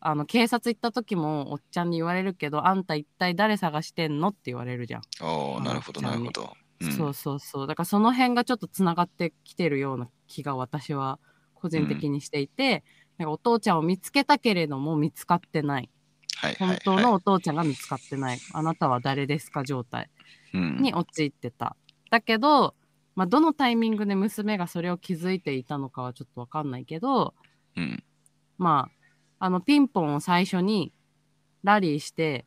[0.00, 6.42] あの警察行った時もおっちゃんに言われるけどあんた一体誰探してんのって言われるじゃん、おおなるほどあなるほど。
[6.80, 11.20] うんそうそうそうだからその辺がちょっとつながってきてるような気が私は
[11.54, 12.82] 個人的にしていて、
[13.18, 15.90] なんかお父ちゃんを見つけたけれども見つかってない
[16.42, 16.80] はいはいはい。
[16.84, 20.10] 本当のお父ちゃんが見つかってない、あなたは誰ですか状態
[20.52, 21.76] うんに陥ってた。
[22.10, 22.74] だけど、
[23.14, 27.34] まあ、どのタイミングで娘がそれを気づいていたのかはちょっとわかんないけど、
[27.76, 28.02] うん。
[28.58, 28.90] ま
[29.38, 30.92] あ、あのピンポンを最初に
[31.62, 32.44] ラリーして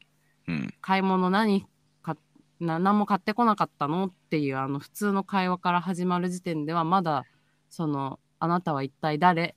[0.47, 0.73] うん。
[0.81, 1.65] 買い物何
[2.01, 2.17] か
[2.59, 7.23] な何も買ってこなかったのっていうあの普通の会話から始まる時点ではまだ
[7.69, 9.55] そのあなたは一体誰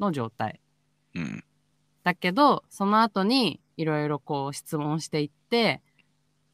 [0.00, 0.60] の状態
[1.14, 1.44] うん。
[2.02, 5.82] だけどその後にいろいろこう質問していって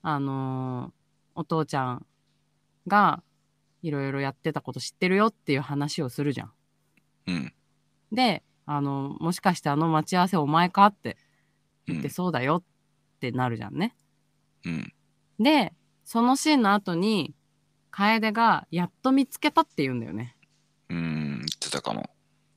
[0.03, 0.93] あのー
[1.37, 2.07] お父ちゃん
[2.87, 3.23] が
[3.83, 6.53] いろいろやってたこと知ってるよっていう話をするじゃん。
[7.29, 7.55] うん。
[8.13, 11.17] であのもしかしてあの待ち合わせお前かって
[11.87, 12.63] うん言ってそうだよっ
[13.21, 13.97] てなるじゃんね。
[14.67, 14.93] うん。
[15.39, 15.73] で
[16.05, 17.35] そのシーンの後に
[17.91, 20.37] 楓がやっと見つけたって言うんだよね。
[20.89, 21.39] うん。
[21.39, 22.11] 言ってたかも。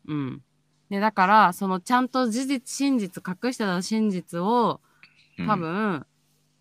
[0.08, 0.44] うん。
[0.94, 4.80] でだからそのちゃんと事実真実隠してた真実を
[5.40, 5.48] うん。
[5.48, 6.06] 多分、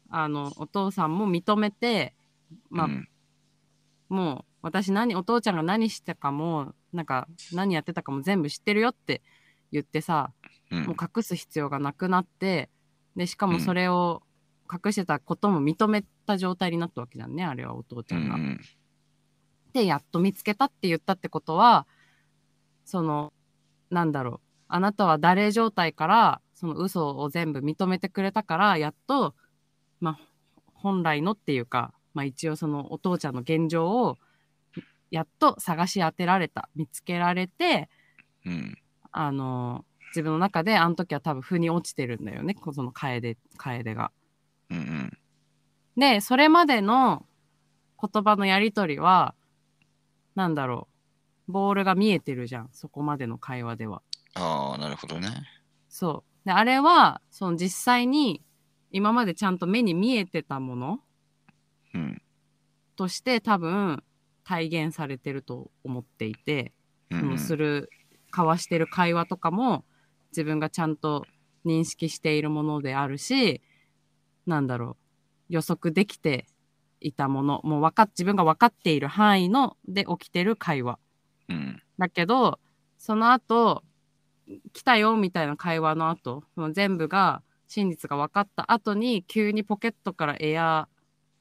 [0.08, 2.14] あのお父さんも認めて
[2.70, 3.08] まあ、うん。
[4.08, 9.20] もう私何お父ちゃんが何してたかもなんか何やってたかも全部知ってるよって
[9.70, 10.32] 言ってさ
[10.70, 10.84] うん。
[10.84, 12.70] もう隠す必要がなくなって
[13.14, 14.22] でしかもそれを
[14.72, 18.36] 隠してたことも認めた状態になったわけじゃんねあれはお父ちゃんが。
[18.36, 18.60] うん。
[19.74, 21.86] でやっと見つけたって言ったってことは
[22.86, 23.34] その
[23.92, 29.34] なんだろうあなたは誰状態からその嘘を全部認めてくれたからやっと
[30.00, 30.18] まあ
[30.74, 34.18] 本来のっていうか、まあ、一応そのお父ちゃんの現状を
[35.10, 37.88] やっと探し当てられた見つけられて
[38.44, 38.78] うん。
[39.12, 44.10] あの自分の中であの時は多分腑に落ちてるんだよねこその楓楓が。
[44.70, 45.18] うんうん。
[45.96, 47.26] でそれまでの
[48.00, 49.34] 言葉のやり取りは
[50.34, 50.91] なんだろう
[51.48, 54.02] ボールが見えてるじゃんそこまでの会話では。
[54.34, 55.28] ああ、なるほどね。
[55.88, 56.46] そう。
[56.46, 58.42] であれはその実際に
[58.90, 61.00] 今までちゃんと目に見えてたもの
[61.94, 62.22] うん。
[62.96, 64.02] として多分
[64.44, 66.72] 体現されてると思っていて、
[67.10, 67.90] そうんうんのする
[68.32, 69.84] 交わしてる会話とかも
[70.30, 71.26] 自分がちゃんと
[71.64, 73.60] 認識しているものであるし
[74.46, 74.96] なんだろう
[75.50, 76.46] 予測できて
[77.00, 80.98] いたものもう分かっ自分が分かっている範囲ので起きてる会話
[81.52, 81.82] うん。
[81.98, 82.58] だけど
[82.98, 83.82] その後
[84.72, 90.88] 来たよみたいな会話の後その全部が真実が分かった後に急にポケットからエア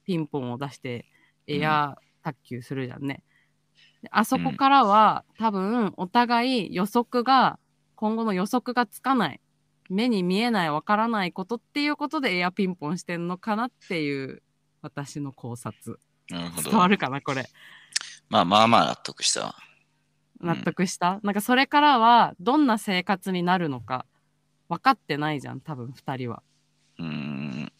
[0.04, 1.06] ピンポンを出して
[1.46, 3.22] エア卓球するじゃんね。
[4.02, 7.58] であそこからは、多分お互い予測が
[7.94, 9.40] 今後の予測がつかない
[9.90, 14.42] 目に見えない分からないことっていうことでエアピンポンしてんのかなっていう
[14.80, 15.98] 私の考察
[16.30, 16.70] なるほど。
[16.70, 17.46] 伝わるかなこれ。
[18.28, 19.54] まあまあまあ納得した
[20.42, 24.06] 納得した、なんかそれからはどんな生活になるのか
[24.68, 26.42] 分かってないじゃん多分2人は。
[26.98, 27.72] うーん。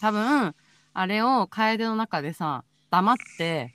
[0.00, 0.54] 多分
[0.92, 3.74] あれを楓の中でさ黙って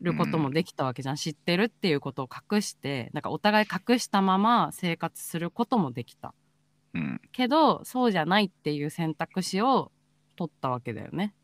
[0.00, 6.34] ることもできたわけじゃん、知ってるっていうことを隠してなんかお互い隠したまま生活することもできた。
[6.94, 7.20] うん。
[7.32, 9.90] けどそうじゃないっていう選択肢を
[10.36, 11.34] 取ったわけだよね。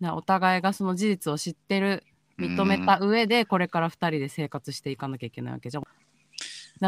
[0.00, 2.04] お互いがその事実を知ってる
[2.38, 5.84] 認めた上でこれから2人で生活していかなきゃいけないわけじゃん。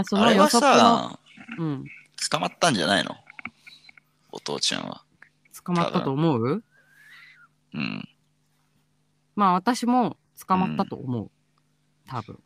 [0.05, 1.19] その予測の、さ、
[1.59, 1.85] うん、
[2.31, 3.17] 捕まったんじゃないの？
[4.31, 5.05] お父ちゃんは。
[5.65, 6.63] 捕まったと思う？
[7.75, 8.09] うん。
[9.35, 10.17] まあ私も
[10.47, 11.31] 捕まったと思う。
[12.07, 12.39] 多分。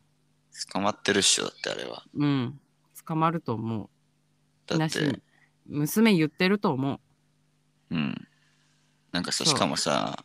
[0.72, 2.04] 捕まってるっしょ、だってあれは。
[2.14, 2.60] うん。
[3.06, 3.88] 捕まると思う。
[4.66, 5.20] だって、、
[5.66, 7.00] 娘言ってると思う。
[7.90, 8.28] うん。
[9.12, 10.24] なんかさ、しかもさ、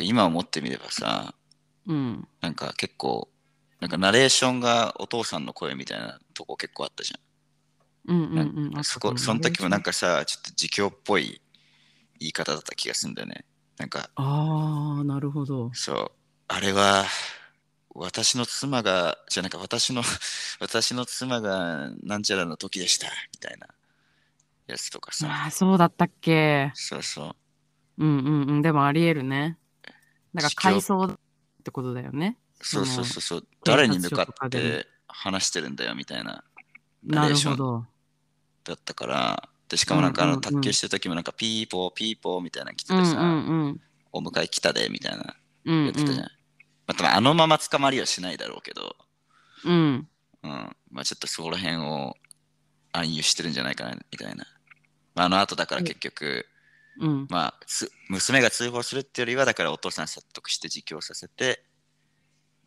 [0.00, 1.34] 今思ってみればさ、
[1.86, 2.28] うん。
[2.40, 3.28] なんか結構、
[3.80, 7.14] なんかナレーションがお父さんの声みたいなとこ結構あったじ
[8.06, 8.48] うんうんゃん。
[8.48, 8.64] うん。
[8.64, 11.40] なんかそこ、その時もなんかさ、ちょっと自供っぽい
[12.18, 13.44] 言い方だった気がするんだよね。
[13.78, 15.70] なんか、ああ、なるほど。
[15.72, 16.10] そう、
[16.48, 17.06] あれは、
[17.94, 20.02] 私の妻が、じゃなんか私の、
[20.60, 23.68] 私の妻がなんちゃらの時でした、みたいな
[24.66, 25.28] やつとかさ。
[25.28, 26.70] ああ、そうだったっけ。
[26.74, 27.36] そうそ
[27.98, 28.04] う。
[28.04, 28.62] うんうんうん。
[28.62, 29.58] でもありえるね。
[30.34, 31.18] だから自供回想
[31.60, 32.36] ってことだよね。
[32.62, 33.42] そうそうそうそう。
[33.42, 36.44] 警誰察に向かって話してるんだよみたいな
[37.04, 37.86] ナなるレーションほど。
[38.64, 39.48] だったから。
[39.68, 43.28] で、しかもなんかあうんうんうんの卓球してる時もなんかピーポーピーポーみたいなの来てうんうてさ、んう
[43.68, 43.80] ん。
[44.12, 46.24] お迎え来たでみたいなうんやってたじゃん。
[46.24, 46.28] ま
[46.88, 48.96] あ多分あのまま捕まりはしないだろうけど、
[49.64, 50.08] うん。
[50.42, 50.76] うん。
[50.90, 52.16] まあちょっとそこら辺を
[52.92, 54.46] 暗喩してるんじゃないかなみたいな。
[55.14, 56.44] まあ、あの後だから結局、うん。
[57.28, 61.64] まあつ娘が通報するっていうよりはだからお父さん説得して自供させて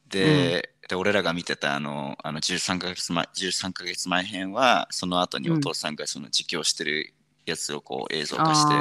[0.10, 7.14] で,、で俺らが見てたあのあの13ヶ月前13ヶ月前編はその後にお父さんがその自供してる
[7.46, 8.74] やつをこう映像化して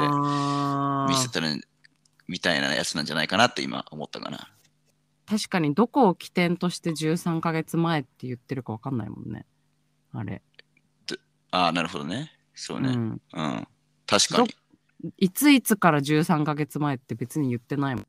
[1.09, 1.67] 見せてる
[2.27, 4.49] みたいなやつなんじゃないかなって今思ったかな。
[5.25, 9.45] 確かにどこを起点として13ヶ月前って言ってるか分かんないもんね。
[10.11, 10.41] あれ。
[11.51, 12.31] ああ、なるほどね。
[12.53, 12.89] そうね。
[12.89, 13.21] うん。
[13.33, 13.67] うん。
[14.05, 14.55] 確かに。
[15.17, 18.05] いついつから13ヶ月前って別に言ってないもん。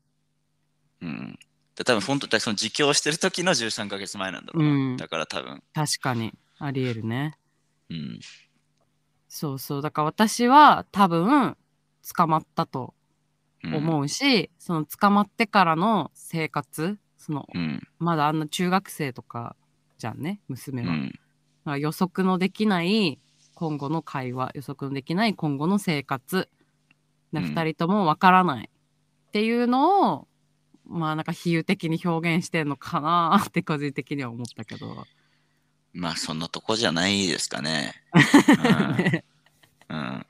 [1.01, 1.39] うん。
[1.75, 4.69] で多分本当にその自供してる時の13ヶ月前なんだろうな。
[4.69, 5.61] うんだから多分。
[5.73, 6.33] 確かに。
[6.57, 7.37] ありえるね。
[7.89, 8.19] うん。
[9.27, 9.81] そうそう。
[9.81, 11.57] だから私は多分
[12.15, 12.93] 捕まったと
[13.63, 17.81] うん、思うし、その捕まってからの生活、そのうん。
[17.97, 19.55] まだあんな中学生とか
[19.97, 20.93] じゃんね、娘は。
[20.93, 21.79] うん。
[21.79, 23.19] 予測のできない
[23.55, 26.47] 今後の会話予測のできない今後の生活
[27.35, 30.27] でうん2人ともわからないっていうのを、
[30.87, 35.05] まあなんか比喩的に表現してんのかなって個人的には思ったけど、
[35.93, 37.93] まあそんなとこじゃないですかね。
[39.89, 40.25] うん。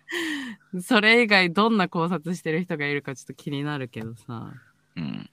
[0.73, 0.81] うん。
[0.81, 4.53] それ以外どんな考察してる人がいるかちょっと気になるけどさ
[4.95, 5.29] うん。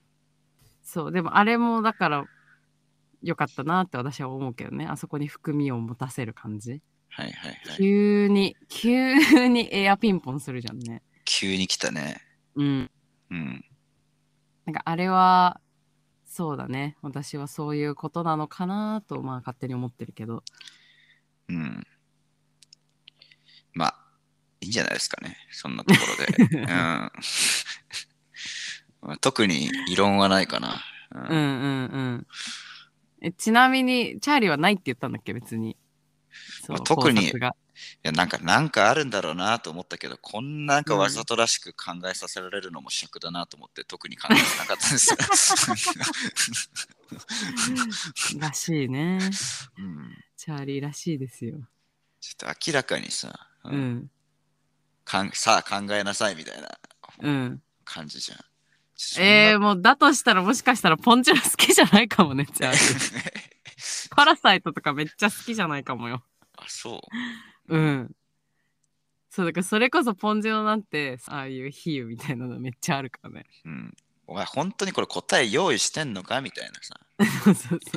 [0.81, 2.25] そうでもあれもだから
[3.21, 7.77] 良かったなって私は思うけどねあそこに含みを持たせる感じはいはいはい。
[7.77, 12.21] 急に急にエアピンポンするじゃんね急に来たね。
[12.55, 12.91] うん
[13.31, 13.65] うん。
[14.65, 15.59] なんかあれは
[16.25, 16.97] そうだね。
[17.03, 20.43] 私はそういうことなのかなと、まあ勝手に思ってるけど。
[21.47, 21.83] うん。
[23.73, 23.95] まあ、
[24.61, 25.37] いいんじゃないですかね。
[25.51, 25.99] そんなとこ
[26.39, 26.57] ろで。
[26.57, 26.65] うん。
[26.65, 27.11] ま
[29.13, 30.81] あ特に異論はないかな。
[31.11, 32.27] ううんうんうん。
[33.21, 35.77] えちなみに、チャーリーはないって言ったんだっけ、別に。
[36.67, 37.31] まあ特にい
[38.03, 45.17] やなんかなんかあるんだろうなと思ったけど、こんななんかわざとらしく考えさせられるのも尺だなと思って特に考えてなかったんですよ。
[48.39, 49.19] らしいね。
[49.77, 51.57] うん、チャーリーらしいですよ。
[52.19, 54.11] ちょっと明らかにさ、ううんん。
[55.05, 56.79] かんさあ考えなさいみたいな
[57.21, 57.61] うん。
[57.85, 58.39] 感じじゃん。
[59.21, 63.49] えー、ー、もうだとしたらもしかしたらポンチラ好きじゃないかもね、チャーリー。
[64.15, 66.23] パラサイトとかめっちゃ好きじゃないかもよ。
[66.57, 67.01] あ、そ
[67.67, 67.75] う。
[67.75, 68.15] うん。
[69.29, 73.45] そう、だからそれこそポンジュノなんて、ああいう比喩みたいなのめっちゃあるからね。
[73.65, 73.93] うん。
[74.27, 76.99] お前本当にこれ答え用意してんのかみたいなさ。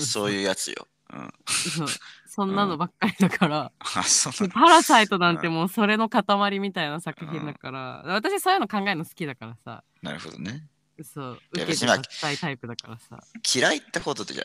[0.01, 0.88] そういうやつよ。
[1.12, 1.32] うん。
[1.47, 1.88] そう
[2.26, 10.66] そんなのばっかりだから、あ、そうパラサイトなんてもうそれの塊みたいな作品だから、私そういうの考えるの好きだからさ、なるほどね。
[11.02, 13.20] そう、受けてたいタイプだからさ、
[13.55, 14.44] 嫌いってほどじゃ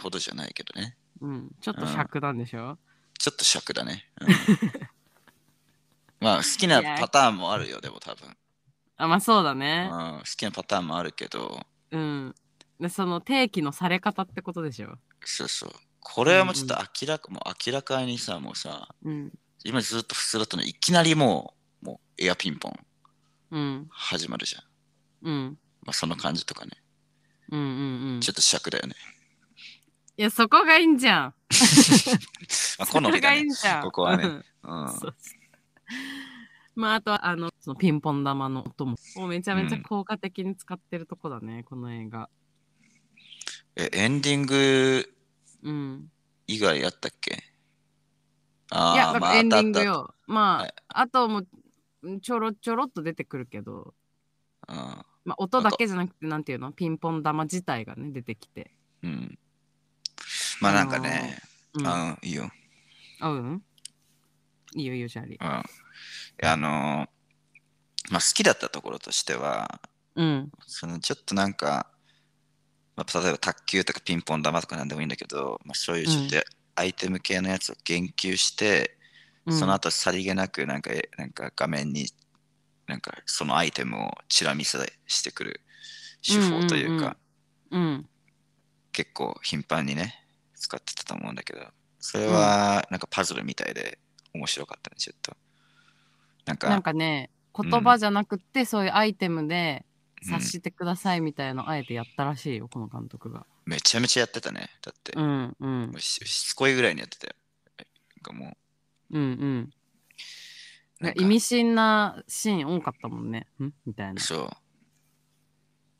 [0.00, 0.96] ほどじゃないけどね。
[1.22, 2.78] うん、ちょっと尺なんでしょ、
[3.18, 4.10] ちょっと尺だね。
[4.20, 4.28] うん
[6.20, 8.36] まあ好きなパターンもあるよ、でも多分。
[8.96, 9.88] あ、まあそうだうん、ね。
[9.90, 12.34] 好きなパターンもあるけど、うん。
[12.78, 14.96] で、その定期のされ方ってことでしょ？
[15.24, 15.72] そうそう。
[15.98, 19.32] これはもうちょっと明らか、もう明らかにさ、もうさ、うん。
[19.64, 22.78] 今ずっと普通だったのにいきなりもう、もうエアピンポン
[23.50, 23.86] うん。
[23.90, 24.62] 始まるじゃん。
[25.22, 25.58] うん。
[25.82, 26.72] まあその感じとかね。
[27.50, 28.20] うんうんうん。
[28.20, 28.94] ちょっと尺だよね。
[30.16, 31.34] いや、そこがいいんじゃん。
[32.78, 33.50] まあ、好そこみだねがいいん。
[33.50, 33.82] じゃん。
[33.82, 34.42] ここはねうん
[36.74, 42.30] まあ、あとは、あの、そのピンポン玉の音も、もうめちゃめちゃ効果的に使ってるとこだね、この映画。
[43.76, 45.14] え、エンディング
[45.62, 46.10] うん。
[46.46, 47.42] 以外やったっけ？
[48.70, 50.14] あいや、あ、だまあ、エンディングよ。
[50.26, 51.38] まあ、はいあとも
[52.02, 53.94] う、ちょろちょろっと出てくるけど、
[54.68, 56.72] うんまあ、音だけじゃなくて、なんていうの？
[56.72, 58.74] ピンポン玉自体がね、出てきて。
[59.02, 59.38] うん。
[60.62, 61.38] まあなんかね、
[61.74, 61.86] うん。
[61.86, 62.50] うん、いいよ。
[63.20, 63.62] あうん？
[64.74, 65.44] いいよ、いいよ、チャーリー。
[65.44, 65.62] うん。
[66.48, 67.08] あのー
[68.10, 69.80] まあ好きだったところとしては、
[70.16, 70.52] うん。
[70.66, 71.88] そのちょっとなんか、
[72.96, 76.36] まあ、例えば卓球とかピンポン玉とかなんでもいいんだけど、まあ、そういうちょっと
[76.74, 78.96] アイテム系のやつを言及して、
[79.46, 82.06] うんその後さりげなくなんかえなんか画面に
[82.86, 84.78] なんかそのアイテムをチラ見せ
[85.08, 85.60] してくる
[86.24, 87.16] 手法というか、
[87.70, 88.08] うん。
[88.92, 90.21] 結構頻繁にね
[90.62, 91.60] 使ってたと思うんだけど
[91.98, 93.98] それはなんかパズルみたいで
[94.34, 95.36] 面白かったねちょっと。
[96.44, 99.84] なんかなんかね、言葉じゃなくて、そういうアイテムで
[100.24, 100.34] うん。
[100.34, 103.44] 察してくださいみたいなのあえてやったらしいよ、この監督が。
[103.66, 105.80] めちゃめちゃやってたねだって、うんうん。
[105.90, 107.34] もうししつこいぐらいにやってたよ。
[107.78, 107.84] な
[108.20, 108.56] んかも
[109.10, 109.18] う。
[109.18, 109.70] んうん。
[111.00, 111.22] うなんか。
[111.22, 113.46] 意味深なシーン多かったもんね。
[113.60, 113.70] ん？
[113.84, 114.20] みたいな。
[114.20, 114.50] そう。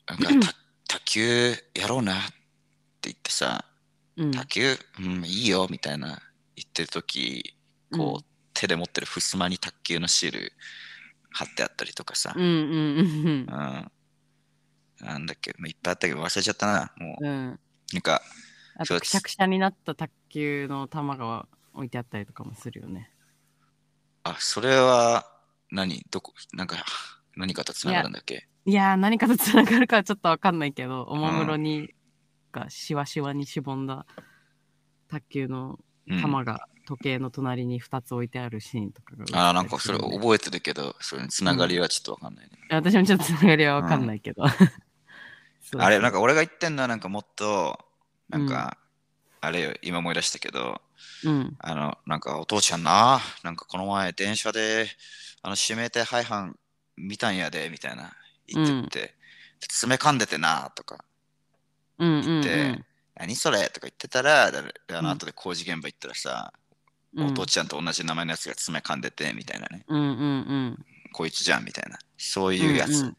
[0.07, 0.53] なんかた
[0.99, 2.33] 卓球やろうなって
[3.03, 3.65] 言ってさ
[4.17, 4.31] うん。
[4.31, 6.21] 卓球、うん、いいよみたいな。
[6.55, 7.55] 言ってる時
[7.91, 8.21] こう、うん。
[8.53, 10.53] 手で持ってる襖に卓球のシール
[11.31, 13.45] 貼ってあったりとかさ、うん
[15.01, 16.93] なんだっけ、まあ、いっぱいあったけど忘れちゃったな。
[16.97, 17.25] もう。
[17.25, 17.31] うん。
[17.31, 17.59] うん。
[17.93, 18.21] なんか
[18.79, 23.11] くしゃくしゃになった卓球の球が置いてあったりとかもするよね。
[24.23, 25.27] あそれは
[25.71, 26.05] 何？
[26.09, 26.33] どこ？
[26.53, 26.77] なんか
[27.35, 28.47] 何かとつながるんだっけ？
[28.65, 31.93] いやー、何かとつながるかはちょっとわかんないけど、おもむろに、
[32.53, 34.05] がしわしわにしぼんだ
[35.09, 36.21] 卓球のうん。
[36.21, 44.43] 球が時計の隣に2つ置いてあるシーンとかが、あーなんかそれ覚えてるけどそれにつながりはちょっとわかんないね、私もちょっとつながりはわかんないけど。
[45.61, 47.79] そうあれなんか俺が言ってんのはなんかもっと
[48.29, 48.77] なんか、
[49.39, 50.81] あれよ今思い出したけど
[51.23, 51.55] うん。
[51.59, 54.87] あの、なんかお父ちゃんな、なんかこの前電車で、
[55.41, 56.57] あの、指名手配犯
[56.97, 58.13] 見たんやで、みたいな
[58.47, 59.15] 言ってて、
[59.59, 61.05] 爪噛んでてな、とか
[61.99, 62.85] うんうん、うん。
[63.15, 63.69] 何それ？
[63.69, 66.53] とか言ってたら、だあうんの後で工事現場行ったらさ、
[67.15, 70.11] うんお父ちゃんと同じ名前のやつが爪噛んでて、みたいなね、うんうんう
[70.71, 70.85] ん。
[71.11, 72.89] こいつじゃん、みたいな、そういうやつ。
[72.89, 73.17] うんうん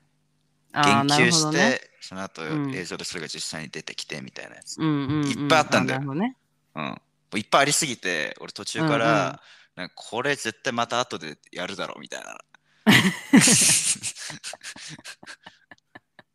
[0.76, 4.78] 言及して、ねその後、うん映像でそれが実際に出てきて、みたいなやつ。
[4.78, 4.90] うんう
[5.20, 6.36] んうん、いっぱいあったんだよね。
[6.74, 7.00] うん。
[7.36, 9.40] いっぱいありすぎて、俺途中かうんうんら、
[9.76, 12.38] なんかこれ絶対また後でやるだろうみたいな。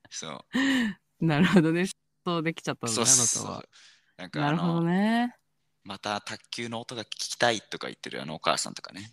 [0.10, 0.46] そ
[1.22, 1.26] う。
[1.26, 1.86] なるほどね。
[2.30, 3.66] そうできちゃったんだね、そうそうあなたは。
[4.18, 5.36] なんかなるほどあの、ね。
[5.84, 9.12] また卓球の音が聞きたいとか言ってるあのお母さんとかね。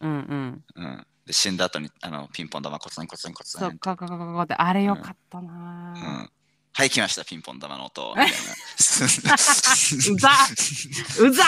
[0.00, 0.64] うんうん。
[0.74, 1.06] うん。
[1.26, 6.30] で、死んだ後にあのピンポン玉コツンコツンコツンそっかかかかかって、あれよかったなうぁん。
[6.76, 8.14] はい、来ました、ピンポン玉の音。
[8.16, 9.34] みたいな。
[9.34, 10.30] うざ
[11.20, 11.44] うざ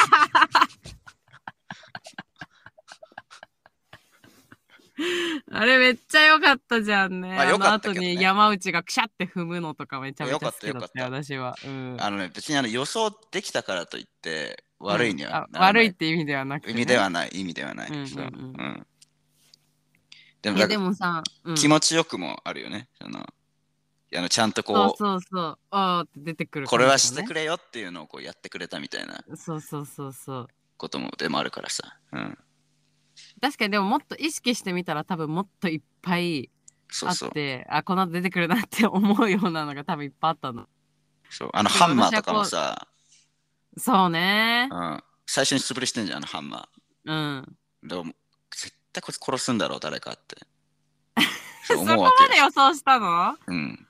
[5.53, 7.35] あれめっちゃ良かったじゃんね。
[7.35, 11.57] まあ良かったけどねあの後に山内がくしゃって踏むのとかめちゃめちゃ好きだったよ、私は。
[11.65, 11.97] うん。
[12.01, 16.81] あのね、別にあの予想できたからといって、悪いにはうん悪いって意味ではなくて、意ね。
[16.81, 17.89] 味ではない、意味ではない。
[17.89, 18.87] うんうんうんそううん
[20.43, 22.89] でもいやでもさ、うん、気持ちよくもあるよね。
[23.01, 23.27] あの
[24.15, 25.59] あのちゃんとそうこうそうそう。
[25.71, 27.41] あーって出てくる、これはしてくれ。
[27.41, 30.49] れよっていうのをこうやってくれたみたいなそうそうそうそう。
[30.77, 31.99] こともでもあるからさ。
[32.13, 32.39] うん。
[33.41, 36.51] 確かにでももっと意識してみたら多分もっといっぱい
[37.05, 37.27] あ。
[37.27, 40.67] って、あ、この後出てくるなって思うようなのが多分いっぱいあったの。
[41.31, 42.87] そうあのハンマーとかも私さ、
[43.77, 44.69] そうね。
[44.71, 46.69] うん、最初に素振りしてんじゃん、あのハンマ
[47.05, 47.57] うん。
[47.85, 47.89] ー。
[47.89, 48.05] でも
[48.51, 50.37] 絶対こいつ殺すんだろう、誰かって。
[51.67, 51.95] そこま
[52.29, 53.37] で予想したの？
[53.47, 53.87] うん。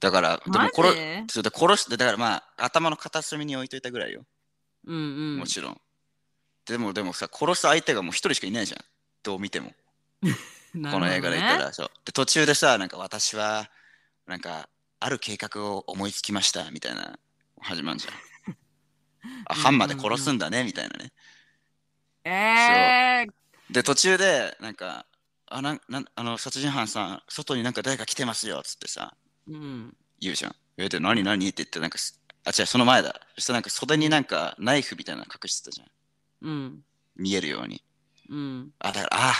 [0.00, 0.94] だから、でもマ殺
[1.26, 4.24] ジそうで殺して、だからまあ、頭の片隅に置いといたぐらいよ。
[4.86, 5.00] うんう
[5.36, 5.46] んも。
[5.46, 5.80] ちろん。
[6.68, 8.84] でも、でもさ、殺す相手がもう一人しかいないじゃん。
[9.22, 9.72] どう見ても。
[10.72, 11.90] この映画で言ったら、そう。
[12.04, 13.70] で、途中でさ、なんか私は、
[14.26, 14.68] なんか、
[15.00, 17.18] ある計画を思いつきました、みたいな、
[17.60, 18.10] 始まるじゃ
[18.50, 18.54] ん。
[19.46, 21.12] あ、ハンマーで殺すんだね、みたいなね。
[22.24, 23.32] えー、
[23.70, 25.06] で、途中で、なんか、
[25.46, 29.16] あ、なん、なん、あの、殺人犯さん、外になんか誰か来てますよ、つってさ、
[29.48, 29.96] うん。
[30.20, 30.56] 言うじゃん。
[30.76, 31.48] え、で、何何？
[31.48, 33.26] って言って、なんかす、あ、違う、その前だ。
[33.36, 35.88] そしたらなんか袖になんかナイフみたいなの隠してたじゃん。
[36.42, 36.84] うん。
[37.16, 37.82] 見えるように。
[38.28, 38.70] うん。
[38.78, 39.34] あ、だから、あ、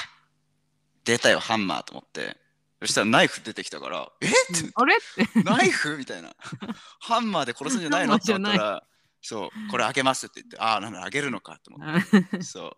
[1.05, 2.37] 出たよ、ハンマーと思って。
[2.81, 4.27] そしたらナイフ出てきたから、え？
[4.27, 4.97] って、あれ？
[4.97, 5.43] って。
[5.43, 5.97] ナイフ？
[5.97, 6.33] みたいな。
[7.01, 8.15] ハンマーで殺すんじゃないの？
[8.15, 8.83] ってハンマーじゃない思ったら、
[9.21, 12.43] そう、これあげますって言って、ああ、なんだ、あげるのかと思って。
[12.43, 12.77] そ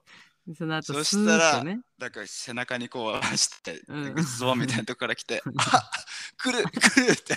[0.49, 0.55] う。
[0.57, 1.77] その後そスーしたら。
[1.99, 5.91] だから背中にこう合わせて、うんグッズボンみたいなとこから来て、 あ
[6.39, 7.37] 来る来るって。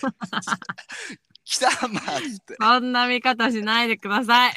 [1.43, 2.55] 来たハンマーって。
[2.59, 4.53] そんな見方しないでください。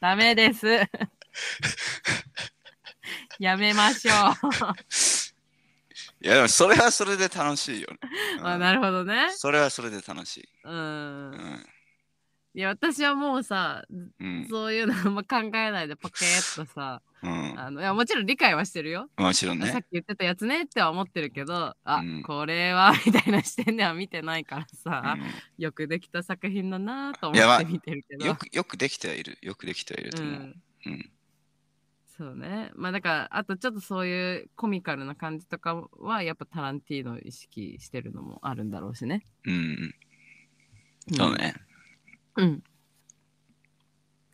[0.00, 0.66] ダメです。
[3.38, 4.10] やめましょ
[6.20, 7.98] いや、でもそれはそれで楽しいよね。
[8.42, 8.46] う。
[8.46, 9.28] あなるほどね。
[9.30, 10.48] それはそれで楽しい。
[10.64, 10.70] う。
[10.70, 11.66] うんん。
[12.54, 13.84] いや、私はもうさ、
[14.20, 14.46] うん。
[14.48, 19.08] そういうのあんま考えないでパケーっとさ、うん、あのいやもちろん理解はしてるよ。
[19.16, 19.66] もちろんね。
[19.66, 25.16] さっき言ってたやつねっては思ってるけど、あ、うんこれはみたいな視点では見てないからさ、
[25.58, 28.24] うよくできた作品だなと思って見てるけど。
[28.24, 29.36] んよくよくできてはいる。
[29.42, 30.34] よくできてはいると思う。
[30.34, 30.62] うん。
[30.86, 31.10] うん。
[32.16, 32.70] そうね。
[32.74, 39.24] まあだから、あとちょっとそういうコミカルな感じとかは、やっぱタランティーノを意識してるのもあるんだろうしね。
[39.44, 39.94] うん。
[41.12, 41.54] そうね。
[41.56, 41.67] うん。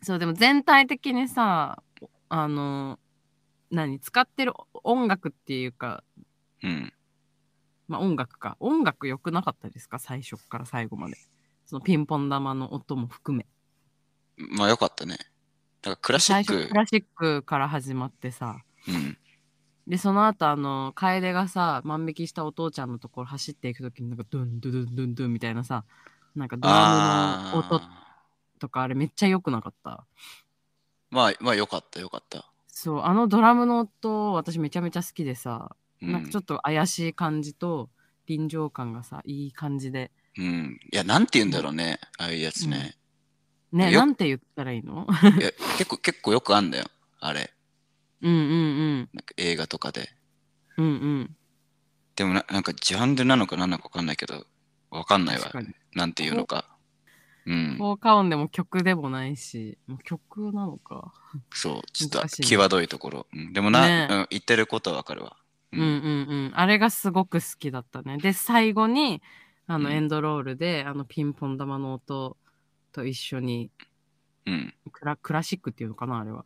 [0.01, 1.81] そう、でも全体的にさ、
[2.29, 2.99] あの、
[3.71, 4.53] 何使ってる
[4.83, 6.03] 音楽っていうか、
[6.63, 6.93] うん。
[7.87, 8.57] まあ音楽か。
[8.59, 9.99] 音楽良くなかったですか？
[9.99, 11.17] 最初から最後まで。
[11.65, 13.45] そのピンポン玉の音も含め。
[14.37, 15.17] まあよかったね。
[15.81, 16.73] だからクラシック最初ク。
[16.73, 18.57] ラシックから始まってさ。
[18.87, 19.17] うん。
[19.87, 25.85] で、その後、あの、楓がさ、万引きしたお父ちゃんのところ走っていくときに、なんか、ドゥンドゥンドゥンドゥンみたいなさ、
[26.35, 27.89] なんかドラムの音あ
[28.59, 29.89] とか、あれめっちゃ良くなかった。
[29.89, 29.95] ー
[31.11, 32.51] まあまあよかったよかった。
[32.67, 37.89] そう、あのドラムの音、私めちゃめちゃ好きでさ、うん、なんかちょっと怪しい感じと、
[38.27, 40.11] 臨場感がさ、いい感じで。
[40.37, 40.79] うん。
[40.91, 41.99] いや、なんて言うんだろうね。
[42.17, 42.95] ああいうやつね。
[43.71, 45.05] ね、よなんて言ったらいいの？
[45.39, 46.85] いや結構結構よくあんだよ。
[47.19, 47.53] あれ。
[48.21, 49.09] うんうんうん。
[49.13, 50.09] なんか映画とかで。
[50.77, 51.35] うんうん。
[52.15, 54.45] でもななんかジャンルなのか何なのかわかんないけど、
[54.95, 55.51] わかんないわ。
[55.93, 56.75] なんていうのか。
[57.45, 57.77] うん。
[57.77, 61.13] 効果音でも曲でもないし、もう曲なのか。
[61.51, 61.81] そう。
[61.93, 63.27] ちょっと際どいところ。
[63.33, 65.37] うん、でもな、ねうん、言ってることはわかるわ。
[65.71, 65.89] うんうんう
[66.49, 66.51] ん。
[66.55, 68.17] あれがすごく好きだったね。
[68.17, 69.21] で、最後に、
[69.67, 72.37] あの、うんエンドロールで、あの、ピンポン玉の音
[72.91, 73.71] と一緒に、
[74.45, 74.73] うん。
[74.91, 76.45] クラクラシックっていうのかな、あれは。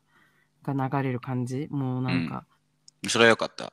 [0.63, 1.67] が流れる感じ。
[1.69, 2.45] もうなんか、
[3.07, 3.71] それはよかった。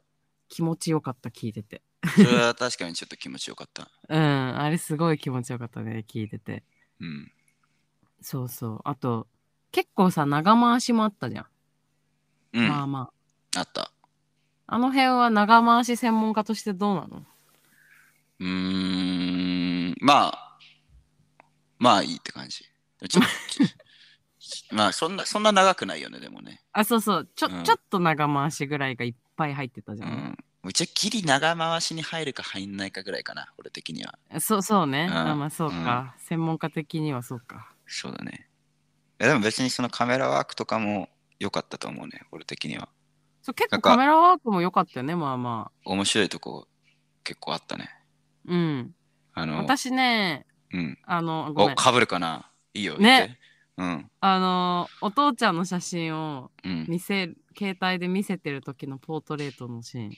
[0.49, 1.83] 気持ちよかった、聞いてて。
[2.15, 3.91] それは確かにちょっと気持ちよかった。
[4.09, 6.63] うん、あれすごい気持ちよかったね、聞いてて。
[7.01, 7.33] うん。
[8.21, 8.81] そうそう。
[8.85, 9.27] あと、
[9.73, 11.47] 結構さ、長回しもあったじゃん。
[12.55, 12.69] うん。
[12.69, 13.11] まあま
[13.55, 13.61] あ。
[13.61, 13.91] あった。
[14.69, 17.25] あの辺は長回し専門家としてどうなの？
[18.41, 19.95] うーん。
[20.01, 20.59] まあ、
[21.79, 22.65] まあいいって感じ。
[23.09, 23.21] ちょ
[24.75, 26.63] まあそんな、そんな長くないよね、でもね。
[26.73, 27.29] あ、そうそう。
[27.35, 30.09] ちょ、うんちょっと長回しぐらいがいっぱい入ってたじゃん。
[30.09, 30.37] うん。
[30.69, 34.19] うちはギリ長回しに入るか入んないかぐらいかな、俺的には。
[34.41, 35.07] そうそうね。
[35.11, 37.73] うんあまあそうか、専門家的にはそうか。
[37.87, 38.49] そうだね。
[39.21, 42.89] いやでも別にそのカメラワークとかも良かったと思うね、俺的には。
[43.43, 45.91] そう結なんか構カメラワークも良かったよね、まあまあ。
[45.91, 46.67] 面白いとこ
[47.23, 47.89] 結構あったね。
[48.47, 48.95] うん。
[49.35, 50.99] あの、私ね、うん。
[51.05, 51.75] あの、ごめお、ん。
[51.77, 52.51] かぶるかな？
[52.75, 52.99] いいよ。
[52.99, 53.37] ね
[53.79, 54.07] 言って。
[54.21, 56.73] あの、お父ちゃんの写真をうん。
[56.73, 56.87] うん。
[56.89, 60.11] 見せ、携帯で見せてる時のポートレートのシーン。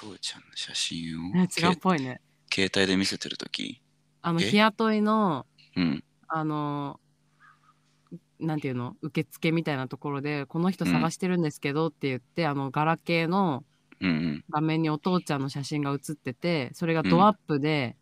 [0.00, 2.22] 父ちゃんの写真をね違うっぽいね。
[2.48, 3.82] け携帯で見せてるとき。
[4.22, 4.44] あの、え？
[4.44, 5.44] 日雇いの、
[5.76, 6.04] うん。
[6.26, 6.98] あの、
[8.38, 8.96] なんていうの？
[9.02, 13.64] 受付みたいなところで、この人探してるんですけどって言って、あの、ガラケーの
[14.00, 14.44] うんうん。
[14.50, 17.96] 画面にお父ちゃんの写真が写ってて、それがドアップで、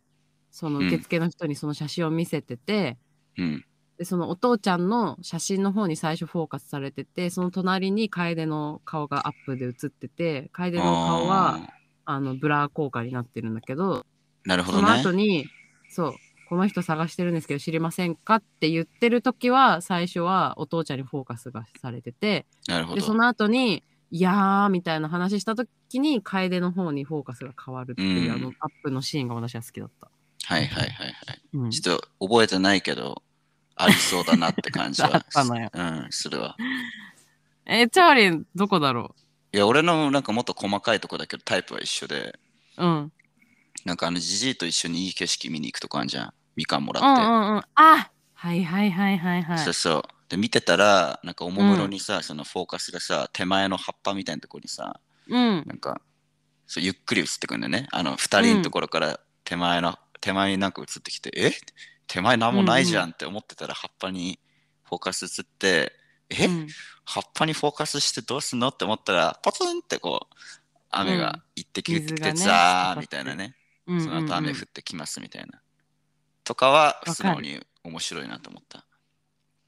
[0.51, 2.97] その受付の人にその写真を見せてて、
[3.37, 3.65] うん。
[3.97, 11.59] で、そのお父ちゃんの写真の方に最初フォーカスされてて、その隣に楓の顔がアップで写ってて、楓の顔は、
[12.09, 14.05] ああの、ブラー効果になってるんだけど、ー
[14.45, 15.11] なるほどねその後。
[15.11, 15.45] に、
[15.89, 16.13] そう、
[16.49, 23.19] この人探してるんですけど知りませんかって言ってる時は、最初はお父ちゃんにフォーカスがされてて、なるほで、そど。
[23.19, 25.69] の後に、いやーみたいな話した時
[25.99, 30.09] に、楓の方にフォーカスが変わるっていう、うんあのアップのシーンが私は好きだった。
[30.45, 31.41] はいはいはいはい。
[31.53, 33.21] うん、ちょっと覚えてないけど、
[33.75, 36.55] ありそうだなって感じはあ ったのようん、するわ。
[37.65, 39.15] えチャーリー、どこだろ
[39.51, 42.37] いや、俺のなんかもっと細かいとこだけど、タイプは一緒で、
[42.77, 43.11] ううん。
[43.85, 46.33] なんかあの、じじいと一緒にいい景色見に行くとかあるじゃん。
[46.55, 47.21] みかんもらうんうって。
[47.21, 47.63] んうん。
[47.75, 49.57] あはいはいはいはいはい。
[49.57, 50.03] そうそう。
[50.29, 55.63] で、見てたら、なんかおもむろにさ、そのフォーカスがさ、手前の葉っぱみたいなところにさ、うん。
[55.65, 56.01] なんか、
[56.67, 57.87] そうゆっくり映ってくるんだよね。
[57.91, 61.51] あの、二人のところから手前の、手前になんか映ってきて、え？
[62.07, 64.39] 手前なんもないじゃんって思ってたら、葉っぱに
[64.83, 65.93] フォーカス映って、
[66.29, 66.67] え、うん
[67.11, 70.35] 葉っぱにフォーカスしてどうすんのって思ったら、ポツンってこう、
[70.91, 73.55] 雨が一滴降ってきて、水がねザーみたいなね。
[73.87, 75.59] うんその後雨降うんってきますみたいな。
[76.43, 78.85] とかは、る素直に面白いなと思った。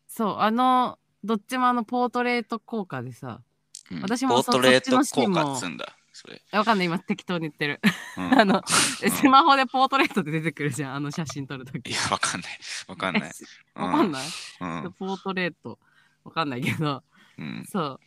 [0.08, 3.42] そう、あの、どっちもあの、ポートレート効果でさ、
[3.90, 6.44] うん私もそポートレート効も果っつんだ、それ。
[6.52, 7.82] わかんない、今適当に言ってる。
[8.18, 8.62] うん あの、
[9.02, 11.90] えうんスマホでポートレートで出てくるじゃん、あの写真撮るとき。
[11.90, 12.60] いや、わかんない。
[12.88, 13.32] わかんない。
[13.74, 14.28] わかんない、
[14.60, 14.94] うん。
[14.94, 15.80] ポートレート。
[16.24, 17.04] わかんないけど、
[17.38, 17.66] うん。
[17.68, 18.00] そう。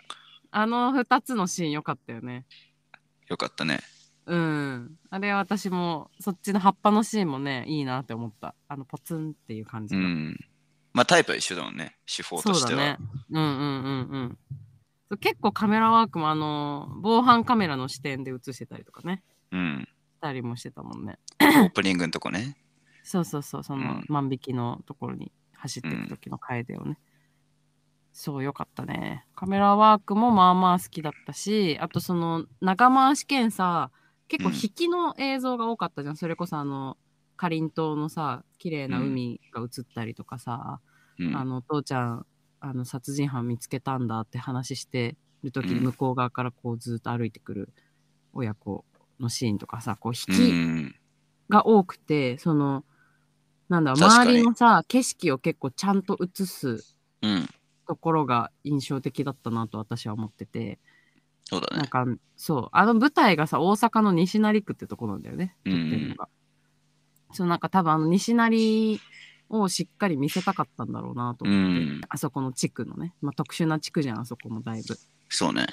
[0.50, 2.46] あの二つのシーン良かったよね。
[3.28, 3.80] よかったね。
[4.26, 4.98] うん。
[5.10, 8.54] あれは私も、そっちの葉っぱのシーンもね、いいなって思った。
[8.68, 10.00] あの、ポツンっていう感じが。
[10.00, 10.38] うん。
[10.92, 11.96] まあ、タイプは一緒だもんね。
[12.06, 12.68] 手法としては。
[12.70, 12.98] そうだね。
[13.30, 14.38] うんうんうんうん。
[15.10, 19.22] そう結構カメラワークもあの、防犯カメラの視点で映してたりとかね。
[19.50, 19.88] うん。
[20.16, 21.18] したりもしてたもんね。
[21.40, 22.56] オープニングのとこね。
[23.02, 26.98] そうそうそう、そのうん万引きのところに走っていく時の楓をね。
[28.16, 29.26] そう、よかったね。
[29.34, 33.90] カメラワークもまあまあ好きだったし、あとその長回し兼さ、
[34.28, 36.16] 結構うん引きの映像が多かったじゃん。
[36.16, 36.96] それこそあの、
[37.36, 40.80] かりんとうのさ、綺麗な海が映ったりとかさ、
[41.18, 41.34] うん。
[41.34, 42.26] あの、お父ちゃん、
[42.60, 47.74] あの、殺人犯見つけたんだって話してる時にうん向こう側からこうずっと歩いてくる
[48.32, 48.84] 親子
[49.18, 50.94] のシーンとかさ、こうう引き、ん。
[51.50, 52.84] が多くて、その、
[53.68, 56.84] なんだろう、周りのさ、景色を結構ちゃんと映す
[57.22, 57.48] うん。
[57.86, 60.78] ところが印象的だったなと私は思ってて、
[61.44, 61.76] そうだね。
[61.78, 62.04] なんか、
[62.36, 66.28] そう、あの舞台がさ、大阪の西成区ってとこなんだよね、撮ってるのが。
[67.32, 69.00] そう、なんか多分あの西成
[69.50, 72.00] をしっかり見せたかったんだろうなとう思って、ん。
[72.08, 74.96] あそこの地区のね、まあ特殊な地区じゃん、あそこもだいぶ。
[75.28, 75.66] そうね。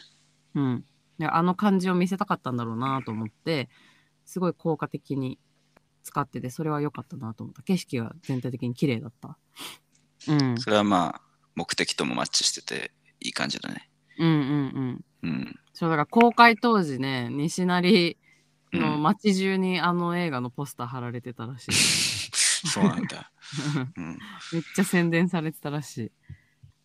[0.56, 0.86] うん。
[1.18, 3.70] であの感じを見せたかったんだろうなと思って、
[4.26, 5.40] すごい効果的に
[6.04, 7.62] 使ってて、それは良かったなと思った。
[7.62, 9.38] 景色が全体的に綺麗だった。
[10.28, 10.58] うん。
[10.58, 11.22] それはまあ、
[11.56, 13.90] 目的ともマッチしてて、いい感じだね。
[14.18, 15.30] うんうんうん。
[15.30, 15.60] うん。
[15.74, 18.18] そう、だから公開当時ね、西成
[18.74, 21.72] のうん街中にあの映画のポスター貼られてたらしい。
[22.68, 23.32] そうなんだ。
[23.98, 24.18] うん。
[24.54, 26.12] めっちゃ宣伝されてたらしい。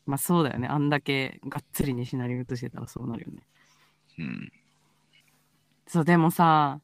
[0.06, 0.68] まあそうだよね。
[0.68, 3.46] あんだけがっつり西成映してたらそうなるよね。
[4.18, 4.52] うん。
[5.86, 6.80] そう、でもさ、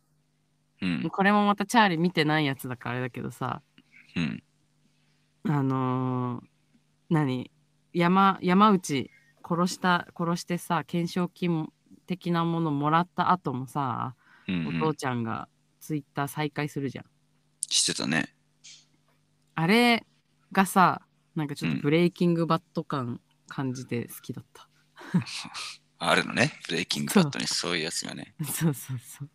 [0.81, 1.11] うん。
[1.11, 3.63] これもまたチャーリー見てないやつだからあれだけどさ、
[4.17, 4.43] うん。
[5.45, 6.45] あのー
[7.11, 7.51] 何？
[7.93, 9.11] 山、山内
[9.47, 11.69] 殺した、殺してさ、懸賞金
[12.07, 14.15] 的なものもらった後もさ、
[14.49, 15.49] うんうんお父ちゃんが
[15.81, 17.05] ツイッター再開するじゃん。
[17.69, 18.35] してたね。
[19.55, 20.05] あれ
[20.51, 21.03] がさ、
[21.37, 24.69] なんかちょっうんとブレイキングバット感感じて好きだった。
[25.99, 26.53] あるのね。
[26.69, 28.35] ブレイキングバットにそういうやつがね。
[28.45, 29.31] そうそうそう。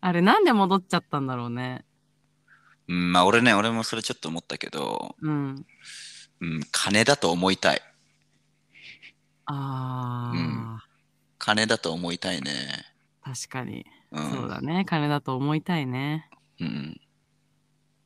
[0.00, 1.84] あれなんで戻っちゃったんだろうね。
[2.88, 5.66] うん、まあ俺ね、俺もそれちょっと思ったけど、うん。
[6.44, 7.82] うん、金だと思いたい。
[9.46, 10.80] あー、うん
[11.38, 12.86] 金だと思いたいね。
[13.22, 13.84] 確かに。
[14.12, 14.30] うん。
[14.30, 14.86] そうだね。
[14.86, 16.30] 金だと思いたいね。
[16.58, 17.00] うん。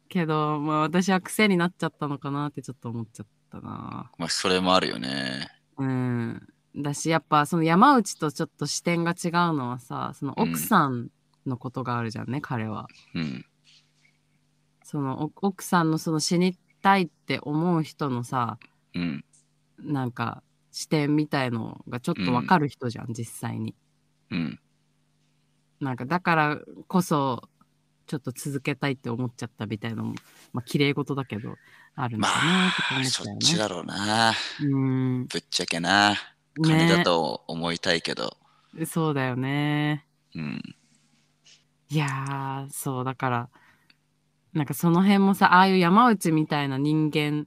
[0.08, 4.10] けど、まあ私は癖になっちゃったのかなってちょっと思っちゃったな。
[4.18, 5.48] まあそれもあるよね。
[5.76, 6.48] うん。
[6.76, 11.08] だし、やっぱその山内とちょっと視点が違うのはさ、その奥さん
[11.46, 12.88] のことがあるじゃんね、彼は。
[13.14, 13.44] うん。
[14.82, 18.58] そのお奥さんのその死にたいって思う人のさ
[18.94, 19.24] うん。
[19.78, 20.42] なんか
[20.72, 23.74] 視点みたいのがちょっとわかる人じゃん、実際に。
[24.30, 24.60] うん。
[25.80, 27.48] なんかだからこそ
[28.06, 30.14] ちょっと続けたいって思っちゃったみたいなのも
[30.52, 31.54] まあ綺麗事だけど
[31.94, 33.38] あるのまかなあとか思っ、ちそゃうよね。
[33.38, 34.30] っちだろうな。
[34.30, 34.76] うー
[35.22, 36.16] んぶっちゃけな。
[36.62, 38.36] 金だねと思いたいけど。
[38.86, 40.06] そうだよね。
[40.34, 40.62] うん。
[41.90, 43.48] いやーそうだから
[44.52, 47.46] なんかその辺もさああいう山内みたいな人間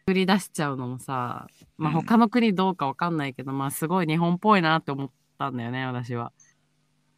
[0.00, 1.46] 作り出しちゃうのもさ
[1.76, 6.32] まあうん他の国どうかわかんないけど、まあすごい日本っぽいなって思ったんだよね私は。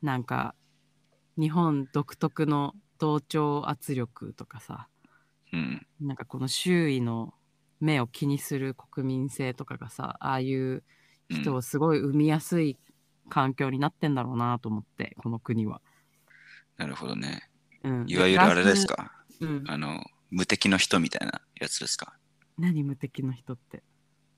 [0.03, 0.55] なんか
[1.39, 4.89] 日本独特の同調圧力とかさ
[5.53, 5.87] うん。
[6.01, 7.35] なんかこの周囲の
[7.81, 10.83] 目を気にする国民性とかがさああいう
[11.31, 12.79] 人をすごい生みやすい
[13.29, 15.81] 環境になってんだろうなと思ってこの国は。
[16.77, 17.49] なるほどね。
[17.85, 19.13] うん、いわゆるあれですか？
[19.41, 22.15] うん、あの、無敵の人みたいなやつですか？
[22.59, 23.83] 何無敵の人って？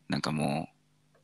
[0.08, 1.18] なんかもう、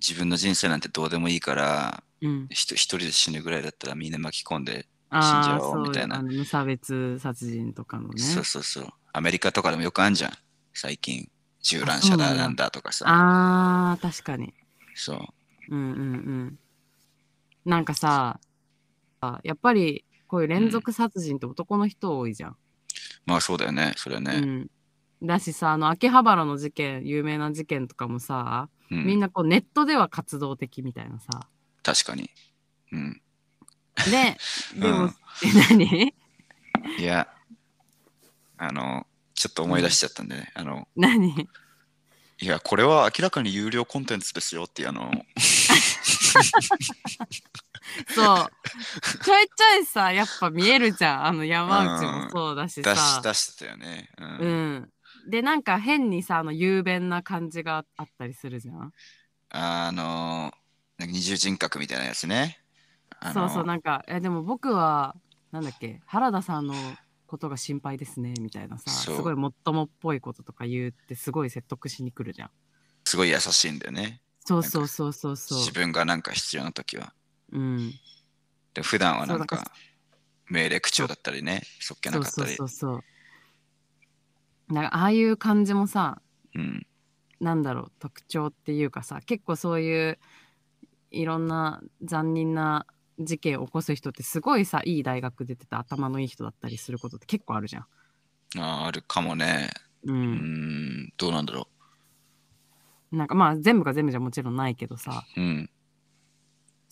[0.00, 2.46] 自分の人生なんてどうでもいいから、うん。
[2.50, 8.22] 一人で死ぬぐらいだったらみんな巻き込んで、あ死んじゃおうみたいな無差別殺人とかのね。
[8.22, 8.88] そうそうそう。
[9.12, 10.32] アメリカとかでもよくあんじゃん。
[10.72, 11.30] 最近、
[11.62, 13.04] 銃乱射だなんだとかさ。
[13.08, 14.54] ああ確かに。
[14.94, 15.18] そう。
[15.70, 16.58] うんうんうん。
[17.64, 18.38] なんかさ
[19.20, 20.04] あやっぱり
[20.34, 22.56] こういう連続殺人って男の人多いじゃん。
[23.24, 23.92] まあそうだよね。
[23.96, 24.32] それはね。
[24.34, 24.70] うん、
[25.22, 31.28] だしさあの秋葉原の事件有名な事件とかもさ、うんみんなこうネットでは活動的みたいなさ。
[31.84, 32.30] 確かに。
[32.90, 33.22] うん。
[34.10, 34.36] で
[34.76, 36.14] でも、うんえ何？
[36.98, 37.28] いや、
[38.58, 39.06] あの、
[39.36, 40.50] ちょっと思い出しちゃったんでね。
[40.56, 41.48] あの、何？
[42.40, 45.12] いや、これは明らかに有料コンテンツですよっていう、あの、
[48.08, 48.36] そう。
[49.24, 51.26] ちょいちょいさ、やっぱ見えるじゃん。
[51.26, 53.20] あの山内もそうだし出しさ。
[53.22, 54.10] 出してたよね。
[54.18, 54.26] うん。
[54.26, 54.90] うん。
[55.30, 58.92] で、なんか変にさ、あの雄弁な感じがあったりするじゃん。
[59.50, 60.52] あの、
[60.98, 62.60] なんか二重人格みたいなやつね。
[63.20, 65.14] あのそうそう、なんか、え、でも僕は、
[65.52, 66.74] なんだっけ、原田さんの
[67.26, 72.50] ことが心配ですね、みたいなさ、すごいもっともっぽいこととか言って、すごい説得しに来るじゃん。
[73.04, 74.20] すごい優しいんだよね。
[74.44, 75.58] そうそうそうそうそう。
[75.58, 77.14] 自分がなんか必要な時は。
[77.54, 77.92] うん。
[78.74, 79.64] で普段はなんかか
[80.50, 82.90] 命令口調だったりね、そっけなかったりそうそうそ。
[82.90, 83.02] うそ
[84.70, 84.74] う。
[84.74, 86.20] なんかああいう感じもさ、
[86.54, 86.86] うん。
[87.40, 90.18] なんだろう特徴っていうかさ結構そういう
[91.10, 92.86] いろんな残忍な
[93.18, 97.86] 事件を起こす人ってすごいさいい大学出てた頭のいい人だったりすることって結構あるじゃん。
[98.56, 99.70] あーあるかもね。
[100.04, 101.68] う、うんん、どうなんだろ
[103.12, 105.40] なんかまあ全部が全部じゃもちろんないけどさう。
[105.40, 105.70] うん。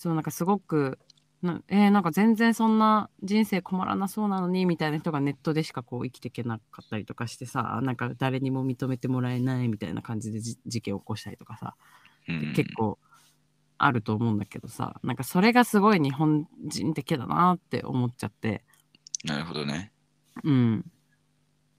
[0.03, 0.99] そうなんかすごく
[1.43, 11.77] なえーなんか全然そんな人生困らなそうなのにみたいな人がネットでしかこう生きていけなかったりとかしてさなんか誰にも認めてもらえないみたいな感じでじ事件を起こしたりとかさ
[12.29, 12.99] うん、結構
[13.79, 18.65] あると思うんだけどさなんかそれがすごい日本人的だなって思っちゃって。
[19.25, 19.93] なるほどね。
[20.43, 20.85] うん。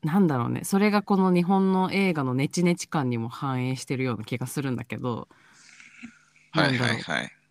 [0.01, 0.63] なんだろうね。
[0.63, 5.27] それがこの日本の映画のネチネチ感にも反映してるような気がするんだけど
[6.51, 7.42] はいはいはい。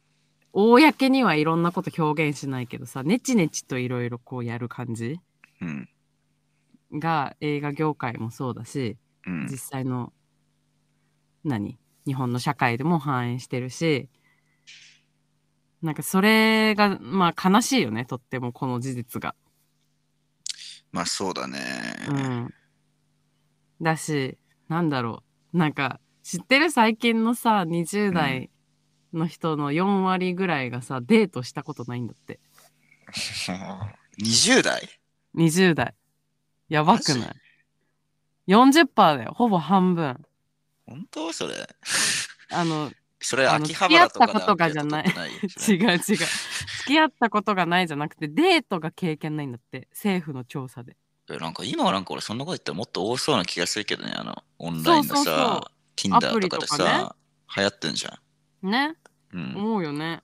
[0.53, 5.19] 公にはいろんなこと表現しないけどさネチネチといろいろこうやる感じ
[5.61, 5.89] うん。
[6.99, 8.97] が映画業界もそうだし
[9.27, 9.59] うん実。
[9.59, 10.13] 際の
[11.45, 11.79] 何？
[12.07, 14.09] 日本の社会でも反映してるし
[15.83, 19.35] なんかそれがまあ悲しいよねとってもこの事実が。
[20.93, 21.59] まあそうだね。
[22.09, 22.55] うん、
[23.81, 24.37] だし
[24.69, 28.51] なんだろうなんか知ってる最近のさ20代
[29.13, 32.41] の人の4割ぐらいがさデートしたことないんだって。
[34.23, 34.89] 20代
[35.35, 35.95] ？20代。
[36.69, 37.35] やばくない
[38.49, 39.33] ?40% だよ。
[39.35, 40.25] ほぼ半分。
[40.87, 41.33] 本当？
[41.33, 41.55] それ？
[42.51, 42.91] あの
[43.21, 45.05] それあの秋葉原とか付き合ったことがじゃない。
[45.05, 45.97] でアンケート取って違う違う。
[45.99, 46.27] 付
[46.87, 49.89] き合ったことがないじゃなくてデートが経験ないんだって。
[49.93, 50.97] 政府の調査で。
[51.31, 56.15] えなんか今はなんか俺そんなこと言ったらもっと多そうな気がするけどね、あの、オンラインのさ、そうそうそう。
[56.15, 56.85] ア Tinder とかでとかね。
[56.85, 57.17] さ、
[57.57, 58.19] 流行ってんじゃ
[58.63, 58.87] ね。
[58.89, 58.97] ん。
[59.33, 59.57] うん。
[59.57, 60.23] 思うよね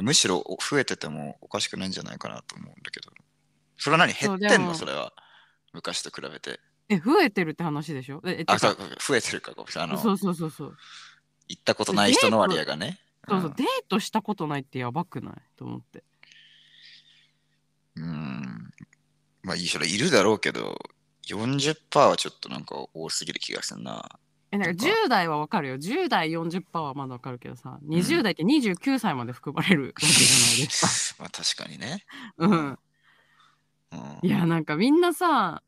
[0.00, 3.10] むしろ増えててもおかしくないんじゃないかなと思うんだけど。
[3.76, 4.12] それは何？
[4.12, 4.74] 減ってんの？
[4.74, 5.12] それは。
[5.72, 6.60] 昔と比べて。
[6.88, 8.22] え増えてるって話でしょ？
[8.24, 8.76] えあ、かそう、
[9.06, 10.76] 増えてるかごめんなさいあの、そうそうそうそう
[11.48, 13.00] 行ったことない人の割合がね。
[13.28, 15.34] そうそう、デートしたことないってやばくない？
[15.56, 16.04] と思って。
[17.96, 18.04] うん。
[18.04, 18.70] うん
[19.42, 20.78] まあいい、それいるだろうけど、
[21.28, 24.08] 40%はちょっとなんか多すぎる気がするな。
[24.50, 25.76] え、なんかなんか10代はわかるよ。
[25.76, 32.04] 10代40%はまだわかるけどさ、20代って29歳まで含まれるわけじゃないです まあ確かにね。
[32.36, 32.46] か。
[32.46, 32.78] うん。
[33.92, 34.18] うん。
[34.22, 35.62] いや、なんかみんなさ、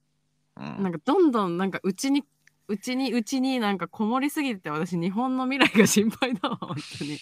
[0.57, 2.23] うんなんかどんどんなんかうちに
[2.69, 7.19] うちにうちになんかこもりすぎて私日本の未来が心配だわ本当に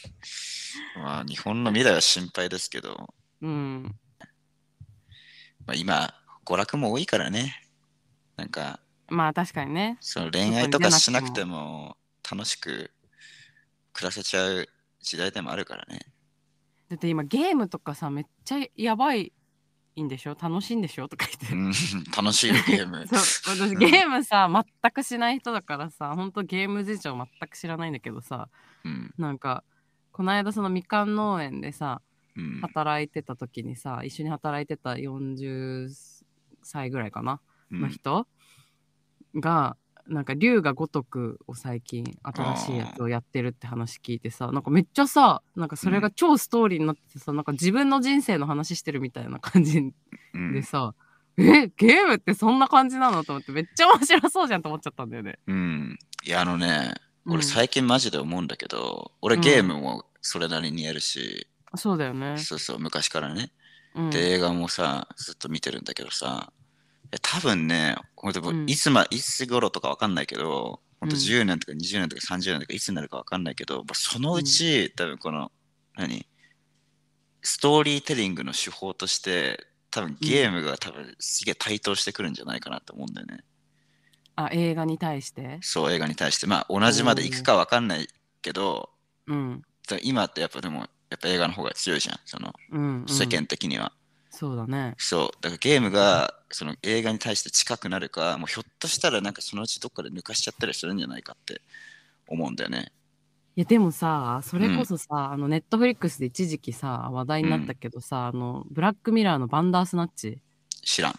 [0.97, 3.94] まあ、日本の未来は心配ですけど、うん
[5.68, 6.14] まあ、今、
[6.44, 7.62] 娯楽も多いからね。
[8.36, 9.97] なんか、まあ確かにね。
[10.01, 11.97] その恋愛とかしなくても
[12.30, 12.90] 楽しく
[13.93, 14.68] 暮らせちゃう
[15.01, 16.01] 時代でもあるからね。
[16.89, 19.32] だって今ゲームとかさめっちゃやばい
[20.01, 20.36] んでしょ？
[20.40, 21.09] 楽しいんでしょ？
[21.09, 21.55] とか言って。
[21.55, 21.72] うん。
[22.16, 23.06] 楽しいよ、ゲーム。
[23.09, 23.16] そ
[23.52, 23.56] う。
[23.56, 24.48] 私ゲームさ
[24.82, 28.48] 全くしない人だからさほんとゲーム事情全く知らないんだけどさ
[28.85, 29.14] うん。
[29.18, 29.64] なんか
[30.12, 32.01] この間そのみかん農園でさ
[32.36, 32.60] うん。
[32.60, 35.89] 働いてた時にさ一緒に働いてた40
[36.62, 37.40] 歳ぐらいかな
[37.70, 37.80] うん。
[37.80, 38.26] の人
[39.34, 39.76] が
[40.06, 49.92] なんか龍が如くを最近新しいやつをやってるって話聞いてさなんかめっちゃさなんかそれが超ストーリーになっててさ、なんか自分の人生の話してるみたいな感じ
[50.34, 50.94] うんでさ、
[51.36, 55.38] えゲームってそんな感じなのと思ってめっちゃ面白そうじゃんと思っちゃったんだよね。
[55.46, 55.98] うん。
[56.24, 56.94] いや、あのね、
[57.26, 61.46] うん俺最近マジで思うんだけど、俺うんゲームもそれなりにやるし、
[61.76, 62.38] そうだよね。
[62.38, 63.52] そうそう、昔からね。
[63.94, 66.52] うん、で、映画もさ、ずっと見てるんだけどさ、
[67.22, 75.52] 多分ね、ほんともううんいつま、いつ頃とかわかんないけど、ほんとうん10年とか20年とか30年とかいつになるかわかんないけど、まあそのうち、多分この、
[75.97, 76.26] 何？
[77.43, 83.44] ストーリーテリングの手法として、多分ゲームが多分すげえ台頭してくるんじゃないかなと思うんだよね。
[84.36, 85.59] あ映画に対して？
[85.62, 86.47] そう、映画に対して。
[86.47, 88.09] まあ同じまで行くかわかんない
[88.43, 88.90] けど、
[89.26, 89.62] うん。
[90.02, 93.09] 今ってやっぱでも、やっぱ映画の方が強いじゃん、そのうん、うん。
[93.09, 93.93] 世間的には。
[94.39, 94.94] そうだね。
[94.98, 101.60] そう、だからゲームがその映画に対して近くなるか、もうひょっとしたらなんかそのうちどっかで抜かしちゃったりするんじゃないかって
[102.28, 102.93] 思うんだよね。
[103.56, 110.40] いやでもさそれこそさ、あのネットフリックスで一時期さ話題になったけどさ、あのブラックミラーのバンダースナッチ
[110.85, 111.15] 知らん。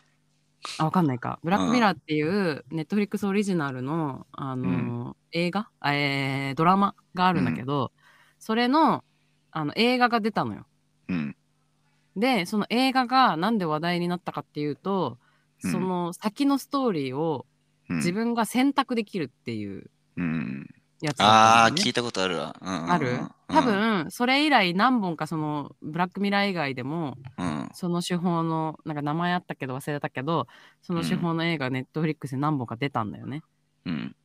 [0.78, 7.92] あわかんないかブラックミラーっていうネットフリックスオリジナルの、あの映画、あえードラマがあるんだけど、
[8.40, 9.04] それの
[9.52, 10.66] あの映画が出たのよ。
[11.10, 11.36] うん。
[12.16, 15.18] でその映画がなんで話題になったかっていうと、
[15.64, 17.46] うんその先のストーリーを
[17.90, 20.68] うん、自分が選択できるっていううん。
[21.02, 22.56] やつだああ、聞いたことあるわ。
[22.62, 23.20] うんうんうんある？
[23.48, 30.48] 多、分それ以来何本かそのブラックミラー以外でもうんその手法のなんか名前あったけど忘れたけど
[30.82, 33.42] その手法の映画ネットフリックスで何本か出たんだよね。
[33.86, 34.16] うん。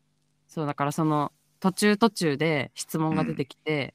[0.47, 3.95] そうだからその途中途中で質問が出てきて、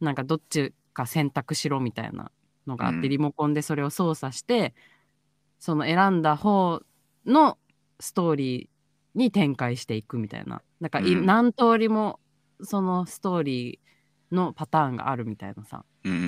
[0.00, 2.30] なんかどっちか選択しろみたいな
[2.66, 4.74] のがあって、うんリモコンでそれを操作して
[5.58, 6.80] その選んだ方
[7.26, 7.58] の
[8.00, 12.20] ストーリーに展開していくみたいななんか何通りも
[12.62, 16.22] そのストーリーのパターンがあるみたいなさうんうんう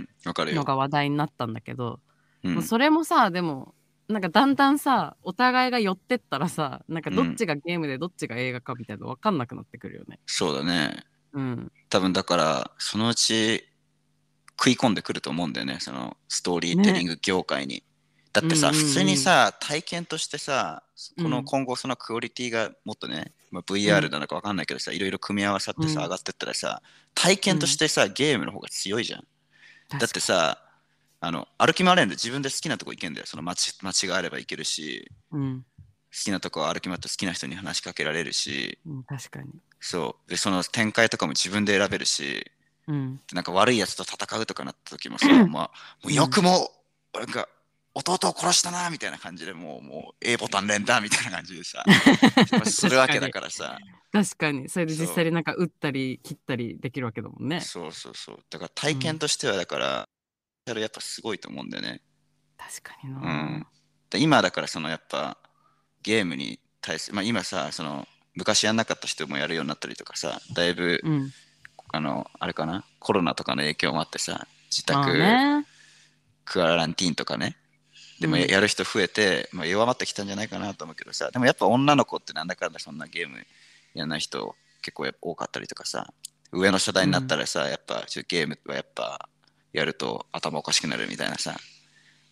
[0.00, 0.08] ん。
[0.24, 0.56] わかるよ。
[0.56, 2.00] のが話題になったんだけど、
[2.42, 3.74] うんもうそれもさでも
[4.06, 10.20] なんかだんだんさお互いが寄ってったらさなんかどっちがゲームでどっちが映画かみたいなの分かんなくなってくるよね。
[10.26, 11.04] そうだね。
[11.32, 13.66] うん、多分だから、そのうち
[14.58, 17.82] 食い込んでくると思うんだよね、そのストーリーテリング業界に。
[18.32, 20.82] だってさ、うんうんうん普通にさ、体験としてさ、
[21.16, 26.82] こうんの今後そのクオリティがもっとね、まあ、VR なのかわかんないけどさ、いろいろ組み合わさってさ、うん上がってったらさ、
[27.14, 29.26] 体験としてさ、ゲームの方が強いじゃん。
[29.98, 30.60] だってさ、
[31.20, 33.26] あの歩き回れるんで自分で好きなとこ行けんだよ。
[33.26, 35.64] その街街があれば行けるし、うん、
[36.14, 39.50] 好きなとこ歩き回って好きな人に話しかけられるし、うん、確かに。
[39.80, 40.30] そう。
[40.30, 42.50] で、その展開とかも自分で選べるし、
[42.86, 45.70] うん、なんか悪いやつと戦うとかなった時もさ、まあ、も
[46.04, 46.70] うよくも、
[47.14, 47.48] なんか、
[47.94, 51.84] 弟を殺したなみたいな感じでもう、もう A ボタン連打みたいな感じでさ、
[52.66, 53.78] するわけだからさ、
[54.14, 57.60] 確かにそれで実際になんか打ったり切ったりできるわけだもんね。
[57.60, 58.38] そうそうそう。
[58.48, 60.08] だから体験としては、だから、
[60.66, 62.00] やっぱすごいと思うんだよね。
[62.56, 63.18] 確かにな。
[63.18, 63.66] うん。
[64.10, 65.36] で今だから、そのやっぱ、
[66.02, 71.32] ゲームに対する、まあ今さ、その、昔やんなかった人もやるようになったりとかさ、だいぶ、うん、
[71.94, 75.66] あの、あれかな、コロナとかの影響もあってさ、自まあ宅、ね。
[76.44, 77.56] クアランティーンとかね。
[78.20, 83.44] でもうんややる人増えて、まあ、弱まってきたんじゃないかなと思うけどさ、でもやっぱ女の子ってなんだかんだそんなゲーム
[83.94, 86.12] やんない人結構多かったりとかさ、
[86.52, 89.28] 上の世代になったらさ、やっぱちょゲームはやっぱ
[89.72, 91.56] やると頭おかしくなるみたいなさ、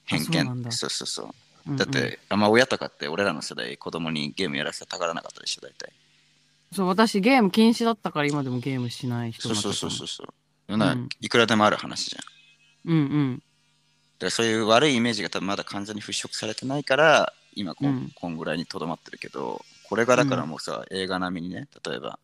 [0.05, 0.72] 偏見。
[0.72, 1.24] そうそうそう。
[1.26, 1.32] うんう
[1.74, 5.93] んだって、あんま親とかって俺らの世代子供にゲームやらせたがらなかったでしょ、大体。
[6.72, 10.24] そう私ゲーム禁止だったから今でもゲームしない人そうそうそうそうそ
[10.68, 10.76] う。
[10.76, 12.92] なうんいくらでもある話じゃん。
[12.92, 13.42] うんうん
[14.18, 22.18] だからそういう悪いイメージが多分まだ完全に払拭されてないから今こ,、うんん、こんぐらいにとどまってるけどこれがだからもうさ、映画並みにね例えば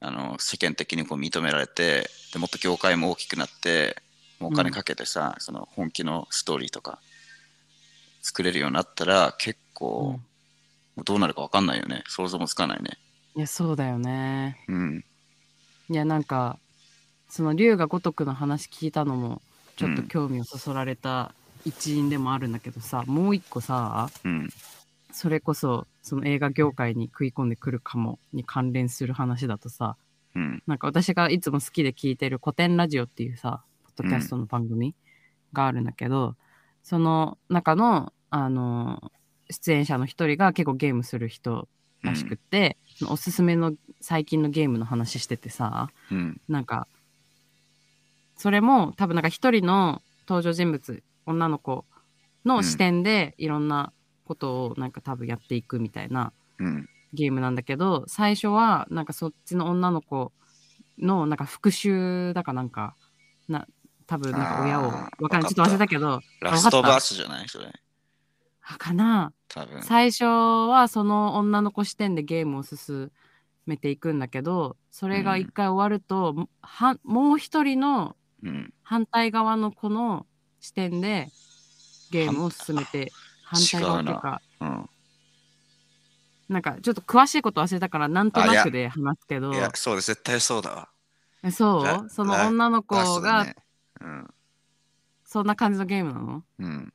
[0.00, 4.02] あの世間的にこう認められてでもっと業界も大きくなって
[4.38, 6.98] もうお金かけてさ、その本気のストーリーとか
[8.20, 10.20] 作れるようになったら結構、
[11.04, 12.02] どうなるかわかんないよね。
[12.08, 12.98] 想像もつかないね。
[13.36, 14.64] いや、そうだよね。
[14.66, 15.04] うん。
[15.90, 16.58] いや、なんか、
[17.28, 19.42] その龍が如くの話聞いたのも、
[19.76, 21.34] ちょっとうん興味をそそられた
[21.66, 24.48] 一因でもあるんだけどさ、もう一個さ、うん。
[25.12, 29.98] それこそ、その映画業界に食い込んでくるかもに関連する話だとさ、
[30.34, 30.62] うん。
[30.66, 34.94] なんか私がいつも好きで聞いてる古典ラジオっていうさ、ポッドキャストの番組
[35.52, 36.36] があるんだけど、
[36.82, 39.12] その中の、あの、
[39.50, 41.68] 出演者の一人が結構ゲームする人
[42.02, 46.40] らしくって、そのおすすめの最近のゲームの話しててさ、うん。
[46.48, 46.86] なんか、
[48.36, 51.84] それも多分なんか一人の登場人物、女の子
[52.44, 53.92] の視点でいろんな
[54.24, 56.88] ことをなんか多分やっていくみたいなうん。
[57.12, 60.32] ゲームなんだけど、最初はなんかそっちの女の子
[60.98, 62.94] のなんか復讐だかなんか、
[63.48, 63.66] な、
[64.06, 64.88] 多分なんか親を、
[65.20, 65.54] わかんない。
[65.54, 67.48] ちょっと忘れたけど、ラストバーススじゃない？
[67.48, 67.72] それ。
[68.60, 69.82] かな多分。
[69.82, 73.10] 最初はその女の子視点でゲームを進
[73.66, 78.72] めていくんだけど、それが一回終わると、もはもう一人のうん。
[78.82, 80.26] 反対側の子の
[80.60, 81.28] 視点で
[82.12, 83.10] ゲームを進めて
[83.42, 84.14] 反対側ってい
[84.60, 84.90] うん。
[86.48, 90.08] なんかちょっと詳しいこと忘れたからなんとなくで話すけどいや、そうです。
[90.12, 90.88] 絶対そうだわ。
[91.42, 93.56] えそラうその女の子がね。
[94.00, 94.34] うん。
[95.24, 96.44] そんな感じのゲームなの？
[96.60, 96.92] うん。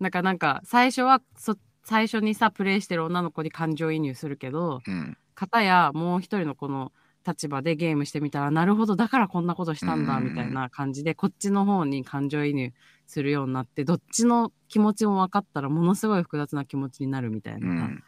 [0.00, 5.16] なんかなんか最初はそ最初にさプレイしてる女の子に感情移入するけどうん。
[5.34, 6.92] 片やもう一人のこの
[7.26, 12.72] 立場でゲームしてみたらなるほどだからこんなことしたんだうんみたいな感じでこっちの方に感情移入
[13.06, 18.02] するようになってどっちの気持ちも分かったらものすごい複雑な気持ちになるみたいうなさ、ん。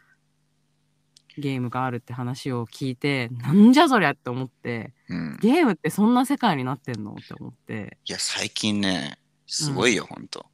[1.37, 5.37] ゲームがあるって話を聞いてなんじゃそりゃって思ってうん。
[5.41, 7.13] ゲームってそんな世界になってんの？
[7.13, 10.50] って思っていや、最近ね、すごいよ、ほんと。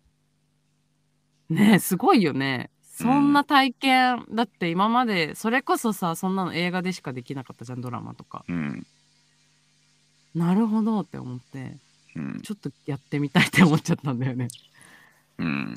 [1.49, 8.87] ねえすごいよねそんな体験、だって今までそれこそさそんなの映画でしかできなかったじゃんドラマとかうん。
[10.33, 11.77] なるほどって思って
[12.15, 12.41] うん。
[12.41, 14.47] ちょっとやってみたいって思っちゃったんだよね
[15.37, 15.75] うん。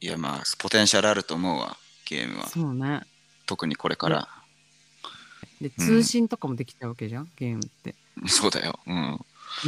[0.00, 2.48] いや、まあ、ポテンシャルあると思うわ、ゲームは。
[2.48, 3.02] そうね
[3.46, 4.28] 特にこれから。
[5.60, 7.94] でうん通信とかもできちゃうわけじゃん、ゲームって
[8.26, 8.80] そうだよ。
[8.88, 9.20] うん。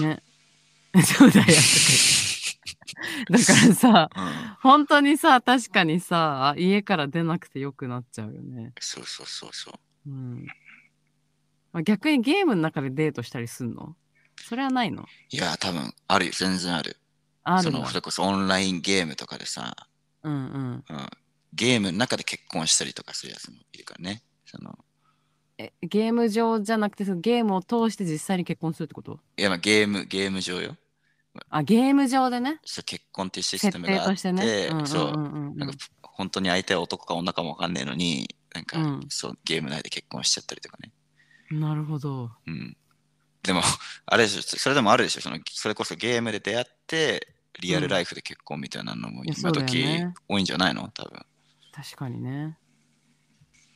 [0.03, 0.21] ね
[1.05, 1.47] そうだよ
[3.31, 4.33] だからさうん。
[4.61, 9.71] 本当にさ確かにさ家から出なくてよくなっちゃうよねそうそうそうそ
[10.07, 10.11] う。
[10.11, 10.47] うん
[11.73, 13.97] まあ逆にゲームの中でデートしたりすんの？
[14.41, 15.07] それはないの？
[15.31, 16.97] いや、多分あるよ、全然ある。
[17.45, 19.75] その、あるんだそれこそオンラインゲームとかでさ、
[20.23, 21.11] うんうんうん、
[21.53, 24.23] ゲームの中で結婚したりとかするやつもいるからね。
[24.45, 24.79] その
[25.59, 29.19] えゲーム上じゃなくてそのゲームを通して実際に結婚するってこと？
[29.37, 30.77] いや、まあ、ゲーム、ゲーム上よ。
[31.51, 32.61] あゲーム上でね。
[32.65, 34.69] そう結婚っていうシス設テムがあって、ね。
[34.71, 34.75] う。
[34.75, 35.13] んうんそう、
[35.57, 39.07] なんか本当に相手は男か女かもわかんないのに、なんか、うん。
[39.09, 40.93] そうゲーム内で結婚しちゃったりとかね。
[41.51, 42.31] なるほど。
[42.47, 42.77] うん。
[43.43, 43.61] でも、
[44.07, 50.13] あれでしょ、それでもあるでしょ、そのそれこそゲームで出会って、リアルライフで結婚みたいなのも今時ね。
[50.29, 50.89] 多いんじゃないの？
[50.89, 51.25] 多分。
[51.73, 52.59] 確かにね。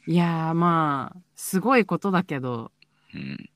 [0.07, 2.73] いやーまあすごいことだけど
[3.15, 3.51] うん。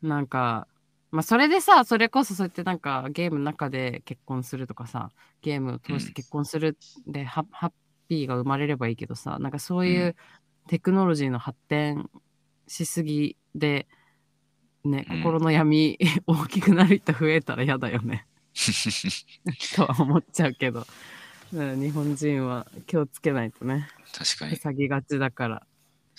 [0.00, 0.68] なんか
[1.10, 5.10] まあそれでさそれこそそうやってなんかゲームの中で結婚するとかさ
[5.42, 6.76] ゲームを通して結婚する
[7.06, 7.72] で、ハハッ
[8.08, 10.16] ピーが生まれればいいけどさなんかそういうう
[10.68, 12.10] テクノロジーの発展
[12.66, 13.86] しすぎで
[14.84, 15.18] ねうん。
[15.18, 18.26] 心の闇 大きくなる人増えたら嫌だよね。
[19.76, 20.86] とは思っちゃうけど、
[21.52, 23.88] うん日本人は気をつけないとね。
[24.12, 24.56] 確かに。
[24.56, 25.66] 塞ぎがちだから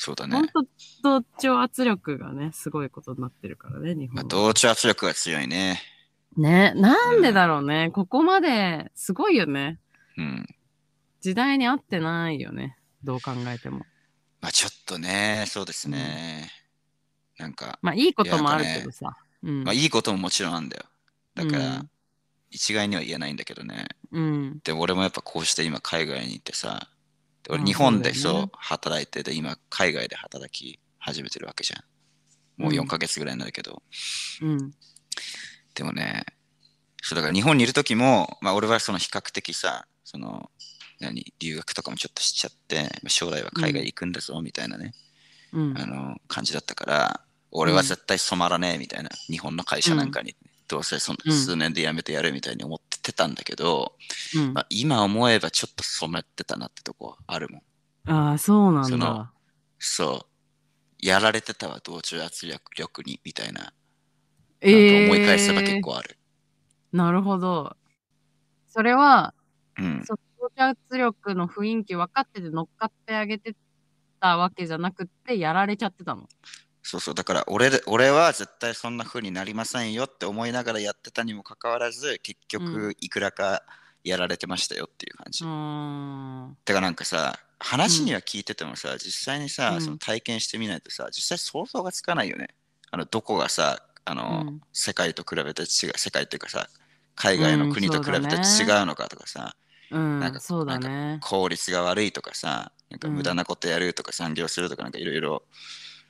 [0.01, 0.49] そうだ本ね。
[1.03, 4.23] 当同調圧力がねすごいことになってるからね日まあ。
[4.23, 5.81] 同調圧力が強いね。
[6.37, 9.77] ねなんでだろうね、ここまですごいよね
[10.17, 10.47] うん。
[11.19, 13.79] 時代に合ってないよねどう考えても
[14.39, 16.49] まあちょっとね、そうですね。
[17.37, 20.83] なんか、まあいいこともあるけどさ、うんまあいいことももちろんあるんだよ。
[21.35, 21.89] だから、うん
[22.51, 23.89] 一概には言えないんだけどね。
[24.11, 26.98] うんでも俺もやっぱこうして今海外に行ってさ、で
[27.49, 28.51] 俺あ日本でそうそうだよね。
[28.53, 31.83] 働いてて、今海外で働き始めてるわけじゃん。
[32.61, 33.81] もううん4ヶ月ぐらいになるけど。
[34.41, 34.71] うん。
[35.73, 36.25] でもね、
[37.01, 40.51] そうだから日本にいる時も、まあ俺はその比較的さ、その、
[40.99, 44.93] 何、留学とかもちょっとしちゃって、まあ将来は海外行くんだぞみたいなね、
[45.53, 45.77] うん。
[45.77, 47.21] あの感じだったから、
[47.51, 50.35] 俺は絶対染まらねえみたいな、日本の会社なんかに、
[50.67, 51.33] どうせそのうん。
[51.33, 52.79] 数年で辞めてやるみたいに思っ
[53.09, 53.95] てたんだけど、
[54.35, 57.61] うんまあ、今思えばちょっと染めてたなってとこあるもん。
[58.11, 59.33] ああそうなんだ
[59.79, 60.25] そう。
[60.99, 63.61] やられてたわ、同調圧力にみたいな。
[63.61, 63.73] なんか
[64.61, 66.17] え思い返せばえ結構ある。
[66.91, 67.75] なるほど
[68.67, 69.33] それは
[69.77, 70.03] うん。
[70.05, 73.55] そ同調圧力の雰囲気分かってて乗っかってあげて
[74.19, 76.27] たわけじゃなくってやられちゃってたの？
[76.81, 83.63] そうそう、だから俺で俺は絶対そんな風になりませんよって思いながらやってたにもかかわらず、結う局いくらか
[84.03, 85.43] やられてましたよっていう感じ。
[85.43, 86.57] うーん。
[86.65, 92.49] てかなんかさ、話には聞いててもさ、実際にさ、うんその体験してみないとさ、実際想像がつかないよね。
[92.91, 96.69] あのどこがさ、あの、うん世界と比べて違う、世界っていうかさ、
[97.15, 99.55] 海外の国と比べて違うのかとかさ、
[99.91, 101.19] うん、なんかそうだなんね。
[101.21, 105.43] 効率が悪いとかさ、なんかうん無駄なことやるとか産業するとかなんかいろいろ、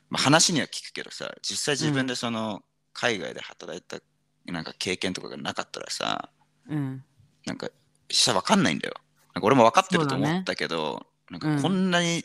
[0.09, 2.63] まあ、話には聞くけどさ、実際自分でその
[2.93, 3.97] 海外で働いた
[4.45, 6.29] なんか経験とかがなかったらさ、
[6.67, 7.03] うん。
[7.45, 7.69] なんか
[8.09, 8.95] 下わかんないんだよ。
[9.35, 12.23] なんか俺も分かってると思ったけど、なんうんかこんなに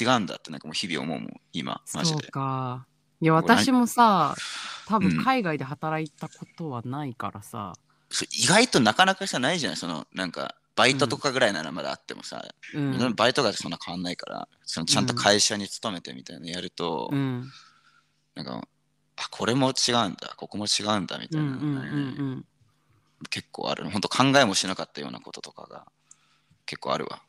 [0.00, 2.28] 違うんだってなんかもう日々思うもん、今、マジそうで。
[2.28, 2.86] か。
[3.20, 4.34] いや、私もさ、
[4.86, 7.72] 多うん分海外で働いたことはないからさ。
[8.10, 9.76] そう意外となかなかさないじゃない？
[9.76, 12.42] そのなんかバイトとかぐらいならまだあってもさ、
[12.74, 13.14] うん。
[13.14, 17.50] バイトがそんな変わんないから、そのちゃんと会社に勤めてみたいなのやると、うん。
[18.34, 18.66] なんか、
[19.16, 22.46] あ、これも違うんだ、ここも違うんだみたうんういなんのがね、うん
[23.28, 23.90] 結構ある。
[23.90, 25.84] 本当考えもしなかったようなこととかが
[26.64, 27.22] 結構あるわ。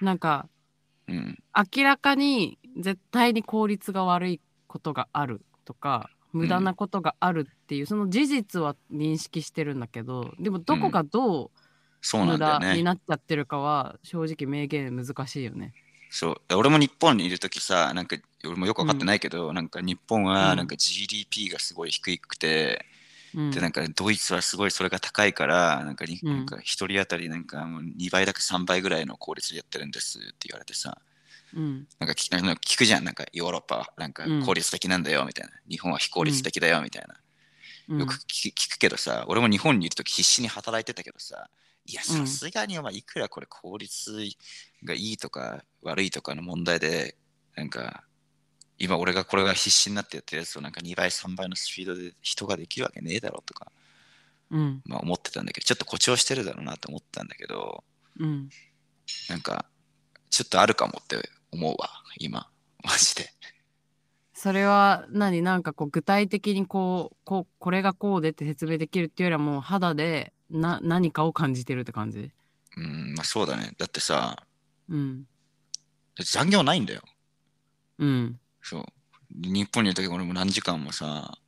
[0.00, 0.06] うん。
[0.06, 0.48] なんか、
[1.08, 1.38] うん。
[1.76, 11.50] 明らかに絶対に効率が悪いことがあるとか無駄なことがあるっていう、その事実は認識してるんだけどでもどこがど
[12.02, 12.66] そううな無んだよね。
[12.66, 15.74] 駄になっちゃってるかは正直明言難しいよね。
[16.10, 16.54] そう。
[16.54, 20.26] 俺も日本にいるときさ、なんか、俺もよくわかってないけど、なんか日本うん。
[20.26, 22.84] はなんか GDP がすごい低くて、
[23.34, 26.36] うん、で、なんかドイツはすごいそれが高いから、なんかに、うん。
[26.36, 30.98] なんか一人当たりなんかもう2倍だか3倍ぐらいの効率でやってるんですって言われてさ、
[31.54, 31.86] うん。
[31.98, 33.76] なんか聞くじゃん、なんかヨーロッパ。
[33.78, 34.46] はなんかうん。
[34.46, 37.16] 効率的なんだよみたいな、日本は非効率的だよみたいな。
[37.88, 37.98] うん。
[38.00, 41.48] よく聞聞くけどさ、俺も日本にいるとき必死に働いてたけどさ、
[41.84, 42.26] いや、うん。
[42.26, 44.12] さすがにお前いくらこれ効率
[44.84, 47.16] がいいとか悪いとかの問題で、
[47.56, 48.04] なんか、
[48.78, 53.70] 今俺がこれが必死になってやってるやつをなんか2倍、3倍のスピードで人ができるわけねえだろとか、
[54.50, 54.82] うん。
[54.84, 57.84] まあ思ってたんだけど、ちょっと誇張してるだろうなと思ったんだけど、
[58.18, 58.50] うん。
[59.28, 59.66] なんか、
[60.30, 61.16] ちょっとあるかもって
[61.50, 62.48] 思うわ、今、
[62.82, 63.32] マジで。
[64.34, 65.40] それは何？
[65.40, 72.30] なんかこう具体的にこうこうこれがこうでって説明できるっていうよりはもう肌でな何かを感じてるって感じ？
[72.76, 73.72] うん、まあそうだね。
[73.78, 74.36] だってさ、
[74.88, 75.24] うん
[76.24, 77.02] 残業ないんだよ。
[77.98, 78.84] うんそう。
[79.34, 81.38] 日本にいる時俺も何時間もさ、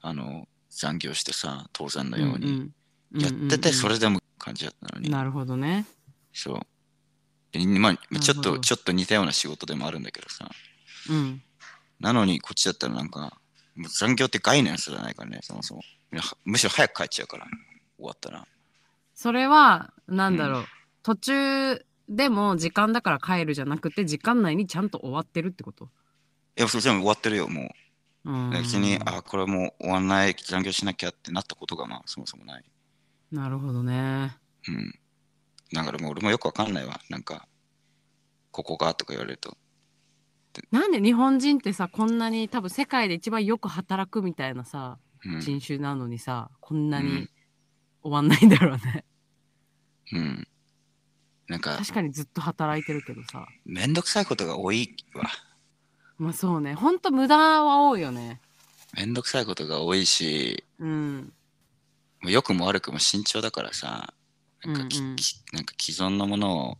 [0.00, 2.72] あの、残業してさ、当然のように
[3.14, 5.08] うんやってて、それれでも感じだったのに。
[5.08, 5.86] なるほどね
[6.32, 6.60] そう。
[7.52, 10.50] でまあ、ちょっと、ちょっと似たような仕事でもあるんだけどさ。
[11.08, 11.42] うん
[11.98, 13.38] なのに、こっちだったらなんか、
[13.74, 15.82] もう残業って概念すらないからね、そもそも。
[16.44, 17.46] むしろ早く帰っちゃうから、
[17.96, 18.46] 終わったら。
[19.14, 20.64] それはなんだろう、
[21.02, 25.88] 途中でも時間だから帰るじゃなくて時間内にちゃんと終わってるってこと？
[26.56, 27.74] いや、それ全部終わってるよ、も
[28.24, 28.50] うう。
[28.50, 32.64] 別に、あ、これもう終わんない、残業しなきゃってなったことが、まあ、そもそもない。
[33.30, 34.36] なるほどね
[34.68, 34.94] うん。
[35.72, 37.00] だからもう俺もよくわかんないわ。
[37.10, 37.48] なんか、
[38.50, 39.56] ここがとか言われると。
[40.70, 45.40] なんで日本人ってさこんなに多分世界で一番よく働くみたいなさうん。
[45.40, 47.30] 人種なのにさこんなにうん
[48.06, 49.04] 終わんないんだろうね。
[50.12, 50.48] うん。
[51.48, 53.46] なんか、確かにずっと働いてるけどさ。
[53.64, 55.24] めんどくさいことが多いわ。
[56.18, 56.74] まあそうね。
[56.74, 58.40] ほんと無駄は多いよね。
[58.96, 61.32] めんどくさいことが多いし、うん。
[62.22, 64.14] もう良くも悪くも慎重だからさ、
[64.64, 65.16] なんかき、うんうん。
[65.16, 66.78] きなんか既存のものを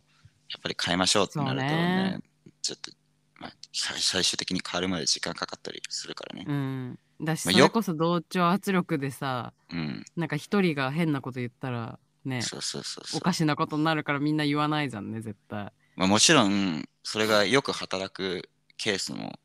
[0.49, 2.21] やっぱり変えましょうってなるとね、
[2.63, 2.93] ちょっと、
[3.41, 6.45] まあ、最最終的に変わるまで時間かかったりするからね。
[6.47, 10.05] うんだしまあよそれこそ同調圧力でさうん。
[10.17, 13.21] なんか一人が変なこと言ったらねそうそうそうそうお。
[13.21, 19.39] かしなことになるからみんな言わないじゃんね絶対まあ、もちろん、それがよく働くケースも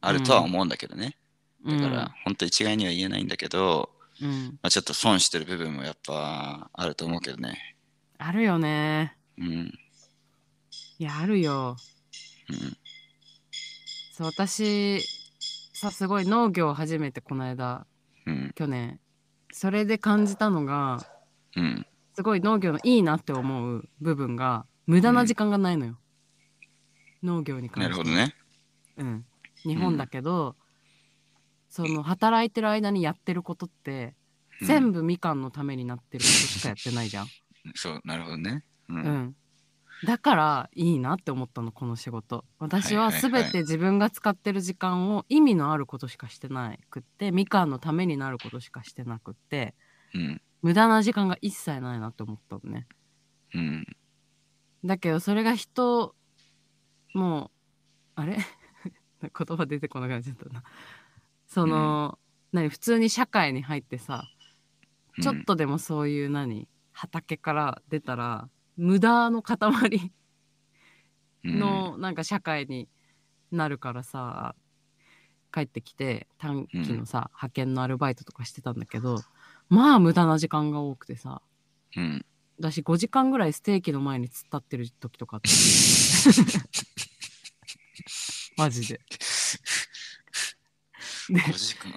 [0.00, 1.16] あるとは思うんだけどね。
[1.66, 3.90] だから、本当一概には言えないんだけど、
[4.22, 7.76] うん、うんまあ、ちょっと損してる部分もやっぱあると思うけどね。
[8.18, 9.72] あるよねうん。
[10.98, 11.76] いやあるよ
[12.50, 12.76] うん。
[14.16, 15.00] そう私
[15.76, 17.86] さすごい農業を始めてこの間
[18.26, 18.52] うん。
[18.54, 18.98] 去年
[19.52, 21.00] それで感じたのが
[21.54, 21.86] うん。
[22.14, 25.98] すごい農業のいいなって思う部分が無駄な時間がないのよ、
[27.22, 28.34] 農業に関してなるほどね。
[28.96, 29.26] うん、
[29.64, 30.56] 日本だけど、
[31.68, 34.14] その働いてる間にやってることって、
[34.60, 37.26] うん全部みかんのためになってることしかやってないじゃん、
[37.76, 38.64] そう、なるほどね。
[38.88, 38.94] う。
[38.94, 39.36] うんん、
[40.06, 42.44] だからいいなって思ったのこの仕事。
[42.60, 49.74] 私は全て自分が使ってる時間を意味のあることしかしてなくってみかんのためになることしかしてなくって
[50.14, 50.40] うん。
[50.62, 52.86] 無駄な時間が一切ないなって思ったのね。
[53.52, 53.86] ううん。
[54.84, 56.14] だけどそれが人
[57.12, 57.50] もう
[58.14, 58.38] あれ？
[59.22, 60.62] 言葉出てこなくなっちゃったな。
[61.48, 62.16] その、
[62.52, 62.68] 何？
[62.68, 64.24] 普通に社会に入ってさ
[65.20, 66.68] ちょっとでもそういう何？
[66.92, 70.12] 畑から出たら無駄の塊
[71.44, 72.88] うん、のなんか社会に
[73.52, 74.56] なるからさ
[75.52, 79.20] 帰ってきて短期のさ、派遣のアルバイトとかしてたんだけど
[79.68, 81.40] まあ無駄な時間が多くてさ
[81.96, 82.24] うん。
[82.58, 85.50] 私5時間ぐらいステーキの前に突っ立ってる時とかあった
[88.62, 89.00] マジで
[91.30, 91.92] で5時間。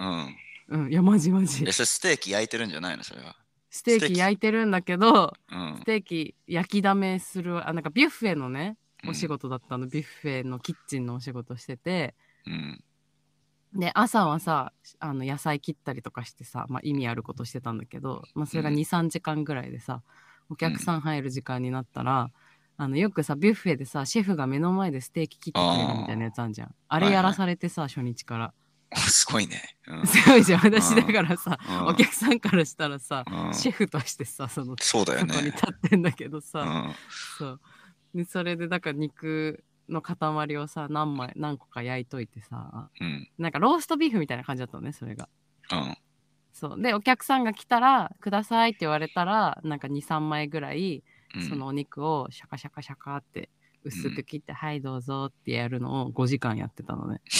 [0.70, 0.84] うん。
[0.84, 3.02] うんいやマジマジえ、それステーキ焼いてるんじゃないの？
[3.02, 3.36] それは。
[3.70, 5.78] ステーキ焼いてるんだけどうん。
[5.80, 5.84] ス。
[5.84, 9.10] テーキ焼きだめするあなんかビュッフェのねうん。
[9.10, 12.14] お仕事だったの、ビュッフェのキッチンのお仕事してて。
[12.46, 12.84] うん。
[13.72, 18.74] で朝はさあの野菜切ったりとかしてさ、まあ、意味あることしてたんだけど、まあ、それがうん。
[18.74, 20.02] 23時間ぐらいでさ
[20.50, 22.30] お客さん入る時間になったら、
[22.76, 26.74] あのよくさビュッフェでさシェフが目の前でステーキ切ってくれるみたいなやつあんじゃん。
[26.88, 28.46] あれやらされてさ、初日から。
[28.48, 28.52] お
[29.08, 29.76] すごいね。
[29.86, 30.06] うん。
[30.06, 30.60] すごいじゃん。
[30.60, 31.86] 私だからさ、うん。
[31.88, 33.54] お客さんからしたらさ、うん。
[33.54, 35.50] シェフとしてさそのそうだよそこにね。
[35.52, 36.94] 立ってんだけどうさ、ん。
[37.38, 37.60] そう。
[38.14, 43.28] でそれでだから肉の塊をさ何枚何個か焼いといてさうん。
[43.38, 45.28] なんかローストビーフみたいな感じだったのねそれが。
[45.72, 45.96] うん。
[46.52, 46.82] そう。
[46.82, 51.02] でお客さんが来たら「ください」って言われたらなんか23枚ぐらい
[51.36, 51.48] うん。
[51.48, 53.50] そのお肉をシャカシャカシャカって
[53.84, 57.20] 薄く切って「はいどうぞ」ってやるのを5時間やってたのね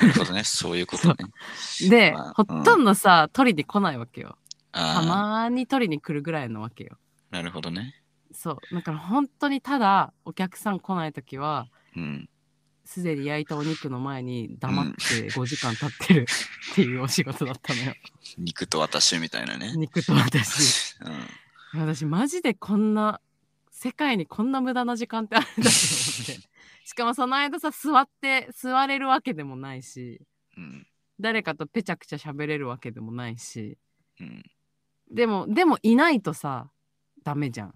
[0.00, 0.44] なるほどね。
[0.44, 1.16] そういうことね。
[1.88, 4.36] で、まあほとんどさ取りに来ないわけよ
[4.72, 6.98] たまに取りに来るぐらいのわけよ
[7.30, 7.94] なるほどね。
[8.32, 12.28] そうだから本当にただお客さん来ない時はうん。
[12.84, 16.26] すでに焼いたお肉の前に黙って5時間経ってる
[16.72, 17.94] っていうお仕事だったのよ。
[18.36, 19.72] 肉と私みたいなね。
[19.76, 20.94] 肉と私。
[21.74, 21.80] うん。
[21.80, 23.20] 私マジでこんな
[23.70, 26.48] 世界にこんな無駄な時間ってあるんだと思って。
[26.84, 30.20] しかもその間さ座って座れるわけでもないし
[30.56, 30.86] うん。
[31.20, 33.78] 誰かとぺちゃくちゃ喋れるわけでもないし
[34.20, 34.44] うん。
[35.10, 36.70] でもでもいないとさ
[37.22, 37.74] ダメじゃん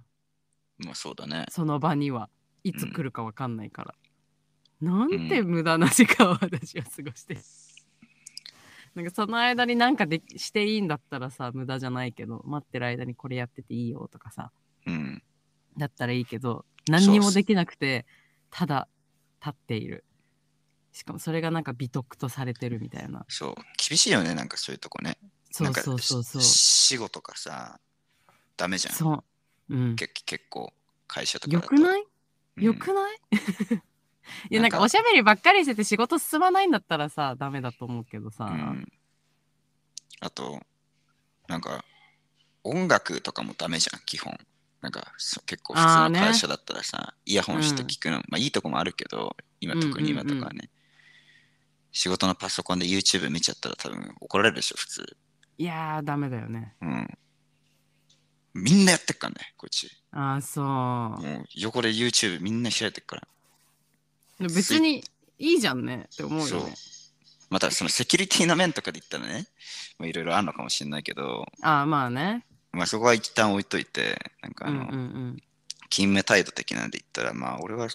[0.78, 1.46] まあそうだね。
[1.50, 2.28] その場には
[2.62, 3.94] いつ来るかわかんないから、
[4.80, 7.40] なんて無駄な時間を私は過ごしてる
[8.94, 14.50] なんかその間になんかでしていいんだったらさ無駄じゃないけど待ってる間にこれやってていいよとかさ
[14.86, 15.22] うん。
[15.76, 18.06] だったらいいけど何にもできなくて
[18.50, 18.88] ただ
[19.40, 20.04] 立っている
[20.92, 23.54] しかもそれがなんか美徳とされてるみたいなそう。
[23.88, 24.34] 厳しいよね。
[24.34, 25.16] なんかそういうとこね。
[25.50, 27.78] そうそうそうそう仕事かさ、
[28.56, 28.94] ダメじゃん。
[28.94, 29.24] そ
[29.68, 30.72] ううんけ結構、
[31.06, 31.54] 会社とか。
[31.54, 32.02] よくない？
[32.56, 33.20] うんよくない？
[34.50, 38.92] いやなんかおしゃべりばっかりしてて仕事進まないんだったらさダメだと思うけどさ、うん
[40.20, 40.60] あと、
[41.46, 41.84] なんか、
[42.64, 44.36] 音楽とかもダメじゃん、基本。
[44.80, 49.90] なんか、そ結構普通の会社だったらさ、イヤホンして聞くの、まあいいとこもあるけど、今、うんうんうん。
[49.90, 50.70] 特に今とかはね、
[51.92, 55.16] 仕事のパソコンで YouTube 見ちゃったら多分怒られるでしょ、普通。
[55.58, 56.74] いやーダメだよね。
[56.80, 57.18] うん。
[58.54, 59.90] みんなやってっからね、こっち。
[60.12, 60.64] ああそう。
[60.64, 63.28] もう横で YouTube みんな開いてっから。
[64.40, 65.02] 別に
[65.38, 66.74] いいじゃんねって思うよね。
[67.50, 69.46] またそのセキュリティの面とかで言ったらね、
[69.98, 75.36] まあいろいろあるのかもしれないけど、ああまあねまあそこは一旦置いといて、なんかあの、うんうんうん。
[75.90, 77.90] 勤務態度的なんで言ったら、まあ俺はい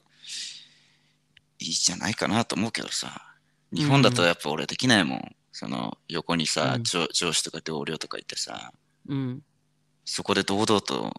[1.59, 3.35] いじゃないかなと思うけどさ、
[3.71, 5.35] 日本だとやっぱ俺できないもん。
[5.51, 6.83] その横にさ、うん。
[6.83, 8.71] 上上司とか同僚とかいてさ、
[9.07, 9.43] うん。
[10.05, 11.13] そこで堂々と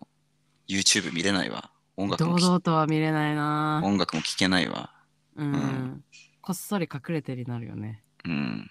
[0.68, 1.70] YouTube 見れないわ。
[1.96, 3.80] 音楽もき堂々とは見れないな。
[3.84, 4.90] 音楽も聴けないわ。
[5.36, 6.04] うん、ん。
[6.42, 8.02] こっそり隠れてになるよね。
[8.24, 8.70] うん。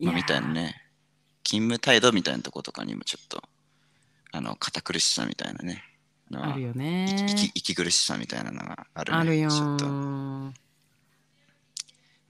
[0.00, 0.84] まあ、みたいなね。
[1.44, 3.42] 勤務態度みたいなとことかにもちょっと、
[4.32, 5.84] あの、堅苦しさみたいなね。
[6.30, 9.18] のあるよ息ね息息苦しさみたいなのがある、ね。
[9.18, 9.50] あるよ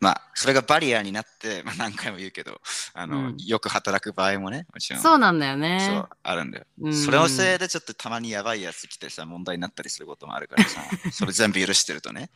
[0.00, 2.60] まあ、それがバリアになって、まあ、何回も言うけど、
[2.94, 5.02] あの、うんよく働く場合もね、もちろん。
[5.02, 6.66] そうなんだよそねうあるんだよ。
[6.82, 10.80] うんそれのせいでちょっとたまにやばいやつ来てさ、問題になったりすることもあるからさ、
[11.10, 12.30] それ全部許してるとね。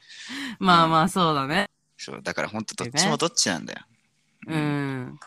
[0.59, 3.81] まあまあそうだねそうだから本当どっちもどっちなんだよ。
[4.49, 5.21] うん、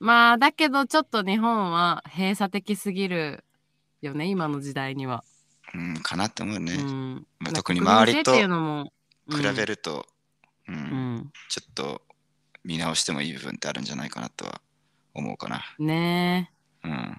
[0.00, 3.44] まあだけどちょっと日本は閉鎖的すぎる
[4.00, 5.22] よね今の時代には、
[5.74, 6.72] うん、かなって思うね。
[6.74, 7.26] うん。
[7.38, 8.92] まあ特に周りとっていうのも
[9.30, 10.06] 比べる、ると、
[10.66, 10.74] うん。
[10.74, 11.32] うん。
[11.48, 12.02] ちょっと
[12.64, 14.60] 見直してもいい部分ってあるんじゃないかなとは
[15.14, 15.62] 思うかな。
[15.78, 16.50] ね。
[16.84, 17.16] えうん。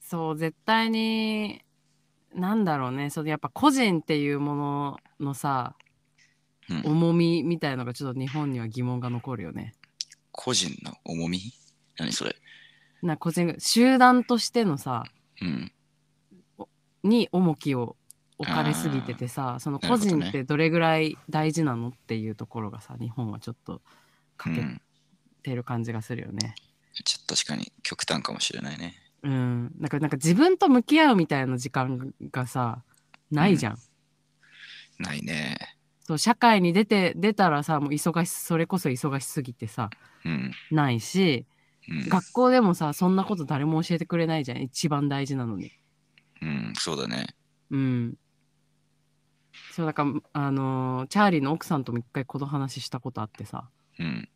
[0.00, 1.62] そう絶対に
[2.34, 3.10] なんだろうね。
[3.10, 5.76] それやっぱ個人っていうもののさ
[6.68, 9.74] うん、重みみたいのがちょっと日本には疑問が残るよね。
[10.30, 11.40] 個人の重み？
[12.02, 12.34] 何それ
[13.02, 15.04] な個人が集団としてのさ
[15.40, 15.72] うん。
[17.02, 17.96] に重きを
[18.38, 23.82] 置かれすぎててさその個人ってどれぐらい大事なのっていうところがさ日本はちょっと
[24.44, 24.80] う欠けん、
[25.42, 26.58] てる感じがするよね。
[27.04, 28.94] ちょっと確かに極端かもしれないね。
[29.22, 32.82] うん、なんかなんか自分と向き合うみたいな時間がさ
[33.30, 33.78] ないじゃん。
[34.98, 35.56] ないね。
[36.00, 39.90] そう社会に出て出たらさもう忙しそれこそ忙しすぎてさ
[40.24, 40.52] うん。
[40.70, 41.46] ないし
[41.88, 45.72] うん、学校でもさそんなこと誰も教えてくれないじゃん一番大事なのに。
[46.40, 47.26] うん、そうだね。
[47.70, 48.14] うん。
[49.72, 53.68] そうだからあのーチャーリーの奥さんとも一回この話したことあってさ
[53.98, 54.28] うん。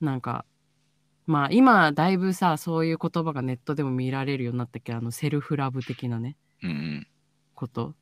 [0.00, 0.44] なんか
[1.26, 4.92] まあ今だいぶさそういう言葉がネットでも見られるようになったけ？
[4.92, 7.06] どあのセルフラブ的なねうんうん。
[7.54, 7.94] こと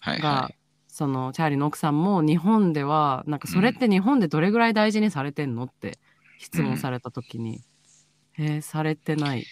[0.00, 0.58] はいが、はい。
[0.88, 5.64] そのチャーリーの奥さんも日本ではなんかそれって日本でどれぐらい大事にされてんの？
[5.64, 5.98] って
[6.38, 7.62] 質問された時に、
[8.38, 9.44] えーされてない、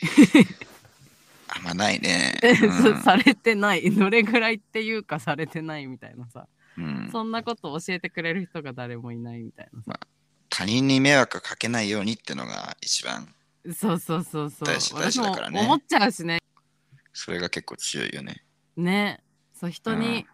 [1.49, 2.39] あんまないね。
[2.81, 3.91] そうされてない。
[3.91, 6.47] どれぐらいっていうかされてないみたいなさ、
[6.79, 6.85] うん。
[6.85, 9.99] うんそんなこと教えてくれる人が誰もいないみたいなさ、
[10.49, 13.35] 他人に迷惑かけないようにってのが一番、
[13.75, 14.69] そうそうそうそう。
[14.69, 15.61] 大事大事だからね。
[15.61, 16.39] 思っちゃうしね。
[17.13, 18.45] それが結構強いよね。
[18.77, 19.23] ね。
[19.53, 20.27] そう人に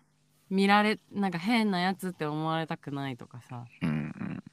[0.51, 3.65] 見られ、なんか変なやつって思われたくないとかさ。
[3.83, 4.45] うんうん。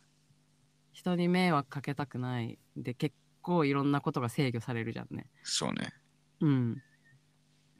[0.93, 3.15] 人に迷惑かけたくないで結
[3.49, 5.93] 構いろんなことが制御されるじゃんねそうね。
[6.41, 6.81] うん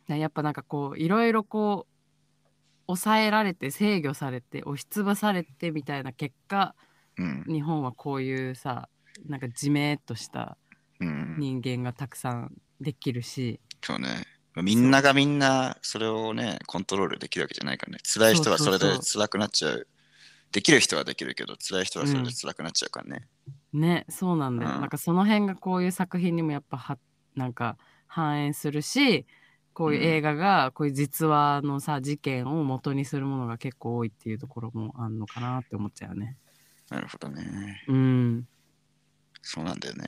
[0.08, 2.48] でやっぱなんかこういろいろこう
[2.88, 6.74] 抑えられて制御されて押しつぶされてみたいな結果
[7.18, 7.44] うん。
[7.48, 8.90] 日本はこういうさ
[9.28, 10.58] なんかじめっとした
[11.00, 11.36] うん。
[11.38, 14.26] 人間がたくさんできるし、そうね。
[14.56, 18.00] みんながみんなそれをね、コントロールできるわけじゃないからね。
[18.04, 19.88] 辛い人はそれで辛くなっちゃう。
[20.52, 23.28] できる人はできるけど、辛い人はそれで辛くなっちゃうからね。
[23.72, 26.98] ねそうなんだよ、うんなんかその辺がこういう作品にもやっぱは
[27.36, 27.78] なんか
[28.08, 29.28] 反映するし
[29.74, 36.36] こういう映画がこういう実話のさ事件を元にするものが結構多いっていうところもあんのかなって思っちゃうね
[36.90, 37.84] なるほどね。
[37.88, 38.48] うん
[39.42, 40.06] そうなんだよね。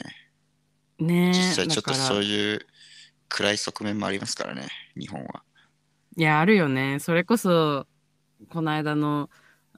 [0.99, 2.67] ねえ実際ちょっとそういう
[3.29, 4.67] 暗い側面もありますからね、
[4.99, 5.43] 日本は。
[6.17, 7.87] いやあるよねそれこそ
[8.49, 9.29] この間の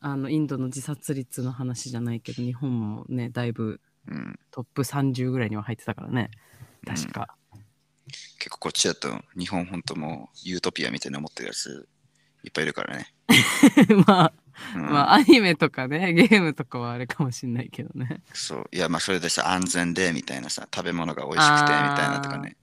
[0.05, 4.39] あのインドの自殺率の話じゃないけど日本もねだいぶうん。
[4.51, 6.29] トップ30ぐらいには入ってたからね
[6.85, 7.37] 確か、
[8.37, 9.07] 結構こっちだと
[9.37, 11.87] 日本本当もうユートピアみたいな思ってるやつ
[12.43, 13.07] いっぱいいるからね。
[14.05, 14.33] まあ
[14.75, 18.69] うんまあアニメとかねゲームとかはあれかもしんないけどねそう。
[18.71, 22.57] いや、まあそれでさ、安全でみたいなさ、食べ物が美味しくてみたいなとかね。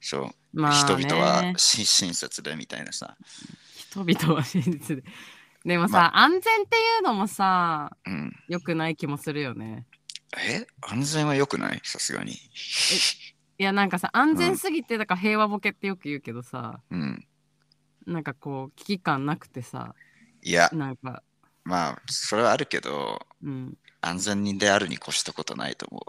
[0.00, 0.60] そう。
[0.60, 3.16] まあ、ね、人々はし親切でみたいなさ。
[3.90, 5.04] 人々は真実で
[5.68, 8.32] でもさ、安全っていうのもさうん。
[8.48, 9.84] 良くない気もするよね
[10.36, 10.66] え？
[10.80, 11.80] 安全は良くない？
[11.84, 12.32] さすがに。
[12.32, 12.36] い
[13.58, 17.26] やなんかさ安全すぎてだから平和ボケってよく言うけどさ、うん。
[18.06, 19.94] なんかこう危機感なくてさ
[20.42, 21.22] いや、なんか
[21.64, 26.00] まあ、それはあるけど、うん安全にであるに越したことないと思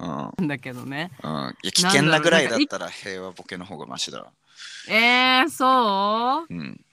[0.00, 0.34] うわ。
[0.38, 1.32] なんだけどねうん。
[1.32, 1.56] うん。
[1.62, 4.32] いや、危険なぐらいだったら平和ボケの方がマシだわ。
[4.90, 6.84] えー、そうん。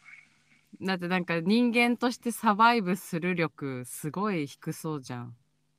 [0.81, 5.35] うだってなんか人間としてサバイブする力すごい低そうじゃん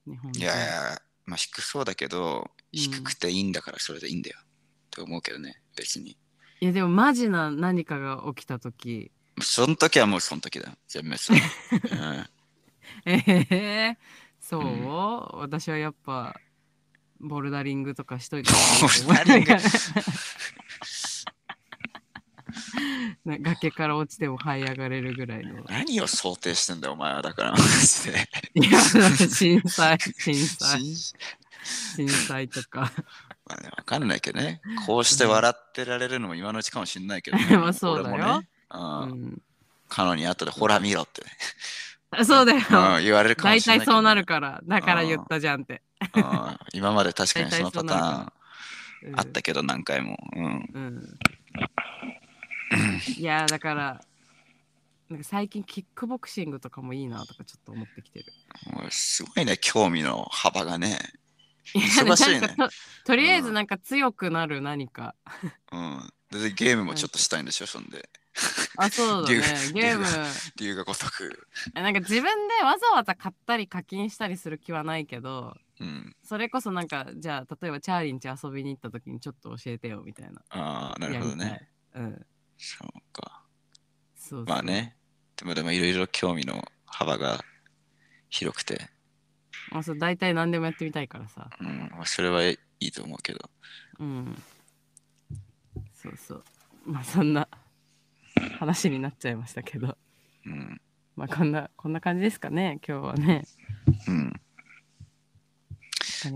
[0.07, 4.37] 日本人いやいや、まあ低そうだけど、うん低くていいんだからそれでいいんだよ。
[4.43, 4.45] っ
[4.91, 6.19] て思うけどね、別に。
[6.61, 9.11] いやでもマジな何かが起きた時
[9.41, 10.77] その時はもうその時だ。
[10.87, 11.19] 全滅
[11.91, 12.31] だ。
[13.07, 13.97] えー、
[14.41, 16.39] そう、うん私はやっぱ
[17.20, 18.51] ボルダリングとかしといて
[18.83, 19.59] ボルダリングな
[23.26, 25.55] 崖から落ちても這い上がれるぐらいの。
[25.55, 27.22] うん、何を想定してんだよ、お前は。
[27.22, 28.28] だから、マジで。
[28.55, 28.80] いや
[29.28, 30.80] 震災震災。
[30.80, 30.97] 信
[31.97, 32.93] 震災とか。
[33.47, 34.60] まあね、わかんないけどね。
[34.86, 38.40] こうして笑ってられるのも今のうちかもしれないけど、 まあそうだよ。
[38.40, 39.10] ね、ううん。
[39.32, 39.43] ん
[39.89, 41.30] 彼女に後でほら見ろって、ね
[42.10, 42.59] あそうだよ。
[42.59, 45.82] うん、言われるかも大しれないね、体そうなるからだから言ったじゃんって、
[46.14, 46.59] うん。
[46.72, 48.32] 今まで確かにそのパターン
[49.05, 49.20] うん。
[49.20, 50.18] あったけど何回も。
[50.35, 50.44] うん。
[50.44, 50.48] う
[50.78, 51.18] ん
[53.16, 54.01] いやだから
[55.11, 58.27] なんか最近キックボクシングとかもいいなとかちょっと思ってきてる。
[58.90, 60.99] すごいね、興味の幅がね。
[61.74, 62.69] 忙しいねと
[63.05, 65.15] とりあえずなんか強くなる何か。
[65.73, 66.12] うん。
[66.31, 68.09] で、ゲームもちょっとしたいんでしょ、そんで。
[68.77, 69.35] あそうだね
[69.73, 70.07] 竜ゲーム
[70.57, 71.49] 竜が如く。
[71.74, 76.15] なんか自分でわざわざ買ったり課金したりする気はないけどうん。
[76.23, 80.43] それこそなんかじゃあ例えばチャーリーんち遊びに行った時にちょっと教えてよみたいな。
[80.51, 81.69] ああ、なるほどね。
[81.95, 82.27] うん。
[82.59, 83.43] そうか。
[84.16, 84.62] そうそうまあ。
[84.62, 84.97] ね。
[85.36, 87.44] でもでもいろいろ興味の幅が
[88.28, 88.89] 広くて、
[89.70, 91.48] まあそう大体何でもやってみたいからさ。
[91.60, 93.39] うん、まあそれはいいと思うけど。
[94.01, 94.43] うん。
[95.94, 96.44] そうそう。
[96.85, 97.48] まあそんな
[98.59, 99.97] 話になっちゃいましたけど。
[100.47, 100.80] うん。
[101.16, 103.44] まあこんな、こんな感じですかね、今日はね。
[104.06, 104.40] うん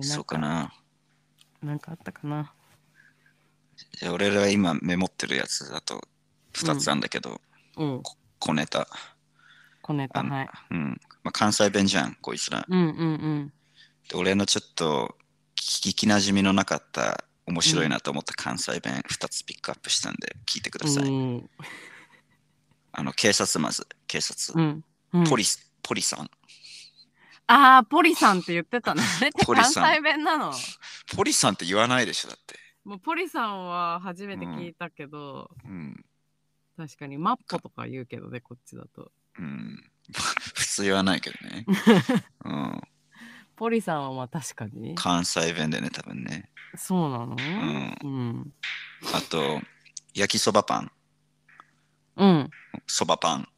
[0.00, 0.72] そうかな。
[1.60, 2.54] なんかあったかな。
[3.92, 6.00] じゃあ俺ら今メモってるやつだと
[6.54, 7.40] 2つあんだけど、
[7.76, 8.02] うん。
[8.38, 8.86] 小ネタ。
[9.82, 10.48] 小ネタ、はい。
[10.70, 11.00] うん。
[11.22, 12.64] まあ、関西弁じゃん、こいつら。
[12.68, 13.52] うんうんうん。
[14.08, 15.16] で俺のちょっと
[15.56, 21.04] 聞きなじみのなかった面白いなと思った関西弁2つピックアップしたんで聞いてください。
[21.04, 21.50] うん。
[22.92, 24.58] あの警察まず、警察。
[24.58, 24.84] うん。
[25.14, 26.30] うんポリス、ポリさん。
[27.46, 29.02] ああ、ポリさんって言ってたね。
[29.44, 30.52] 関西弁なの？
[31.14, 32.58] ポリさんって言わないでしょ、だって。
[32.84, 36.04] もうポリさんは初めて聞いたけど、うん。
[36.76, 39.12] 確かにマッポとか言うけどね、こっちだと。
[39.38, 39.90] うん。
[40.54, 41.66] 普通言わないけどね。
[42.44, 42.80] うん。
[43.56, 44.94] ポリさんはまあ確かに。
[44.94, 46.50] 関西弁でね、多分ね。
[46.76, 47.34] そうなの？
[47.34, 48.52] んうん。
[49.14, 49.60] あと、
[50.14, 50.92] 焼きそばパン。
[52.16, 52.50] うん。
[52.86, 53.48] そばパン。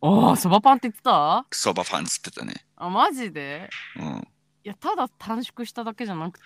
[0.00, 1.46] ああ、そばパンって言ってた？
[1.50, 2.66] そばパンつってたね。
[2.76, 3.68] あ、マジで？
[3.96, 4.28] うん。
[4.64, 6.44] いや、ただ短縮しただけじゃなくて。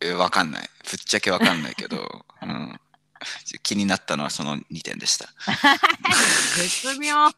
[0.00, 0.68] え、わかんない。
[0.90, 2.80] ぶっちゃけわかんないけど、 うん。
[3.62, 5.28] 気になったのはその2点でした。
[6.56, 7.30] 絶妙。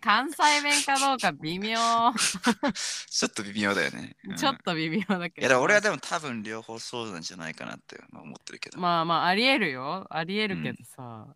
[0.00, 1.78] 関西弁かどうか微妙。
[3.10, 4.16] ちょっと微妙だよね。
[4.24, 5.46] うんちょっと微妙だけど。
[5.46, 8.78] いや、俺はでも多分両方そうなんじゃないかなって思ってるけど。
[8.78, 10.06] まあまあ、ありえるよ。
[10.10, 11.26] ありえるけどさ。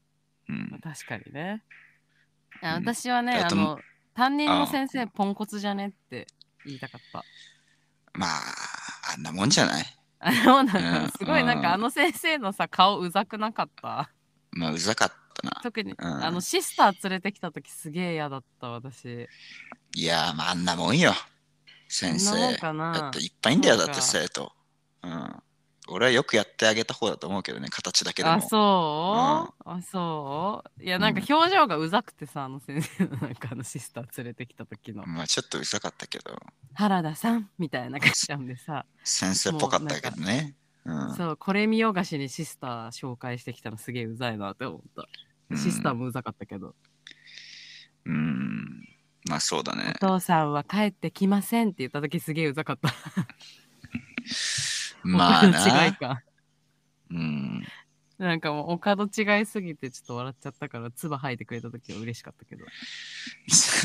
[0.48, 1.62] うん、確かにね。
[2.62, 3.78] 私はね、あの、
[4.14, 6.26] 担任のあ先生、ポンコツじゃねって
[6.66, 7.24] 言いたかった。
[8.12, 8.40] まあ、
[9.14, 10.30] あんなもんじゃないあ
[10.62, 14.10] のすごいなんうんかあの先生のさ顔うざくなかった？
[14.52, 15.60] まあ、うざかったな。
[15.62, 19.28] 特に、うんあのシスター連れてきた時すげえ嫌だった私
[19.94, 21.12] いや、まあ、あんなもんよ。
[21.88, 22.59] 先そんなもん生。
[22.60, 24.52] かなだっていっぱいいんだよ、だそうかって生徒。
[25.02, 25.42] うん。
[25.92, 28.34] 俺はよくやってあげた方だと思うけどね、形だけでも。
[28.36, 30.82] あそう、あそう？
[30.82, 35.04] いやなんか表情がうざくてさあの先生のなんかあのシスター連れてきた時の。
[35.06, 36.38] まあ、ちょっとうざかったけど、
[36.74, 40.54] 原田さんみたいな感じなんでさ、先生っぽかったけどね。
[40.84, 41.14] うん。
[41.14, 46.74] そうこれ見よがしにシスター紹介してきたのすげえうざいなって思った、シスターもうざかったけど。
[48.06, 48.86] うん。
[49.28, 49.92] まあ、そうだね。
[49.96, 49.98] お。
[49.98, 52.88] 父さんは帰ってきませんって言った時すげえうざかった
[55.05, 55.97] まあ他の違いな。
[55.97, 56.22] か
[57.10, 57.66] うん。
[58.20, 62.66] なんかもうお門違いすぎてちょっと笑っちゃったから唾吐いてくれた時は嬉しかったけど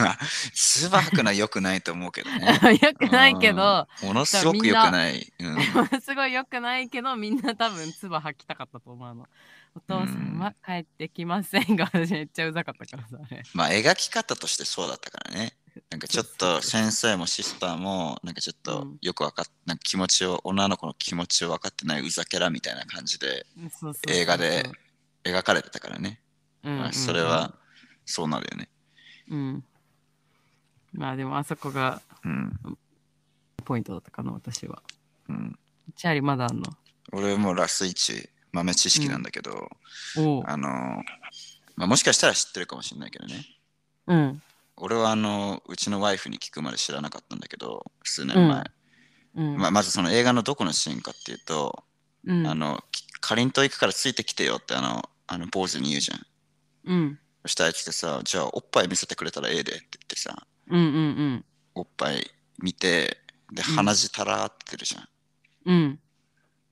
[0.04, 0.20] まあ、
[0.54, 2.60] つば吐くのは良くないと思うけどね。
[2.84, 5.34] よくないけどうんものすごく良くない。
[5.40, 6.02] うん。
[6.02, 9.26] すごいよくないけどみんな多分唾吐きたかったと思うの
[9.74, 13.18] お父さんは帰ってきませんが私めっちゃうざかったからさ
[13.54, 15.54] まあ、描き方としてそうだったからね。
[15.90, 18.98] なんかちょっと先生もシスターも、なんかちょっとうん。
[19.02, 23.46] よくわかっ、なんか気持ちを、女の子の気持ちを分かってないうざキャラみたいな感じで
[24.08, 24.70] 映画で
[25.24, 26.22] 描かれてたからね。
[26.64, 26.84] うんうんうん。
[26.84, 27.54] まあ、それは
[28.06, 28.70] そうなるよね。
[29.30, 29.64] うん。
[30.94, 32.78] まあでもあそこがうん。
[33.66, 34.82] ポイントだったかな私は。
[35.28, 35.58] うん、
[35.96, 36.64] チャーリーまだあんの？
[37.12, 39.70] 俺もラス1豆知識なんだけど、
[40.18, 40.44] おう。
[40.46, 40.70] あの、
[41.76, 43.44] まあ、もしかしたら知ってるかもしれないけどね。
[44.08, 44.42] うん
[44.78, 48.64] 俺はあの、うちのワイフに聞くまで知らなかったんだけど、数年前。
[49.36, 49.58] うん。
[49.58, 51.84] まあ、まずその映画のどこのシーンかっていうと、
[52.26, 52.48] うん。
[52.48, 56.26] あの、きかりんと行くからついてきてよってあの、あの坊主に言うじゃん。
[56.86, 57.20] うん。
[57.44, 61.00] そしたらあいつってさ、じゃあおっぱい見せてくれたらええでって言ってさ、うんうんう
[61.36, 61.46] ん。
[61.76, 62.30] おっぱい
[62.62, 63.18] 見て、
[63.54, 63.76] で、うん。
[63.76, 65.08] 鼻血たらってるじゃん。
[65.66, 66.00] うん。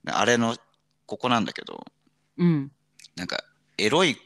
[0.03, 0.55] であれの、
[1.05, 1.85] ここなんだけど、
[2.37, 2.71] うん。
[3.15, 3.43] なんか、
[3.77, 4.17] エロい、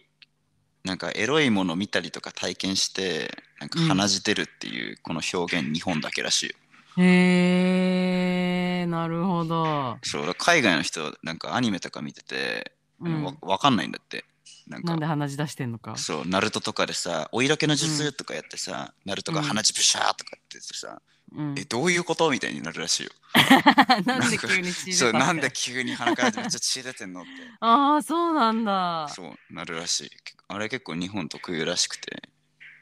[0.84, 3.30] なんかエロいもの見たりとか体験して、
[3.60, 6.56] なんか鼻血出るっていうこの表現日本だけらしいよ。
[7.00, 14.26] へえなるほど、そう、海外の人、なんかアニメとか見てて、うんわわかんないんだって。
[14.68, 21.02] なんかなんで鼻血出してんのかそう、ナルトとかでさ、お色気の術とかやってさ、ナルトが鼻血ブシャーとかってさ、
[21.34, 23.12] うんえ、どういうことみたいになるらしいよ。
[24.06, 27.30] なんで急に血出た そう、なんで急に鼻からめっちゃ血出てんのって。
[27.62, 30.12] ああそうなんだそう、なるらしい。
[30.48, 32.30] あれ結構日本特有らしくて、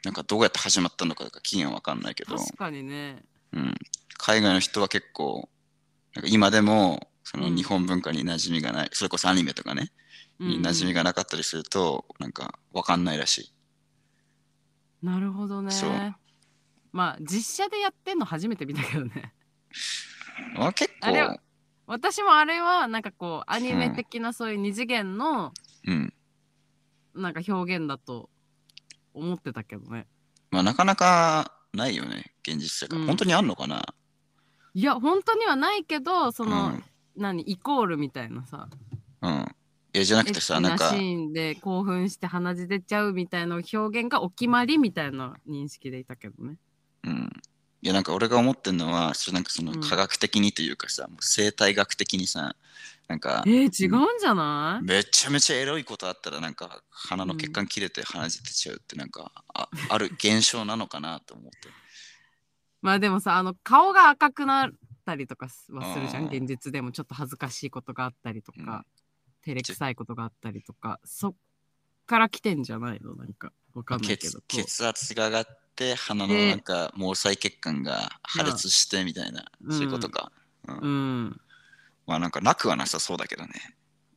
[0.05, 3.23] なんかどうやって始まったのかとか期限わかんないけど、確かにね。
[3.51, 3.75] うん、
[4.17, 5.49] 海外の人は結構、
[6.13, 7.55] なんか今でも、そのうん。
[7.55, 9.91] 日本文化に馴染みがない、それこそアニメとかね、
[10.39, 13.53] に馴染みががなかったりすると、なんかわかんないらしい。
[15.01, 15.71] なるほどね。
[15.71, 16.15] そう。
[16.91, 19.33] まあ実写でやってんの初めて見たけどね。
[20.57, 21.41] あ結あれは構、
[21.87, 25.51] 私もあれはなんかこうアニメ的なそういう二次元の
[25.87, 26.13] うん。
[27.15, 28.29] なんか表現だと
[29.15, 30.05] 思ってたけどね。
[30.51, 32.99] まあなかなかないよね、現実世界。
[32.99, 33.07] うん。
[33.07, 33.83] 本当にあんのかな？
[34.73, 36.83] いや本当にはないけどその、うん。
[37.15, 37.41] 何？
[37.43, 38.67] イコールみたいなさ。
[39.21, 39.55] うん。
[39.93, 46.57] いやじゃなくてチなんかーンで興奮して鼻血出ちゃうみたいな表現がお決まりみたいな認識でいたけどね。
[47.05, 47.31] うん。
[47.81, 49.81] いやなんか俺が思ってるのはそれなんかそのうん。
[49.81, 52.55] 科学的にというかさ、もう生態学的にさ
[53.07, 61.69] なんかえー、違うんじゃない、めちゃめちゃエロいことあったらなんか鼻の血管切れて鼻血出ちゃうってなんか、あある現象なのかなと思って。
[62.81, 64.71] まあでもさあの顔が赤くなっ
[65.05, 66.27] たりとかはするじゃん。
[66.27, 68.85] 現実でもちょっと恥ずかしいことがあったりとか、うん。
[69.43, 71.33] 照れくさいことがあったりとかそっ
[72.07, 73.15] から来てんじゃないの？
[73.15, 75.45] なんかわかんないけ血ど血圧が上がっ
[75.75, 79.71] て鼻のでなんか毛細血管が破裂してみたいな、うん。
[79.71, 80.31] そういうことか。
[80.67, 80.77] うん。
[80.77, 80.87] う
[81.27, 81.41] ん
[82.07, 83.51] まあなんかなくはなさそうだけどね。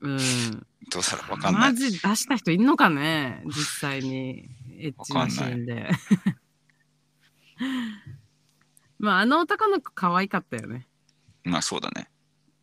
[0.01, 0.19] うん
[0.91, 1.73] どうだろうわかんない。
[1.73, 4.49] マジ出した人いんのかね実際に
[4.79, 5.91] エッチなシーンで
[8.99, 10.87] まああの男の子可愛かったよね
[11.45, 12.09] まあそうだね。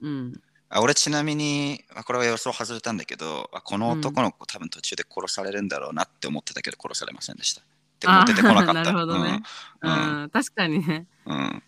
[0.01, 7.61] うんあ俺ちなみに、あこれは予想外れたんだけど、あこの男の子多分途中で殺されるんだろうなって思ってたけど殺されませんでした。
[7.99, 8.73] でもあー出てこなかった。
[8.73, 9.43] なるほどね
[9.81, 11.63] ううんん、確かにねうん。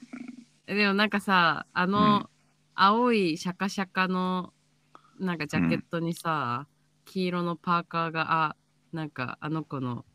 [0.65, 2.36] でもなんかさあの、うん
[2.79, 4.53] 青いシャカシャカの
[5.19, 6.67] なんかジャケットにさ、
[7.05, 8.55] 黄色のパーカーがあ
[8.93, 10.05] なんかあの子の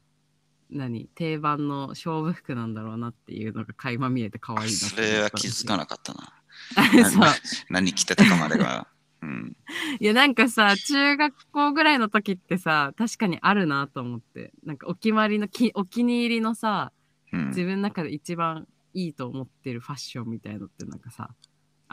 [0.70, 6.32] 何定番の勝負服なんだろうなっていうのが垣間見えて可愛いなそれは気づかなかったな。
[7.68, 8.86] 何着てたかまでが。
[9.22, 9.56] うん。
[9.98, 16.92] いやなんかさ中学校ぐらいの時ってさ確かにあるなと思ってなんかお決まりのきお気に入りのさ
[17.32, 21.30] うん自分の中で一番いいと思ってるファッションみたいのってなんかさ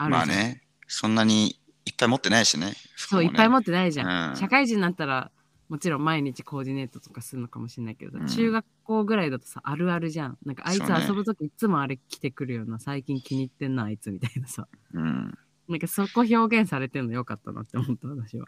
[0.00, 2.72] あるまあね、そんなにいっぱい持ってないしね。
[2.96, 4.30] そう、いっぱい持っってないじゃん。
[4.30, 5.30] うん社会人になったら、
[5.68, 10.38] もちろん毎日コーディネートとかするのかもしれないけどさ、うん中学校ぐらいだとさ、あるあるじゃん。
[10.46, 14.66] なんか、あいつ遊ぶときいつもあれ着てくるような、最近気に入ってんな、あいつみたいなさ。
[14.94, 15.38] うん。
[15.68, 18.46] なんか、そこ表現されてるのよかったなって思った、私は。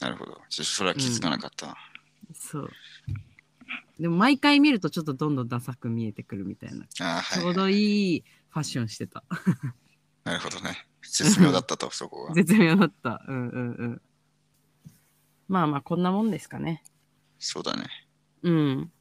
[0.00, 0.40] なるほど。
[0.48, 1.76] ちょそれは気づかなかった。
[2.32, 2.70] そう。
[4.00, 6.86] でも、毎回見るとちょっとどんどんダサく見えてくるみたいな。
[7.00, 9.22] あーはい、ちょうどいいファッションしてた。
[10.26, 10.86] なるほどね。
[11.02, 12.34] 絶妙だったと、そこは。
[12.34, 13.22] 絶妙だった。
[13.28, 14.02] うんうんうん。
[15.48, 16.82] まあまあ、こんなもんですかね。
[17.38, 17.86] そうだね。
[18.42, 18.92] うん。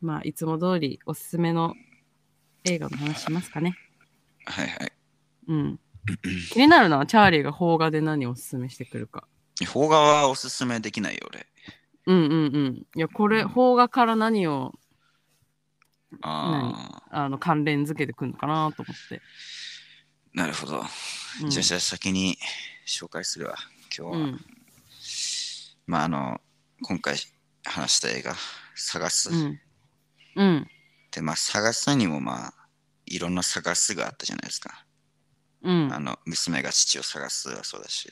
[0.00, 1.74] まあ、いつも通りおすすめの
[2.64, 3.78] 映画の話しますかね。
[4.46, 4.92] はいはい。
[5.46, 5.80] うん。
[6.50, 9.28] 気になるのは、チャーリーが邦画で何をおすすめしてくるか。
[9.72, 11.46] 邦画はおすすめできないよ、俺。
[12.06, 12.86] うんうんうん。
[12.96, 14.74] いや、これ、邦画から何を
[16.22, 19.20] ああの関連付けてくるのかなと思って。
[20.36, 20.80] あ、なるほど。
[21.42, 22.38] うんじゃあ、じゃあ先に
[22.86, 23.56] 紹介するわ。
[23.96, 24.18] 今日は。
[24.18, 24.40] うん。
[25.86, 26.40] まあ、あの、
[26.82, 27.16] 今回
[27.64, 28.34] 話した映画、
[28.74, 29.30] 探す。
[29.30, 29.60] うん。
[30.36, 30.70] うん。
[31.10, 32.54] で、まあ、探すにも、まあ、
[33.06, 34.86] いろんな探すがあったじゃないですか。
[35.62, 36.00] うんあ。
[36.00, 38.10] の、娘が父を探すはそうだし、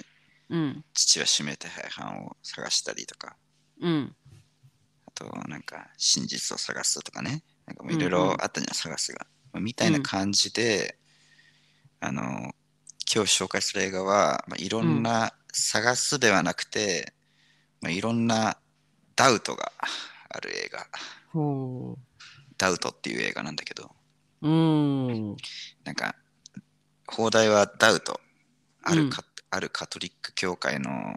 [0.51, 0.85] うん。
[0.93, 3.37] 父は指名手配犯を探したりとか、
[3.81, 4.15] うん。
[5.07, 7.43] あと、なんか、真実を探すとかね。
[7.67, 9.27] なんかもういろいうんうんろあったじゃん、探すが。
[9.53, 10.99] まあみたいな感じで、
[12.07, 12.23] あの、
[13.13, 17.15] 今日紹介する映画は、まあ、いろんな探すではなくて、
[17.81, 18.59] まあ、いろんな
[19.17, 19.73] ダウトが
[20.29, 20.87] ある映画。
[21.33, 21.97] ほ
[22.59, 23.91] ダウトっていう映画なんだけど、
[24.43, 24.49] う。
[24.49, 25.37] うん。
[25.85, 26.15] なんか、
[27.07, 28.21] 放題はダウト。
[28.83, 31.17] あうんるか、あるカトリック教会のなん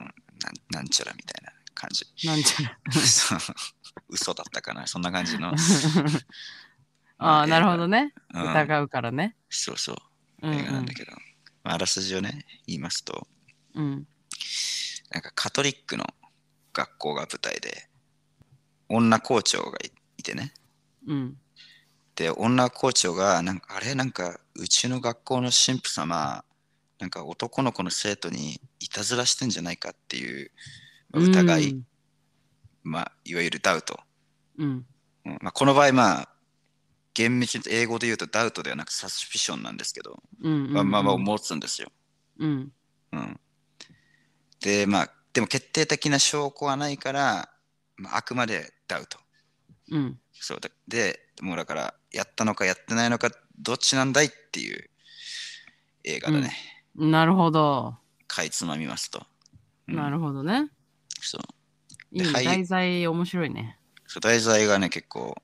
[0.72, 2.05] なんちゃらみたいな感じ。
[2.26, 2.77] なんちゃら。
[4.07, 5.53] 嘘だったかなそんな感じの。
[7.19, 8.14] ああ、なるほどね。
[8.34, 9.35] うん疑うからね。
[9.49, 9.97] そうそう。
[10.41, 11.11] うん映画なんだけど、
[11.64, 13.27] まあ、あらすじをね、言いますと、
[13.76, 14.07] うん。
[15.11, 16.05] なんかカトリックの
[16.73, 17.89] 学校が舞台で、
[18.89, 20.53] 女校長がいいてね。
[21.07, 21.38] うん。
[22.15, 26.43] で、女校長が、なんか、あれ、なんか、うちの学校の神父様、
[26.99, 30.51] なんか男の子の生徒にいたずらしてんじゃないかっていう、
[31.11, 31.81] まあ疑い、
[32.84, 33.99] まあ、いわゆるダウト。
[34.57, 34.85] うん。
[35.26, 36.30] うんまあ、この場合、まあ、
[37.18, 40.72] 厳密に英語で言うとダウトではなくサスピションなんですけど、うん。
[40.72, 41.23] まあまあまあうん。
[41.23, 41.89] 持つんですよ。
[42.38, 42.72] うん。
[43.11, 43.39] うん、
[44.61, 47.49] で、まあ、でも決定的な証拠はないから、
[47.95, 49.18] まあ、あくまでダウト。
[49.89, 50.19] うん。
[50.31, 54.88] そうだで、もうだから、やったのかやってないのか、どっちなんだいっていう
[56.03, 56.52] 映画だね。
[56.95, 57.98] なるほど。
[58.27, 59.26] かいつまみますと。
[59.88, 60.69] うんなるほどね。
[61.19, 61.41] そう。
[62.11, 63.80] いい題材面白いね。
[64.06, 65.35] そう題材がね、結構、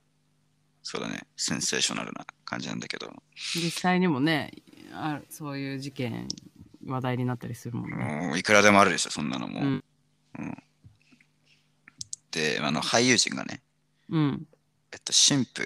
[0.84, 3.12] そうだね、センセーショナルな感じなんだけど、
[3.56, 4.52] 実際にもね、
[4.92, 6.28] あそういう事件
[6.86, 7.96] 話題になったりするもんね。
[8.28, 9.62] もういくらでもあるでしょ、そんなのも。
[9.62, 9.84] うん
[12.34, 13.62] で、あの俳優陣がね、
[14.10, 14.48] うん。
[14.92, 15.64] えっと、神父、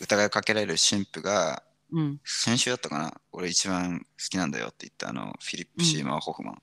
[0.00, 2.20] 疑いをかけられる神父が、うん。
[2.24, 6.62] 先週だったかな、俺一番好きなんだよって言ったあの、フィリップ・シーマー・ホフマン、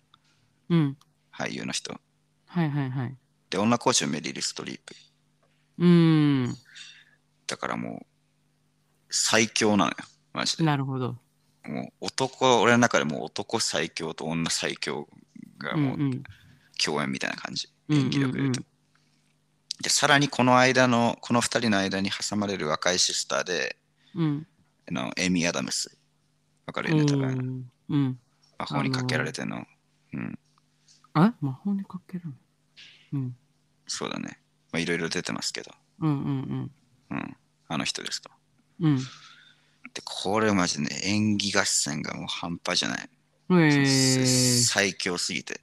[0.70, 0.98] うん。
[1.34, 1.99] 俳優の人。
[2.48, 3.18] はいはいはい。
[3.49, 4.95] で、女コーチはメリル・ストリープ。
[5.80, 6.57] うーん。
[7.47, 8.05] だからもう、
[9.09, 9.97] 最強なのよ。
[10.34, 10.63] マジで。
[10.63, 11.17] なるほど。
[11.63, 15.07] もう男、俺の中でもう男最強と女最強
[15.57, 15.88] がうんう。
[15.89, 16.23] もうん
[16.84, 17.69] 共演みたいな感じ。
[17.88, 18.61] うん演技力で言うと。
[18.61, 18.65] うん
[19.81, 23.77] で、さらにこの間の、この二人の間に挟まれる若いシスターで、
[24.15, 24.47] うん。
[24.88, 25.97] あのエイミー・アダムス。
[26.65, 27.35] わかるうよね、多分。
[27.35, 27.72] ん。
[27.89, 28.19] うん。
[28.57, 29.65] 魔法にかけられての。
[30.13, 30.39] うん、
[31.13, 32.34] あ魔法にかけるの？
[33.13, 33.35] うん。
[33.85, 34.39] そうだね。
[34.72, 35.72] まあ、いろいろ出てますけど。
[35.99, 36.72] うんうんうん。
[37.67, 38.29] あの人ですと。
[38.81, 38.97] うん。
[38.97, 39.03] で、
[40.03, 43.09] これマジでね、演技合戦がもう半端じゃない。
[43.49, 43.63] うん。
[43.63, 44.25] えー。
[44.63, 45.61] 最強すぎて。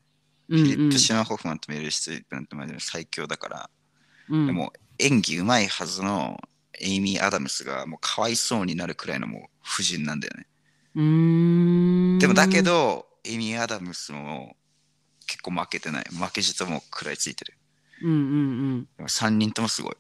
[0.49, 3.71] うんフィリップ・シーモア・ホフマンとメリル・ストリープなんてマジで最強だから、
[4.29, 6.39] うん、でも演技うまいはずの
[6.79, 10.47] エイミー・アダムスがもうかわいそうになるくらいのもう布陣なんだよね。
[10.95, 12.19] うーん。
[12.19, 14.57] でもだけ、ど、エイミー・アダムスも
[15.27, 16.05] 結構負けてない。
[16.11, 17.55] 負けじとも食らいついてる。
[18.03, 19.97] うんうんでも3人ともすごい。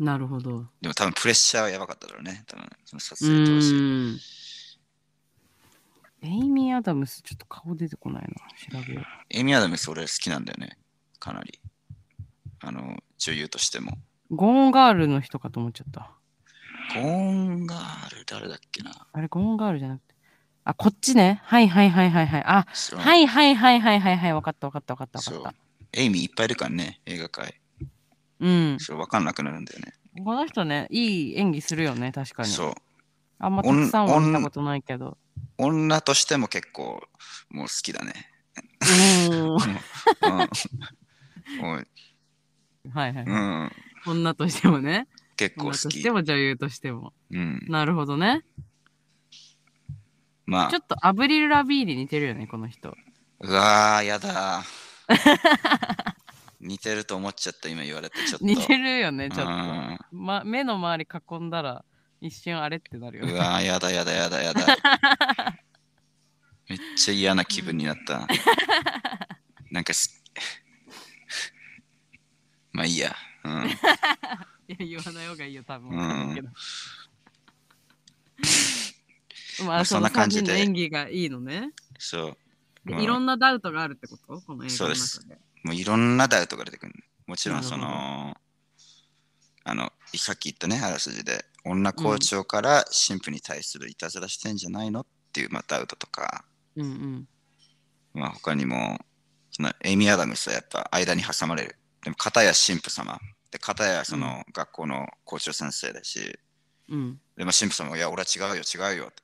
[0.00, 0.06] うん。
[0.06, 0.66] なるほど。
[0.80, 2.42] でも多分プレッシャーはやばかっただろうね。
[2.46, 4.20] 多分その撮う影当時。
[6.22, 8.28] エイミー・アダムス、ちょっと顔出てこないな。
[8.80, 10.76] 調べよエイミー・アダムス俺好きなんだよね。
[11.18, 11.60] かなり。
[12.60, 13.98] あの、女優としても。
[14.30, 14.36] う。
[14.36, 16.10] ゴーンガールの人かと思っちゃった。
[16.94, 18.90] ゴーンガール誰だっけな？
[19.12, 20.14] あれ、ゴーンガールじゃなくて。
[20.64, 21.40] あ、こっちね。
[21.44, 22.44] はいはいはいはいはい。
[22.44, 22.66] あ、
[22.98, 24.34] はいはいはいはいはいはい。
[24.34, 25.54] わかったわかったわかったわかそうった。
[25.92, 27.59] エイミーいっぱいいるからね、映画界。
[28.40, 28.76] うん。
[28.80, 29.92] そう、わかんなくなるんだよね。
[30.24, 32.48] この人ね、いい演技するよね、確かに。
[32.48, 32.74] そう。
[33.38, 35.16] あんまたくさんは見たことないけど。
[35.56, 37.02] 女としても結構
[37.50, 38.12] もう好きだね。
[38.80, 39.54] うーん。
[42.92, 43.24] はいはい。
[43.24, 43.72] うん、
[44.06, 45.06] 女としてもね。
[45.36, 46.10] 結構好き女として。
[46.10, 47.12] も女優としても。
[47.30, 47.64] うん。
[47.68, 48.42] なるほどね。
[50.46, 52.96] まあちょ、っとアブリル・ラビーに似てるよね、この人。
[53.40, 54.80] うわー、やだー。
[56.60, 58.44] 似てると思っちゃった、今言われて、ちょっと。
[58.44, 60.04] 似てるよね、ちょっうんと。
[60.16, 61.84] ま、目の周り囲んだら
[62.20, 63.32] 一瞬あれってなるよね。
[63.32, 64.66] うわー、やだやだやだやだ。
[66.68, 68.28] めっちゃ嫌な気分になった。
[69.70, 70.22] なんかす、
[72.72, 73.16] まあいいや。
[73.44, 73.66] うん。
[74.68, 75.90] いや、言わない方がいいよ、多分。
[75.90, 75.98] うん
[79.60, 81.72] ま まああ、そんな感じ3人での演技がいいのね。
[81.98, 82.36] そう。
[82.88, 84.40] でうんいろんなダウトがあるってこと？
[84.40, 85.38] この映画の中で。
[85.62, 86.92] もういろんなダウトが出てくる。
[87.26, 88.34] もちろんその、
[89.64, 96.44] あの、さっき言ったね、あらすじで、女校長から神父に対するいたずらしてんじゃないのっていう、まあ、ダウトとか、
[96.76, 97.28] うんうん。
[98.14, 98.98] まあ、他にも、
[99.50, 101.76] そのエイミー・アダムスはやっぱ間に挟まれる。
[102.02, 103.18] でも、片や神父様、
[103.50, 106.38] で、片やその学校の校長先生だし、
[106.88, 107.20] うん。
[107.36, 109.22] で、まあ、神父様も、いや、俺は違うよ、違うよって。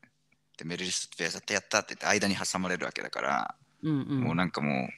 [0.58, 4.20] で、メリルス・ペア絶対やったって言って間に挟まれるわけだから、うんうん。
[4.20, 4.88] もうなんかもう、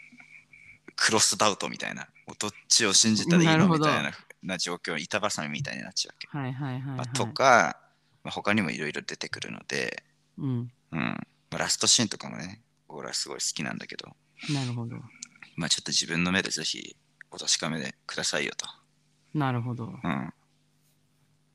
[1.01, 2.09] クロスダウトみたいな、
[2.39, 4.11] どっちを信じたらいいのみたいな
[4.43, 6.29] な状況、板挟みみたいになっちゃうわけ。
[6.39, 7.79] はいはいはい、はいまあ、とか、
[8.25, 10.03] まあ、他にもいろいろ出てくるので、
[10.39, 10.73] うん。
[10.93, 11.19] うんま
[11.53, 14.17] あ、ラストシーンとかもね、俺はすごい好きなんだけど、
[14.53, 14.97] なるほど。
[15.57, 16.97] まあ、ちょっと自分の目でぜひ
[17.31, 18.67] お確かめてくださいよと。
[19.35, 19.87] なるほど。
[20.03, 20.33] うん、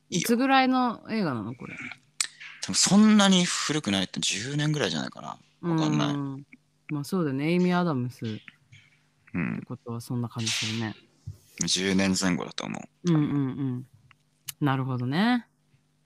[0.09, 1.75] いつぐらいの映画なのこれ？
[2.61, 5.37] 多分そんなに古くないって10年ぐらいじゃないかな。
[5.69, 6.13] わかんない。
[6.13, 6.43] うん
[6.89, 7.51] まあそうだね。
[7.51, 8.39] エイミー・アダムス
[9.33, 10.95] ってうん、ことはそんな感じするね。
[11.61, 13.13] 10年前後だと思う。
[13.13, 13.87] うんうんうん。
[14.61, 15.47] なるほどね。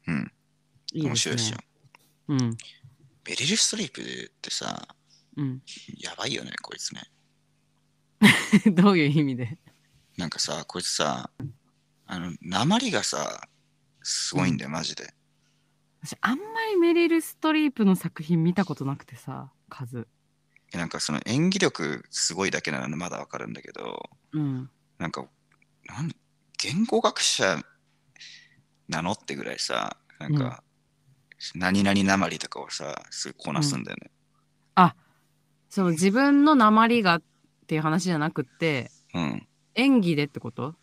[0.08, 0.32] うん、
[0.94, 1.10] いいね。
[1.10, 1.58] 面白いですよ。
[2.30, 2.58] うん。
[3.24, 4.04] ベリル・ストリープっ
[4.42, 4.88] てさ、
[5.36, 5.62] うん。
[6.00, 7.04] やばいよね、こいつね。
[8.74, 9.58] どういう意味で？
[10.18, 11.30] なんかさ、こいつさ、
[12.08, 13.48] あの、鉛がさ、
[14.02, 15.14] すごいんだよ、マジで。
[16.02, 20.08] 私あんまりメリル・ストリープの作品見たことなくてさ、数。
[20.74, 24.70] えなんかその演技力すごいだけなのまだわかるんだけど、うん。
[24.98, 25.26] なんか、
[25.86, 26.12] なん
[26.58, 27.62] 言語学者
[28.90, 30.64] なのってぐらいさ、なんか、
[31.56, 34.12] 何々鉛とかをさ、すぐこなすんだよね。
[35.70, 37.22] そう、自分の鉛がっ
[37.68, 39.48] ていう話じゃなくって、うん。
[39.76, 40.76] 演技でってこと？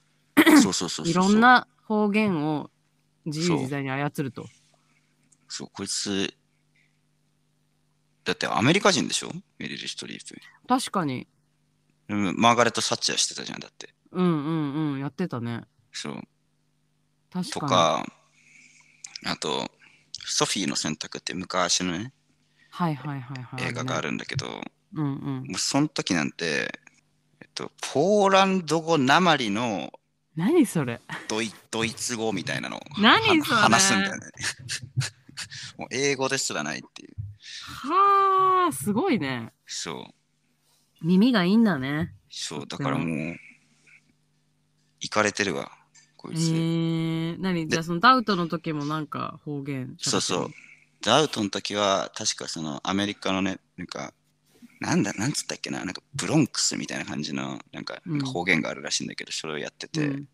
[0.62, 1.08] そうそうそう。
[1.08, 1.40] いろん。
[1.40, 2.70] な方言を
[3.24, 4.46] 自由自在に操ると。
[5.48, 6.34] そう、こいつ、
[8.24, 9.30] だってアメリカ人でしょ？
[9.58, 10.34] メリル・ストリープ。
[10.66, 11.26] 確かに。
[12.08, 13.94] うんマーガレット・サッチャーしてたじゃん、だって。
[14.12, 15.00] うんうんうん。
[15.00, 15.62] やってたね。
[15.92, 16.14] そう。
[17.32, 17.44] 確かに。
[17.50, 18.06] とか、
[19.26, 19.70] あと、
[20.26, 22.12] ソフィーの選択って昔のね、
[22.70, 23.64] はいはいはいはい。
[23.68, 24.62] 映画がある、るんだけど、ね。
[24.94, 25.44] うんうん。
[25.48, 26.78] もうその時なんて、
[27.40, 29.92] えっと、ポーランド語なまりの
[30.36, 31.00] 何それ？
[31.28, 33.56] ドイドイツ語みたいなのを何それ？
[33.56, 34.26] は話すんだよね。
[35.78, 37.14] もう英語ですらないっていう。
[37.66, 39.52] はあ、すごいね。
[39.66, 40.06] そ
[41.02, 41.06] う。
[41.06, 42.14] 耳がいいんだね。
[42.30, 43.36] そう、だからもう、
[45.00, 45.70] 行かれてるわ、
[46.16, 46.40] こいえつ。
[46.40, 47.68] ー、何？
[47.68, 50.50] じゃあそのダウトの時もなんか方言そうそう。
[51.02, 54.14] ダウトの時は、確かそのアメリカのね、なんか、
[54.80, 60.28] なんだ、なんつったっけな、なんかブロンクスみたいな感じの、なんかうん方言があるらしいんだけど、それをやってて、うん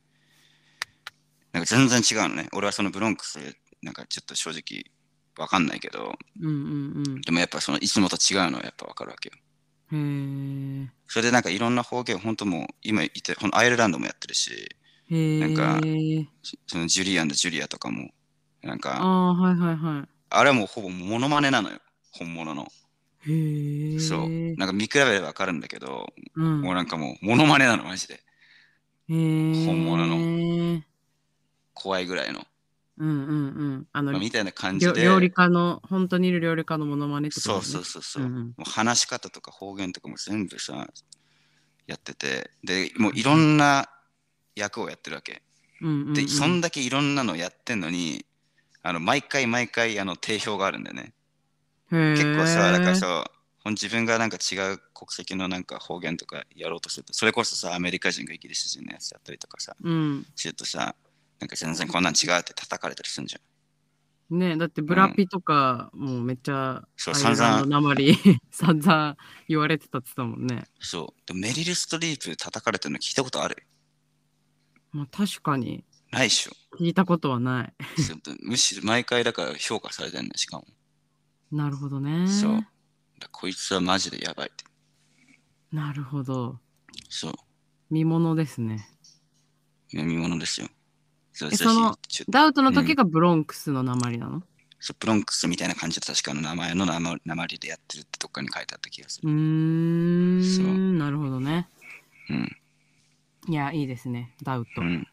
[1.53, 2.49] なんか全然違うのね。
[2.53, 3.41] 俺はそのブロンクス、
[3.83, 4.85] なんかちょっと正直
[5.41, 9.35] わかんないけど、うんうんでもやっぱそのいつもと違うのはやっぱわかるわけよ。
[9.93, 10.89] うん。
[10.89, 14.77] へそれでなんかいろんな方言、本当もう今言って、このアイルランドもやってるし。
[15.11, 15.81] なんか
[16.69, 18.11] そのジュリアンド・ジュリアとかも、
[18.63, 21.81] なんあか、あ、はいはいはあれはもうほぼモノマネなのよ、
[22.13, 22.69] 本物の。
[23.27, 23.33] い。
[23.33, 23.99] へえ。
[23.99, 24.29] そう。
[24.57, 26.61] なんか見比べればわかるんだけど、うん。
[26.61, 28.21] もうなんかもうモノマネなの、マジで。
[29.09, 30.83] 本物のの。
[31.75, 32.47] 怖いぐらいの。
[33.01, 33.19] うんうんう
[33.79, 33.87] ん。
[33.93, 34.93] あのまあ、、みたいな感じで。
[34.93, 38.25] 料料理家の、本当にいる料理家のモノマネってことそうねそうそうそう。
[38.25, 40.87] うんうんもう話し方とか方言とかも全部さ、
[41.87, 43.89] やってて、で、もういろんな
[44.55, 45.43] 役をやってるわけ。
[45.81, 46.15] うんうんうん。
[46.15, 48.25] で、そんだけいろんなのやってんのに、
[48.83, 51.13] あの毎回毎回あの定評があるんだよね。
[51.91, 53.25] 結結構さ、だからそう、
[53.63, 60.27] ほん自分がなんか違う国籍のなんか方言とかやろうとすると、それこそさ、アメリカ人がイギリス人のやつやったりとかさ、うん。
[60.37, 60.95] するとさ、
[61.41, 64.39] なんか全然こんなん違うって叩かれたりするんじゃん。
[64.39, 68.17] ねだってブラピとかもうめっちゃ、そうアイルランドなまり
[68.53, 69.17] 散々
[69.49, 70.69] 言われてたって言ってたもんね。
[70.79, 71.27] そう。
[71.27, 73.67] でもメリル・ストリープ叩かれてるの聞いたことある？
[74.93, 76.53] まあ確かにないっしょ。
[76.79, 77.73] 聞いたことはない。
[78.43, 80.67] むしろ毎回だから評価されてるんしかも。
[81.51, 82.29] なるほどね。
[82.29, 82.61] そう。
[83.19, 84.65] だこいつはマジでやばいって。
[85.73, 86.61] なるほど。
[87.09, 87.33] そう。
[87.91, 88.89] 見物ですね。
[89.91, 90.69] 読み物ですよ。
[91.33, 91.99] そその
[92.29, 94.43] ダウトの時がブロンクスの鉛なの？
[94.79, 99.29] そうブロンクスみたいな感じで確かの名前の名りでやってるってどっかに書いてあった気がする。
[99.29, 100.45] うーん。
[100.45, 101.69] そうなるほどね。
[102.31, 102.57] うん。
[103.49, 104.35] いや、いいですね。
[104.43, 104.81] ダウト。
[104.81, 105.07] うん。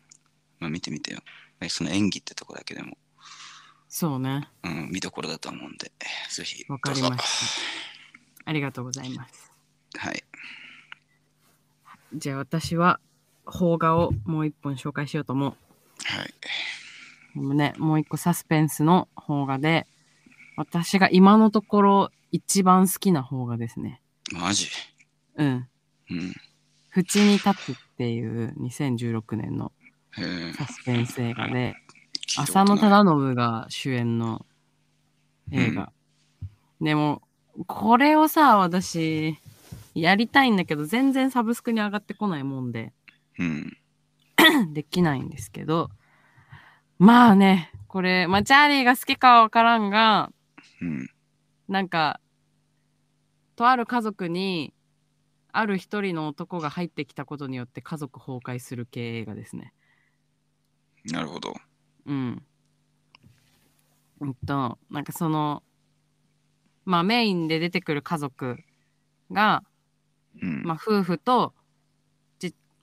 [0.59, 1.19] まあ見てみてよ。
[1.59, 2.97] えその演技ってとこだけでも、
[3.89, 4.47] そうね。
[4.63, 5.91] うん、見どころだと思うんで、
[6.29, 6.65] ぜひ。
[6.69, 7.23] わかりました。
[8.45, 9.51] ありがとうございます。
[9.97, 10.23] はい。
[12.13, 12.99] じゃあ私は
[13.45, 15.55] 邦画をもう一本紹介しようと思う。
[16.07, 16.33] はい。
[17.35, 19.87] でもね、もう一個サスペンスの邦画で、
[20.55, 24.01] 私が今のところ一番好きな邦画ですね。
[24.31, 24.67] マジ？
[25.35, 25.67] うん。
[26.09, 26.33] うん。
[26.95, 29.71] 縁に立つっていう2016年の。
[30.55, 31.75] サスペンス映画で、
[32.37, 34.45] 浅野忠信が主演の
[35.51, 35.91] 映画。
[36.81, 37.21] でも、
[37.67, 39.37] これをさ、私、
[39.93, 42.93] やりたいんだけど、全然サブスクに上がってこないもんで、
[43.37, 43.77] うん。
[44.73, 45.91] できないんですけど、
[46.99, 50.31] まあね、これ、まあ、チャーリーが好きかはわからんが、
[50.81, 51.09] うん。
[51.67, 52.19] なんか、
[53.55, 54.73] とある家族に、
[55.51, 59.73] ある一人の男が入ってきたことによって家族崩壊する系映画ですね。
[61.05, 61.53] なるほど。
[62.05, 62.43] うん。
[64.19, 65.63] うんと、なんかその、
[66.85, 68.57] まあメインで出てくる家族
[69.31, 69.63] が、
[70.41, 70.63] うん。
[70.63, 71.56] まあ夫婦と、ち,、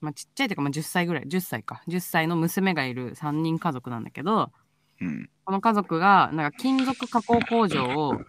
[0.05, 4.51] まあ、ちっちゃいというか、まあ、10歳ぐらい、10歳か、10歳の娘がいる3人家族なんだけど、
[5.01, 5.29] うん。
[5.45, 8.21] この家族が、なんか金属加工工場を、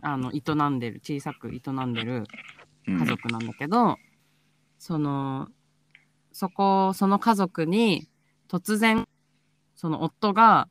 [0.00, 2.24] あの、営んでる、小さく営んでる
[2.88, 3.98] うん家族なんだけど、
[4.78, 5.48] その、
[6.32, 8.08] そこ、その家族に
[8.48, 9.06] 突然、
[9.76, 10.68] その夫が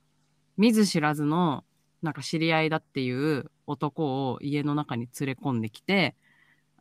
[0.57, 1.63] 見ず知らずの
[2.01, 6.15] なんか知り合いだっていう男を家の中に連れ込んできて、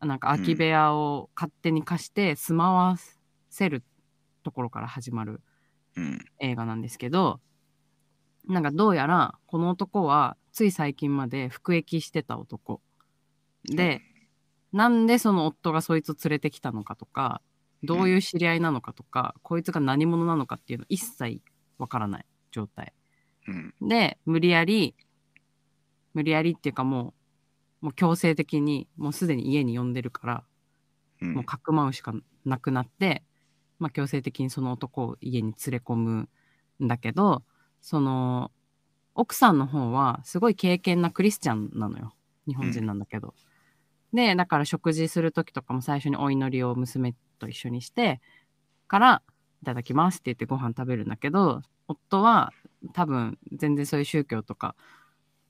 [0.01, 2.97] なんか空き部屋を勝手に貸して住まわ
[3.51, 3.85] せる
[4.43, 5.43] ところから始まる
[5.97, 6.19] うん。
[6.39, 7.41] 映画なんですけど、
[8.47, 12.81] なんかどうやらこの男はつい最近まで服役してた男。
[13.65, 14.03] で、
[14.73, 17.43] なんでその夫がそいつを連れてきたのかとか、
[17.83, 21.43] どういう知り合いなのかとか、こいつが何者なのかっていうの一切
[21.79, 22.93] わからない状態。
[23.49, 23.53] う
[23.85, 23.89] ん。
[23.89, 24.95] で、無理やり、
[26.15, 27.15] 無理やりっていうかも
[27.83, 30.45] う、もう強制的に、もうすでに家に呼んでるから、
[31.23, 32.15] うんもうかくまうしか
[32.45, 33.25] なくなって、
[33.81, 36.29] まあ、強制的にその男を家に連れ込む
[36.83, 37.43] んだけど、
[37.81, 38.53] その、
[39.15, 42.15] 奥さんの方はすごい敬虔なクリスチャンなのよ。
[42.47, 43.35] 日本人なんだけど。
[44.13, 48.21] で、だから食事する時とかも最初にお祈りを娘と一緒にして、
[48.87, 49.23] から、
[49.63, 52.53] いただきますって言ってご飯食べるんだけど、夫は
[52.95, 54.75] 多分全然そういう宗教とか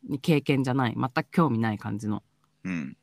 [0.09, 2.23] に経験じゃない、全く興味ない感じの
[2.65, 2.97] うん。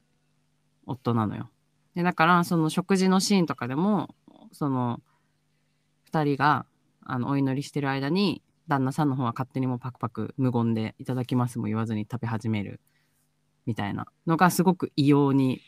[0.85, 1.49] 夫なのよ。
[1.95, 4.15] で、だから、その食事のシーンとかでも、
[4.51, 5.01] その、
[6.07, 6.65] 二人が、
[7.05, 12.81] あの、お祈りしてる間に、旦那さんの方は勝手にもうパクパク無言でいただきますも言わずに食べ始める
[13.65, 15.61] みたいなのがすごく異様に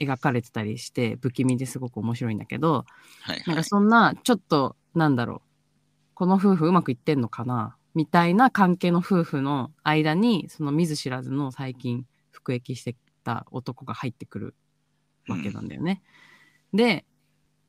[0.00, 2.86] 描かれてたりして不気味ですごく面白いんだけど、
[3.22, 3.64] はいはいなんか。
[3.64, 5.48] そんなちょっとなんだろう
[6.14, 14.54] この夫婦うまくいってんのかなみたいな関係の夫婦の間にその見ず知らずの最近服役してた男が入ってくる
[15.28, 16.02] わけなんだよね。
[16.72, 17.04] で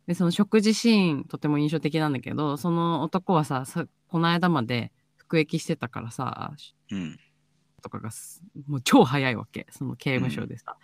[0.10, 6.52] でその食事シーンとても印象的なんだけどその男はささこの間まで服役してたからさ
[6.90, 7.20] うん。
[7.84, 9.68] とかがすもう超早いわけ。
[9.70, 10.78] その刑務所でさ、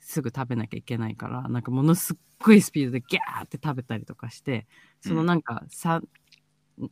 [0.00, 4.66] すぐ食べなきゃいけないからなんかものすっごいスピードでギャーって食べたりとかして
[5.00, 6.02] そのなんか 3,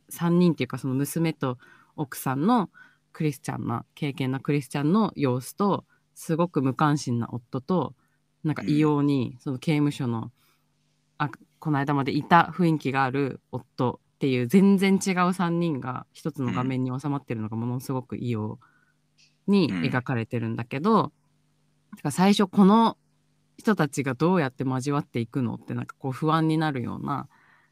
[0.09, 1.59] 三人っていうかその娘と
[1.95, 2.71] 奥さんの
[3.13, 7.93] クリスチャンな経験なクリスチャンの様子とすごく無関心な夫と
[8.43, 10.31] なんか異様にその刑務所の、
[11.19, 11.29] あ
[11.61, 18.59] この間までいた雰囲気がある夫っていう全然違う3人が一つの画面に収まってるのがものすごく異様
[19.45, 21.03] に描かれてるんだけど、
[21.91, 22.97] だから最初この
[23.57, 27.29] 人たちがどうやって交わっていくのってなんかこう不安になるような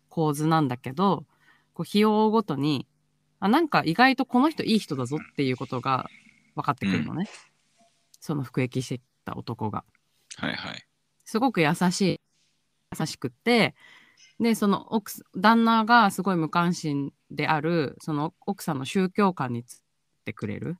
[0.07, 1.25] 構図なんだけど
[1.73, 2.87] こう日を追うごとに
[3.39, 6.07] あなんか意外とこの人いい人だぞっていうことが
[6.55, 7.27] 分かってくるのね、
[8.19, 9.83] その服役してた男が。
[10.37, 10.85] はいはい。
[11.25, 12.18] すごく優しい
[12.97, 13.75] 優しくって
[14.39, 19.79] でその奥す旦那がすごい無関心であるその奥さんの宗教観につっ
[20.25, 20.77] てくれる、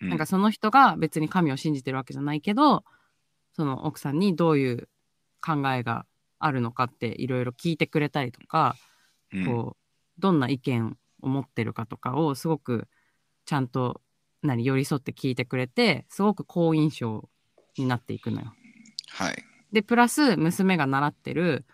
[0.00, 2.84] うなんかその人が別に神を信じてるわけじゃないけど
[3.52, 4.88] その奥さんにどういう
[5.44, 6.06] 考えが
[6.38, 8.76] あるのかっていろいろ聞いてくれたりとか、
[9.32, 9.86] うんこう
[10.18, 12.88] どんな意見を持ってるかとかをすごく
[13.44, 14.00] ちゃんと
[14.42, 17.28] 何寄り添って聞いてくれてすごく好印象
[17.76, 18.54] になっていくのよ。
[19.10, 19.44] はい。
[19.72, 21.64] でプラス娘が習ってる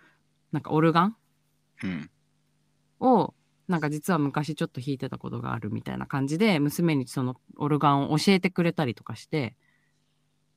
[0.52, 1.16] なんかオルガン？
[1.82, 2.10] うん。
[3.00, 3.34] を
[3.68, 9.54] なんか実は昔ちょっと弾いてたことがあるみたいな感じで娘にそのオルガンを教えてくれたりとかして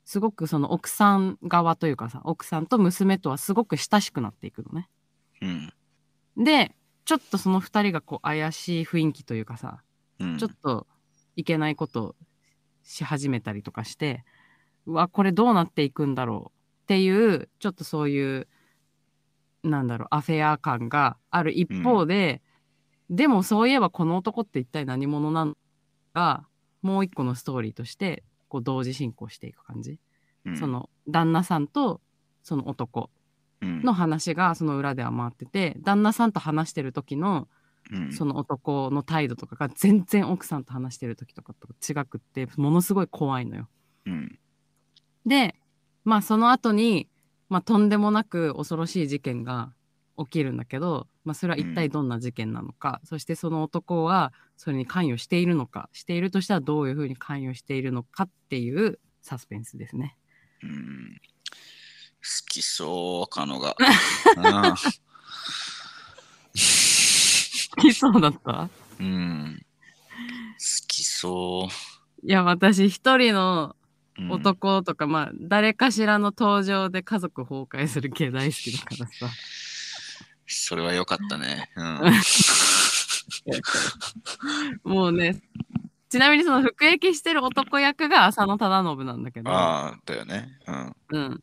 [0.08, 4.88] すごくその奥さん側というかさ奥さんと娘とはすごく親しくなっていくのね。
[5.42, 5.72] うん。
[6.36, 6.72] で
[7.04, 9.82] ちょっとその2人がこう怪しい雰囲気というかさ
[10.20, 10.36] うん。
[10.38, 10.86] ちょっと
[11.36, 12.16] いけないことを
[12.84, 14.24] し始めたりとかして
[14.86, 16.55] うわこれどうなっていくんだろう
[16.86, 18.46] っていうちょっとそういう
[19.64, 22.42] なんだろうアフェア感がある一方で、
[23.10, 25.56] でもそういえばこの男って一体何者なの
[26.14, 26.46] か
[26.82, 29.98] もう一個のストーリーとしてこう同時進行していく感じ、
[30.44, 30.56] うん。
[30.56, 32.00] そ、の旦那さんと
[32.44, 33.10] その男。
[33.60, 33.82] うん。
[33.82, 37.48] の話がその裏では回ってて旦那さんと話してる時の
[37.90, 38.12] うん。
[38.12, 43.68] その男の態度とかが全然奥さんと話してる時とかと違くってものすごい怖いのよ。
[44.06, 44.38] うん。
[45.24, 45.55] で
[46.06, 47.08] まあその後に
[47.50, 49.72] まあとんでもなく恐ろしい事件が
[50.18, 60.16] 起きるんだけど、まあ、それは一体どんな事件なのか、そしてその男はそれに関与しているのかしているとしたらどういうふうに関与しているのかっていうサスペンスですね。
[60.62, 63.76] うん好きそう、カノが。
[64.36, 64.76] う ん好
[67.82, 68.68] きそうだった？
[68.98, 69.62] うん。
[70.58, 71.68] 好きそ
[72.24, 73.82] いや私一人のう。
[73.82, 73.85] うん、
[74.18, 79.34] 男とか、まあ誰かしらの登場で家族崩壊する系大好きだからさ。
[80.46, 81.70] それは良かったね。
[81.76, 82.00] うん。
[84.92, 85.42] もうね、
[86.08, 90.48] ちなみにその服役してる男役が浅野忠信なんだけど、ああ、だよね。
[90.66, 90.96] うん。
[91.10, 91.42] うん。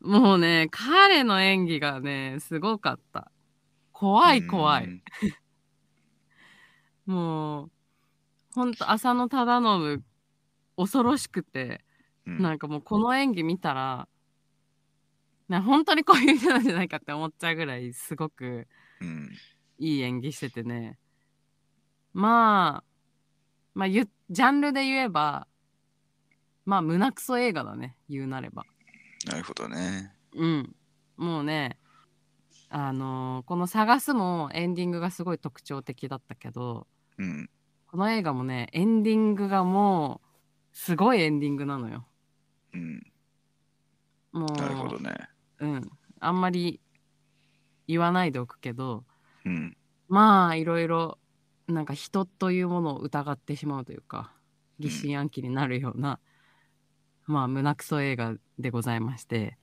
[0.00, 3.30] もうね、彼の演技がね、すごかった。
[3.92, 4.84] 怖い怖い。
[4.84, 5.02] うん。
[7.12, 7.70] もう、
[8.54, 10.04] ほんと浅野忠信、
[10.76, 11.87] 恐ろしくて、うん
[12.36, 14.08] なんかもうこの演技見たら、
[15.48, 18.68] な本当にこういう人なんじゃないかって思っちゃうぐらい、すごく
[19.00, 19.30] うん。
[19.78, 20.98] いい演技しててね。
[22.12, 22.84] まあ、
[23.74, 25.46] まあ、ゆジャンルで言えば、
[26.66, 28.64] まあ、胸クソ映画だね、言うなれば。
[29.26, 30.12] なるほどね。
[30.34, 30.76] うん。
[31.16, 31.78] もうね、
[32.70, 37.50] あのーこの探すもエンディングがすごい特徴的だったけど、うん。
[37.86, 42.06] この映画もね、エンディングがもう、すごいエンディングなのよ。
[42.74, 43.12] うん。
[44.32, 45.16] もう、なるほどね。
[45.60, 45.90] うん。
[46.20, 46.80] あんまり
[47.86, 49.04] 言わないでおくけど、
[49.44, 49.76] うん。
[50.08, 51.18] まあ、いろいろ、
[51.66, 54.32] なんか人というものを疑ってしまうというか、
[54.78, 56.20] 疑心暗鬼になるような、
[57.26, 59.58] まあ、胸クソ映画でございまして、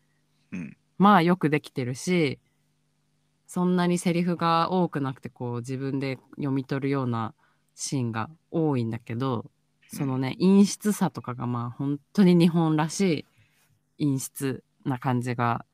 [0.52, 0.78] うん。
[0.98, 2.40] まあ、よくできてるし、
[3.48, 7.34] そんなにセリフが多くなくて、こう、自分で読み取るような
[7.76, 9.52] シーンが多いんだけど、
[9.88, 13.26] そのね、陰湿さとかが、まあ、本当に日本らし
[13.98, 15.66] い陰湿な感じが、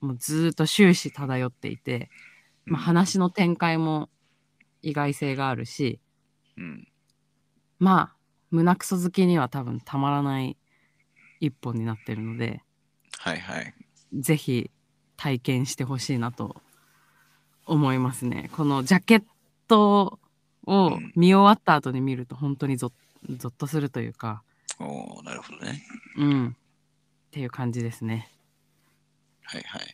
[0.00, 2.10] もうずーっと終始漂っていて、
[2.66, 4.08] まあ、話の展開も
[4.82, 6.00] 意外性があるし、
[6.56, 6.88] うん。
[7.78, 8.16] まあ、
[8.50, 10.56] 胸クソ好きには多分たまらない
[11.40, 12.62] 一本になってるので、
[13.18, 13.74] はいはい。
[14.12, 14.70] ぜひ
[15.16, 16.56] 体験してほしいなと
[17.66, 18.50] 思いますね。
[18.52, 19.22] このジャケッ
[19.66, 20.18] トを
[20.66, 22.92] うん見終わった後に見ると本当にゾッ
[23.28, 24.42] ゾッとするというか、
[24.78, 25.82] おーなるほどね。
[26.16, 26.52] うん、っ
[27.30, 28.30] ていう感じですね。
[29.42, 29.82] はいはい。
[29.82, 29.86] い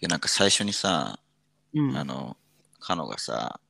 [0.00, 1.20] や、なんか最初にさ、
[1.74, 2.36] うん、あの、
[2.78, 3.60] カノがさ、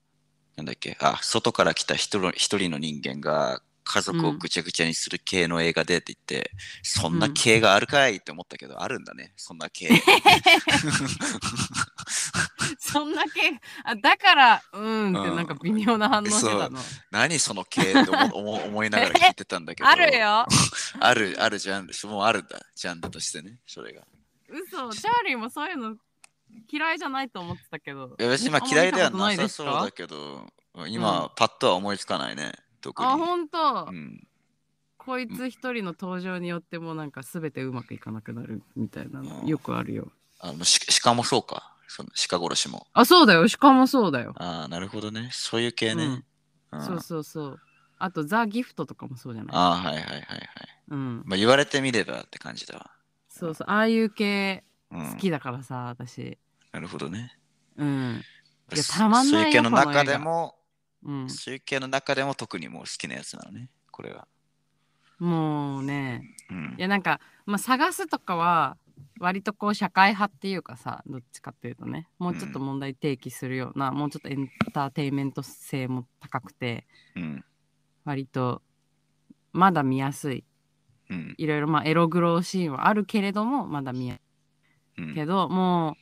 [0.57, 6.50] なんだっけ、あ、外から来た一人一人の人間が家族をぐちゃぐちゃにする系の映画でって言って、
[6.83, 9.91] そんな系があるかいって思ったけど、あるんだね、そんな系。
[12.78, 16.78] そんだけあだからうーんってうんなんか微妙な反応してたの。
[17.10, 19.89] 何その系って思 思思いながら聞いてたんだけど。
[19.89, 20.47] あるよ。
[21.00, 24.02] ある、あるジャンル、もうあるんだ、ジャンルとしてね、それが。
[24.49, 25.97] 嘘チャーリーもそういうの
[26.68, 28.17] 嫌いじゃないと思ってたけど。
[28.18, 30.47] いや別にまああんま嫌いではなさそうだけど、
[30.89, 33.09] 今、パッとは思いつかないね、特に。
[33.09, 34.26] あ、ほんと、うん、
[34.97, 40.10] こいつ一人の登場によってもなんか全てうまくいかなくなるみたいなのうんよくあるよ。
[40.39, 42.86] あのし鹿もそうか、その鹿殺しも。
[42.92, 43.47] あ、そうだよ。
[43.59, 44.34] 鹿もそうだよ。
[44.36, 45.28] ああ、なるほどね。
[45.33, 46.05] そういう系ね。
[46.05, 46.25] うんうん
[46.86, 47.60] そうそうそう。
[47.99, 49.57] あと、ザ・ギフトとかもそうじゃない？
[49.57, 50.23] ああ、はいはいはいはい。
[50.91, 51.23] うん。
[51.26, 52.91] まあ言われてみればって感じだわ。
[53.28, 53.67] そうそう。
[53.68, 56.39] ああいう系うん、好きだからさ、私。
[56.73, 57.36] なるほどね。
[57.76, 58.25] うん。
[58.73, 60.59] いやそたまんないよそういう系の中でも、
[61.04, 61.30] うん。
[61.30, 64.26] そういう系の中でも特にもう好きなやつなのね、これは。
[65.18, 66.22] もうね。
[66.50, 66.82] うんい。
[66.82, 68.76] や、なんか、まあ、探すとかは、
[69.18, 77.44] 割とこう社会派っていうかさどっちかっていうとねもうちょっと問題提起するような、もうちょっとエンターテインメント性も高くてうん。
[78.04, 78.62] 割と
[79.52, 80.44] まだ見やすい
[81.08, 81.34] うん。
[81.38, 84.20] いろいろまあエログロシーンはあるけれどもまだ見やす
[84.98, 85.94] うんいけど、もう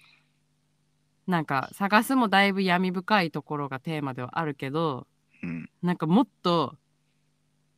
[1.28, 5.06] なんか探すもだいぶ闇深いところがテーマではあるけど
[5.42, 5.70] うん。
[5.82, 6.74] なんかもっと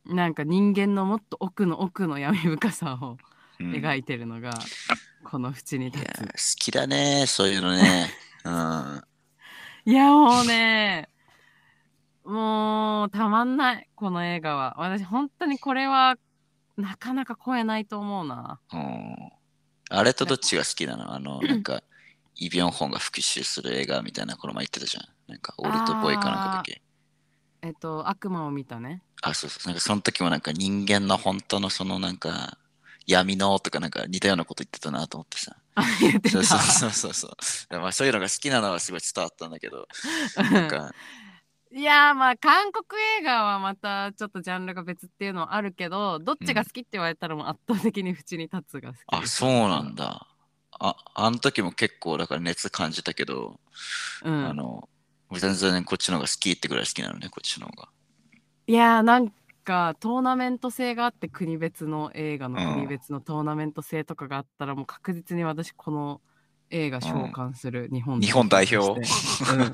[0.05, 3.17] なんか人間のもっと奥の奥の闇深さを
[3.59, 4.49] うん描いてるのが、
[5.23, 8.09] この縁に立つ好きだね、そういうのね。
[8.43, 9.03] うん。
[9.85, 11.09] いやもうね
[12.23, 16.15] もうたまんないこの映画は私本当にこれは
[16.77, 19.31] なかなか超えないと思うなうん
[19.93, 21.13] あれとどっちが好きなの？
[21.13, 21.83] あの、なんか、
[22.43, 25.03] イ・ビョンホンが復讐する映画みたいな、この前言ってたじゃん。
[25.27, 26.81] なんか、オルトボーイかなんかだっけ？
[27.61, 29.67] えっと悪魔を見たねあ、そうそう。
[29.67, 32.57] なんかその時もなんか人間の本当のそのなんか、
[33.05, 35.55] 闇のとかなんか似たようなこと言ってたなと思ってさ。
[35.75, 37.27] あ言ってたそうそうそうそ
[37.69, 37.79] う。
[37.79, 39.87] まあそういうのが好きなのはすごい伝わったんだけど、
[40.51, 40.91] なんか、
[41.71, 50.27] いやーまあ韓国映画はまたちょっとジャンルが別っていうのはあるけどどっちが好きって言われたらもう圧倒的に縁に立つが好きあ、ですそうなんだ。
[50.83, 53.59] あ、あの時も結構だから熱感じたけど、
[54.23, 54.45] うん。
[54.45, 54.89] あの、
[55.31, 57.89] 全然こっちの方が好きってぐらい好きなのね、こっちの方が。
[58.67, 59.31] いやーなん
[59.63, 62.73] かトーナメント性があって国別の映画のうん。
[62.73, 66.21] 国別のトーナメント性とかがあったらもう確実に私この
[66.69, 68.99] 映画召喚する日本日本代表？
[68.99, 69.71] うん。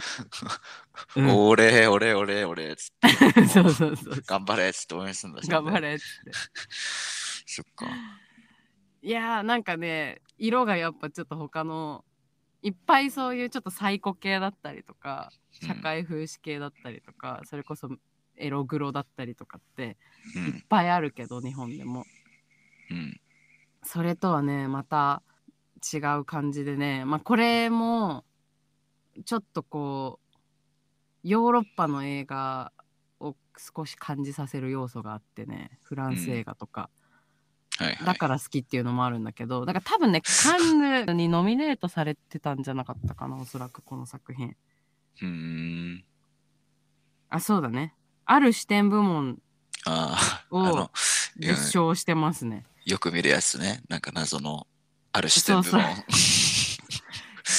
[1.15, 1.37] うん。
[1.47, 5.79] 俺、俺、俺、俺、つって、 そうそうそう頑張れっつって応援するんだし、頑張。
[5.79, 6.31] れっつって。
[7.45, 7.85] そっか。
[9.01, 12.03] いやーなんかね色がやっぱちょっと他の
[12.61, 17.89] いっぱいそういうちょっとサイコ系だったりとか社会風刺系だったりとか、それこそ
[18.35, 19.97] エログロだったりとかって
[20.35, 20.63] ういっん。
[20.67, 22.05] ぱいあるけど日本でも
[22.91, 23.19] うん。
[23.83, 25.21] それとはねまた
[25.93, 28.25] 違う感じでねまあこれも
[29.25, 30.27] ちょっとこう
[31.23, 32.71] ヨーロッパの映画
[33.19, 36.89] を少し感じさせる要素があってねフランス映画とか、
[37.77, 38.05] はいはい。
[38.05, 44.55] だから好きっていうのもあるんだけどだから多分ね カンヌにノミネートされてたんじゃなかったかなおそらくこの作品
[45.21, 46.03] うーん。
[47.29, 47.93] あそうだね
[48.25, 49.39] ある視点部門
[50.51, 50.89] を
[51.37, 53.81] 受賞してますねよく見るやつね。
[53.89, 54.65] なんか謎の、
[55.11, 55.83] ある視点部門。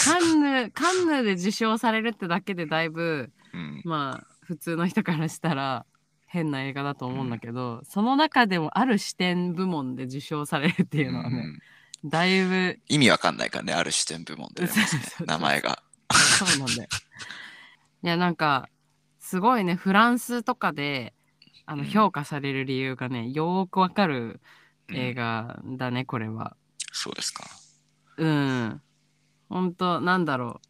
[0.05, 3.83] カンヌカンヌで受賞されるってだけでだいぶうん。
[3.85, 5.85] まあ普通の人からしたら
[6.29, 11.59] 変な映画だと思うんだけど、その中でもある視点部門で受賞されるっていうのはね、うん
[12.05, 14.69] だいぶ意味わかんないからね、ある視点部門で、 ね
[15.27, 15.83] 名前が。
[16.13, 16.89] そうなんだよ。
[18.05, 18.69] いやなんか
[19.19, 21.13] すごいねフランスとかで
[21.67, 24.41] あのうん評価される理由がねよーくわかる
[24.89, 26.57] うん映画だね、これは。
[26.93, 27.45] そうですか。
[28.17, 28.81] うん。
[29.49, 30.61] ほんとなんだろ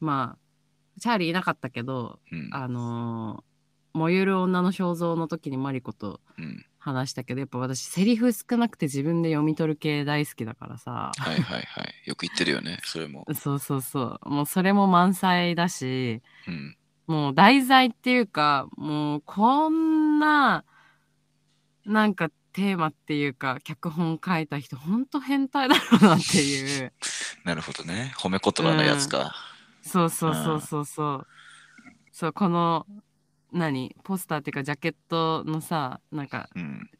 [0.00, 0.04] う。
[0.04, 2.50] まあチャーリーいなかったけどうん。
[2.52, 3.55] あのー
[3.96, 6.64] 燃ゆる女の肖像の時にマリコとうん。
[6.78, 11.94] 話したけどやっぱ私セリフ少なくて自分で読み取る系大好きだからさはいはいはい。
[12.04, 13.26] よく言ってるよね、それも。
[13.34, 16.76] そうそうそうもうそれも満載だしうん。
[17.08, 20.64] もう題材っていうかもうこんな
[21.84, 26.92] なんかテーマっていうか脚本書いた人ほんと変態だろうなっていう
[27.42, 28.14] なるほどね。
[28.16, 29.34] 褒め言葉のやつか。
[29.82, 31.26] そうそうそうそうそう
[32.12, 32.86] そうこの
[33.52, 33.96] 何？
[34.04, 36.90] ポスターっていうかジャケットのさなんかうん。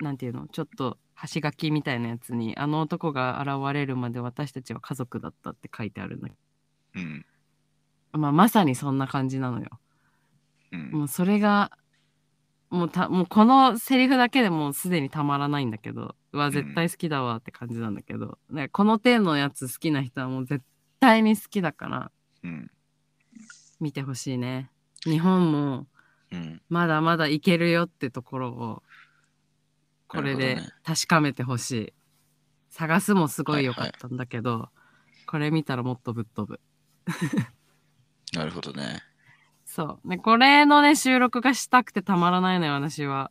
[0.00, 0.46] なんていうの？
[0.48, 6.34] ちょっと端書きみたいなやつにあの男が現れるまで私たちは家族だったって書いてあるんだけ
[6.96, 7.24] うん。
[8.12, 9.66] ど、まあ、まさにそんな感じなのよ
[10.72, 10.90] うん。
[10.90, 11.70] もうそれが
[12.68, 20.64] もうたもうこのセリフだけでもうすでにたまらないんだけどうわ絶対好きだわって感じなんだけど、ね、この手のやつ好きな人はもう絶
[21.00, 22.10] 対に好きだから
[22.42, 22.70] うん。
[23.80, 24.70] 見てほしいね
[25.06, 25.86] 日本も
[26.32, 26.62] うん。
[26.68, 28.82] まだまだいけるよってところを
[30.08, 31.92] これで確かめてほしい、
[32.70, 34.68] 探すもすごい良かったんだけど、
[35.26, 36.60] これ見たらもっとぶっ飛ぶ。
[38.32, 39.02] なるほどね。
[39.64, 40.08] そう。
[40.08, 43.30] でこれのね収録がしたくてたまらないのよ私は。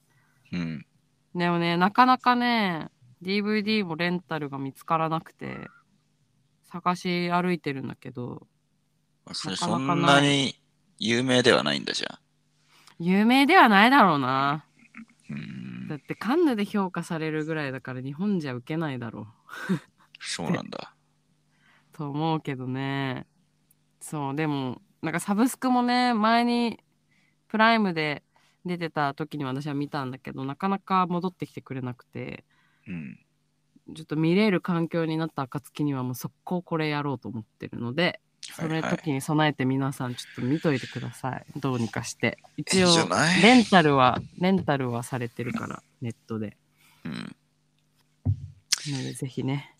[0.52, 0.86] うん。
[1.34, 2.90] でもねなかなかね
[3.22, 5.70] DVD もレンタルが見つからなくて
[6.64, 8.48] 探し歩いてるんだけど
[9.32, 10.22] それなかそんなかない。
[10.22, 10.65] なに
[11.00, 13.04] 有名ではないんだじゃん。
[13.04, 14.66] 有名ではないだろうな
[15.30, 15.96] うんだ。
[15.96, 19.26] ってカンヌで評価されるぐらいだから日本じゃ受けないだろう
[20.20, 20.96] そうなんだ。
[21.92, 23.26] と思うけどね
[24.02, 26.84] そうでもなんかサブスクもね前に
[27.48, 28.24] プライムで
[28.66, 32.46] 出てた時に私は見たんだけどなかなか戻ってきてくれなくて
[32.88, 33.20] うん。
[33.94, 38.20] ちょっと見れる環境になった暁にはもう速攻これやろうと思ってるので
[38.54, 38.82] そはいはい。
[38.84, 41.46] れ時に備えて皆さんちょっと見といてください。
[41.58, 42.38] どうにかして。
[42.58, 42.88] 一応
[43.42, 46.58] レンタルはレンタルはされてるからネットで。
[47.04, 47.36] うん。
[48.92, 49.76] なのでぜひね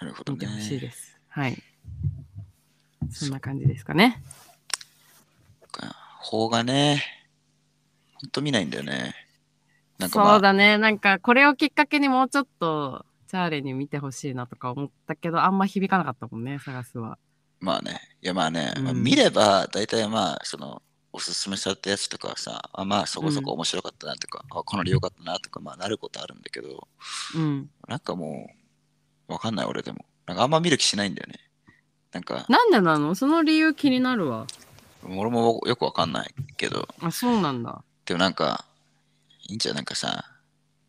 [0.00, 0.38] なるほどね。
[0.46, 0.46] 見て。
[0.46, 1.18] ほしいです。
[1.28, 1.62] はい。
[3.10, 4.22] そんな感じですかね。
[6.30, 7.02] 邦画ね。
[8.14, 9.14] ほんと見ないんだよね。
[9.98, 10.78] なんかそうまあ、だね。
[10.78, 17.16] なんかこれをきっかけにもうちょっとチャーリーに見てほしいなとか思ったけどあんま響かなかったもんね探すは
[17.60, 18.00] まあね。
[18.22, 20.82] いやまあね、まあうん見れば大体まあ、その、
[21.12, 26.88] おすすめされたやつとかはさ、あまあそこそこ面白かったなとか、あこの理良かったなとか、まあなることあるんだけど、
[27.34, 27.70] うん。
[27.88, 28.50] なんかも
[29.28, 30.04] う、わかんない俺でも。
[30.26, 31.40] なんかあんま見る気しないんだよね。
[32.12, 33.14] なんか、なんでなの？
[33.14, 34.46] その理由気になるわ。
[35.04, 37.82] 俺もよくわかんないけど、あそうなんだ。
[38.04, 38.64] でもなんか、
[39.48, 40.24] いいんじゃん、なんかさ、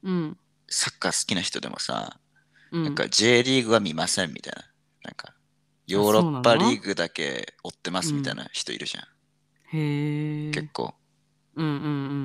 [0.03, 0.37] うん。
[0.67, 2.17] サッカー好きな人でもさ、
[2.71, 2.83] うん。
[2.83, 4.63] なんか J リーグは見ませんみたいな。
[5.03, 5.33] なんか、
[5.87, 9.03] ヨーロッパリーグだけ追ってますみたいな人いるじゃん。
[9.77, 10.93] へえ結構。
[11.55, 11.69] うんう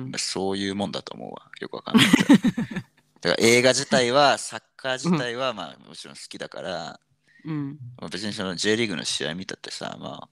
[0.09, 1.51] んそういうもんだと思うわ。
[1.59, 2.05] よくわかんない。
[3.21, 6.99] だから映画自体は、サッカー自体はまあもちろん好きだから、
[7.43, 7.79] うん
[8.11, 10.29] 別にその J リーグの試合見たってさ、まあ、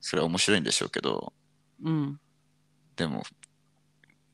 [0.00, 1.32] それは面白いんでしょうけど、
[1.82, 2.20] うん
[2.96, 3.24] でも、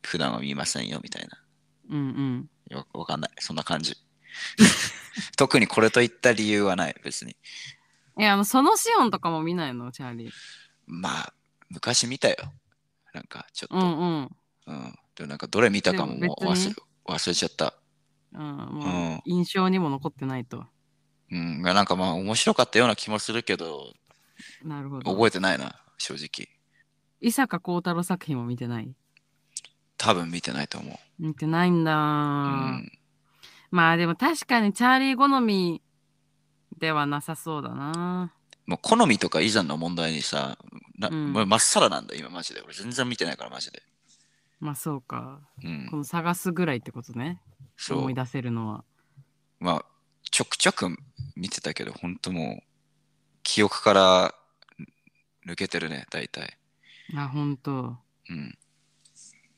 [0.03, 1.43] 普段は見ませんよみたいな。
[1.91, 3.31] うんうんよわかんない。
[3.39, 3.97] そんな感じ。
[5.37, 7.37] 特にこれといった理由はない、別に。
[8.19, 9.93] いやあのそのシオンとかも見ないの？
[9.93, 10.31] チャーリー
[10.87, 11.33] まあ、
[11.69, 12.37] 昔見たよ。
[13.13, 13.77] なんか、ちょっと。
[13.77, 14.31] うんうん
[14.67, 14.95] うん。
[15.17, 16.77] でもなんか、どれ見たかももうでも別に忘
[17.09, 17.75] れ忘れちゃった。
[18.33, 20.65] うんもうんう印象にも残ってないと
[21.31, 21.63] うん。
[21.63, 23.93] なんかまあ、面白かったような気もするけど、
[24.63, 26.49] なるほど覚えてないな、正直。
[27.21, 28.95] 伊坂幸太郎作品も見てない？
[29.99, 30.97] 多分見てないと思う。
[31.19, 32.93] 見てないんだ、うん。
[33.71, 35.83] まあでも確かにチャーリー好み
[36.79, 38.33] ではなさそうだな
[38.67, 40.59] もう好みとか以前の問題にさ、
[40.99, 42.61] なうんもうまっさらなんだ、今マジで。
[42.63, 43.83] 俺全然見てないから、マジで。
[44.61, 45.99] まあそうかうんこ。
[45.99, 47.41] の探すぐらいってことね
[47.77, 48.15] そう思い。
[48.15, 48.85] 出せるのは
[49.61, 49.85] まあ、
[50.31, 50.89] ちょくちょく
[51.37, 52.65] 見てたけど、本当もう、
[53.43, 54.35] 記憶から
[55.47, 56.59] 抜けてるね、大体。
[57.17, 57.97] あ本当
[58.29, 58.59] うん。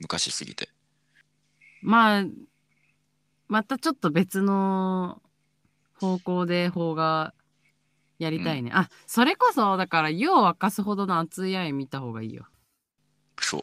[0.01, 0.69] 昔すぎて。
[1.81, 2.25] まあ
[3.49, 5.23] またちょっと別の
[6.01, 7.35] 方向で方が
[8.19, 12.47] やりたいね、あそれこそだから湯を沸かすほどの熱い愛見た方がいいよ
[13.41, 13.63] そう。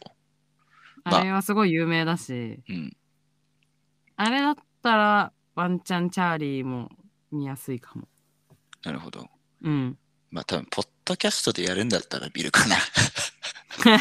[1.04, 2.96] まああれはすごい有名だし、うん。
[4.16, 6.88] あれだったらワンチャンチャーリーも
[7.30, 8.08] 見やすいかも
[8.82, 9.26] なるほど。
[9.62, 9.98] うん
[10.30, 12.76] まあ多分、ポッドキャストでやるんだったら見るかな。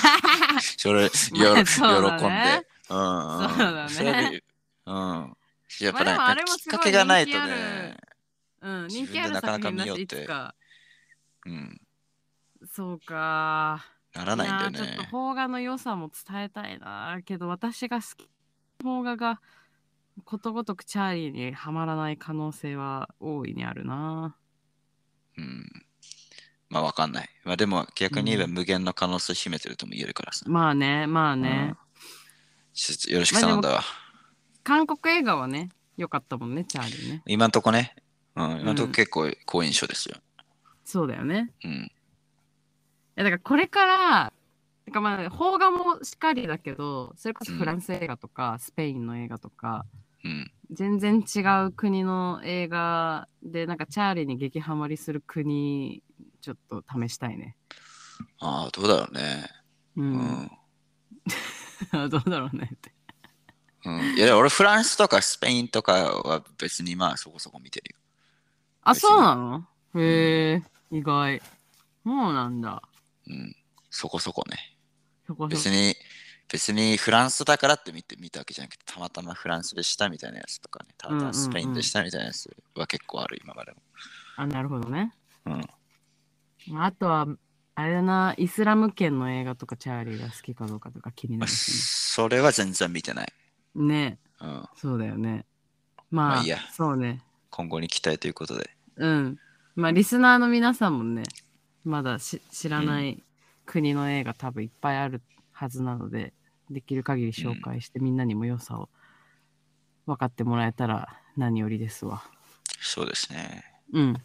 [0.77, 2.67] それ、よまあろそうだね喜んで。
[2.89, 3.49] うん、うん。
[3.49, 4.41] そうだね
[4.85, 5.37] うん。
[5.79, 6.03] やっぱ
[6.35, 7.97] ね、きっかけがないとね。
[8.65, 10.55] うん人気あるでなかなか作品だし見ようっていつか
[11.45, 11.81] うん。
[12.71, 15.07] そうかならないんだよやーちょっとね。
[15.11, 18.29] 邦画の良さも伝えたいなけど私が好き
[18.79, 19.41] 邦画が
[20.23, 24.35] ことごとくチャーリーにはまらない可能性は大いにあるな
[25.37, 25.69] うん。
[26.69, 27.29] まあわかんない。
[27.43, 30.45] まあでも逆に言えばうん無限の可能性秘めてるとも言えるからさ。
[30.47, 31.77] まあねまあね、うん
[32.77, 33.81] ちょっとよろしく頼んだわ。
[34.63, 37.23] 韓国映画はね、良かったもんね、チャーリーね。
[37.25, 37.95] 今んとこね、
[38.35, 40.17] うん、今んと結構好印象ですよ。
[40.83, 41.51] そうだよね。
[41.63, 41.71] うん。
[41.71, 41.91] い
[43.15, 44.33] やだからこれから、
[44.85, 49.85] てかまあ、邦画もしっかりだけど、それこそフランス映画とか、スペインの映画とか、
[50.23, 50.51] うん。
[50.71, 56.03] 全然違う国の映画で、なんかチャーリーに激ハマりする国、
[56.41, 57.55] ちょっと試したいね。
[58.39, 59.49] ああ、どうだろうね。
[59.95, 60.01] う。
[60.01, 60.51] うんん。
[62.09, 62.91] どうだろうねって。
[63.85, 68.04] うん、いや、俺フランスとかスペインとかは別にまあそこそこ見てるよ。
[68.85, 69.67] あ、そうなの？
[69.95, 71.41] へえ、意外。
[72.05, 72.81] そうなんだ。
[73.27, 73.55] うん。
[73.89, 74.77] そこそこね。
[75.25, 75.95] そこそこ別に、
[76.47, 83.77] 別にフランスだからって見て見たわけじゃなくて、たまたまフランスでしたみたいなやつとかね、たまたまスペインでしたみたいなやつは結構ある、今までも。
[84.37, 85.11] あ、なるほどね。
[85.45, 86.79] うん。
[86.79, 87.25] あとは、
[87.73, 93.33] あれだな、イスラム圏の映画とかチャーリーが好きかどうかとか気になまあ、るしそれは全然見てない。
[93.73, 93.85] ね。
[93.85, 94.65] ねうん。
[94.75, 95.45] そうだよね。
[96.11, 97.21] まあ、まあいいやそうね。
[97.49, 98.74] 今後に期待ということで。
[98.97, 99.39] うん。
[99.75, 101.23] まあ、リスナーの皆さんもね、
[101.83, 103.21] まだし知らない
[103.65, 106.33] 国の映画多分いっぱいあるはずなので、
[106.69, 108.89] できる限り紹介してみんなにも良さを
[110.05, 112.23] 分かってもらえたら何よりですわ。
[112.79, 113.63] そうですね。
[113.93, 114.15] うん。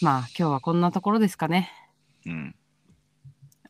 [0.00, 1.70] まあ、今日はこんなところですかね。
[2.26, 2.54] うん。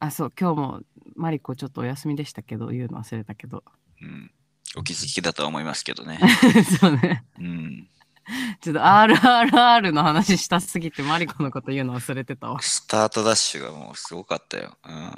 [0.01, 0.81] あ、そう、今日も
[1.17, 3.63] マリコちょっとお休みでしたけど、言うの忘れたけど。
[4.01, 4.31] うん。
[4.77, 6.19] お気づきだとは思いますけどね。
[6.81, 7.25] そうね。
[7.39, 7.89] うん。
[8.61, 12.61] ちょっと RRR の話したすぎてマリコのこと言うの忘れてたわ。
[12.63, 14.77] スタートダッシュがもうすごかったよ。
[14.85, 15.15] うん。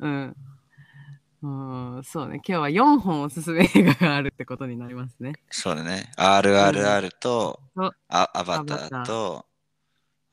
[0.00, 0.36] うん。
[1.42, 2.36] うん、そうね。
[2.36, 5.34] 今日は4本おすすめ映画があるってことになりますね。
[5.50, 6.10] そうだね。
[6.16, 9.46] RRR と、うんあアバタアバターと、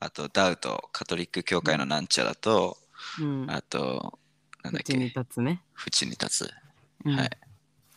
[0.00, 2.78] あとダウト、カトリック教会のなんちゃらと、
[3.20, 3.46] うん。
[3.50, 4.18] あと、
[4.62, 5.62] なんだっ口にけ、立つね。
[5.86, 6.50] 縁に立つ。
[7.04, 7.30] うんはい。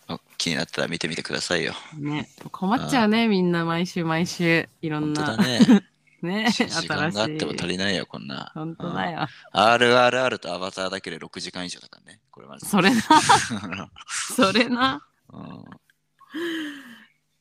[0.10, 1.74] お気になったら見てみてくださいよ。
[1.98, 2.30] ね。
[2.52, 4.70] 困っちゃうね、みんな毎週毎週。
[4.82, 5.36] いろんな。
[5.38, 5.60] ね。
[6.22, 6.50] ね。
[6.50, 7.68] 時間があっても足。
[7.68, 8.52] りないよ、こんな。
[8.54, 9.28] 本当だよ。
[9.54, 9.60] うん。
[9.60, 12.22] RRR とアバターだけで6時間以上だからね。
[12.32, 12.68] これまず。
[12.68, 13.02] それな。
[14.08, 15.06] それな。
[15.30, 15.64] うん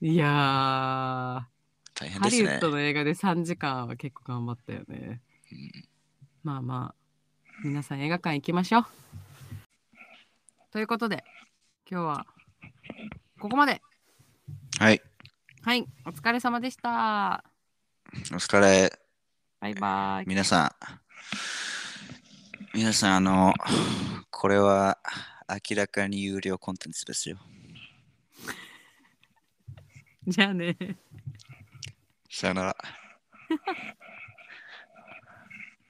[0.01, 1.43] いやー。
[1.95, 2.61] 大変ですねハリウッ。
[2.61, 5.23] ドの映画で3時間は結構頑張ったよね。
[5.51, 5.89] うん
[6.43, 6.95] まあまあ、
[7.65, 8.87] 皆さん映画館行きましょう。
[10.71, 11.25] ということで、
[11.91, 12.27] 今日は
[13.39, 13.81] ここまで。
[14.79, 15.03] はい。
[15.63, 17.45] はい、お疲れ様でした。
[18.33, 18.93] お疲れ。
[19.61, 20.29] バイバイ。
[20.29, 20.71] 皆さん、
[22.77, 23.55] 皆さん、あの、
[24.31, 24.99] これは
[25.49, 27.39] 明らかに有料コンテンツですよ。
[30.27, 30.77] じゃあね。
[32.31, 32.77] さよなら。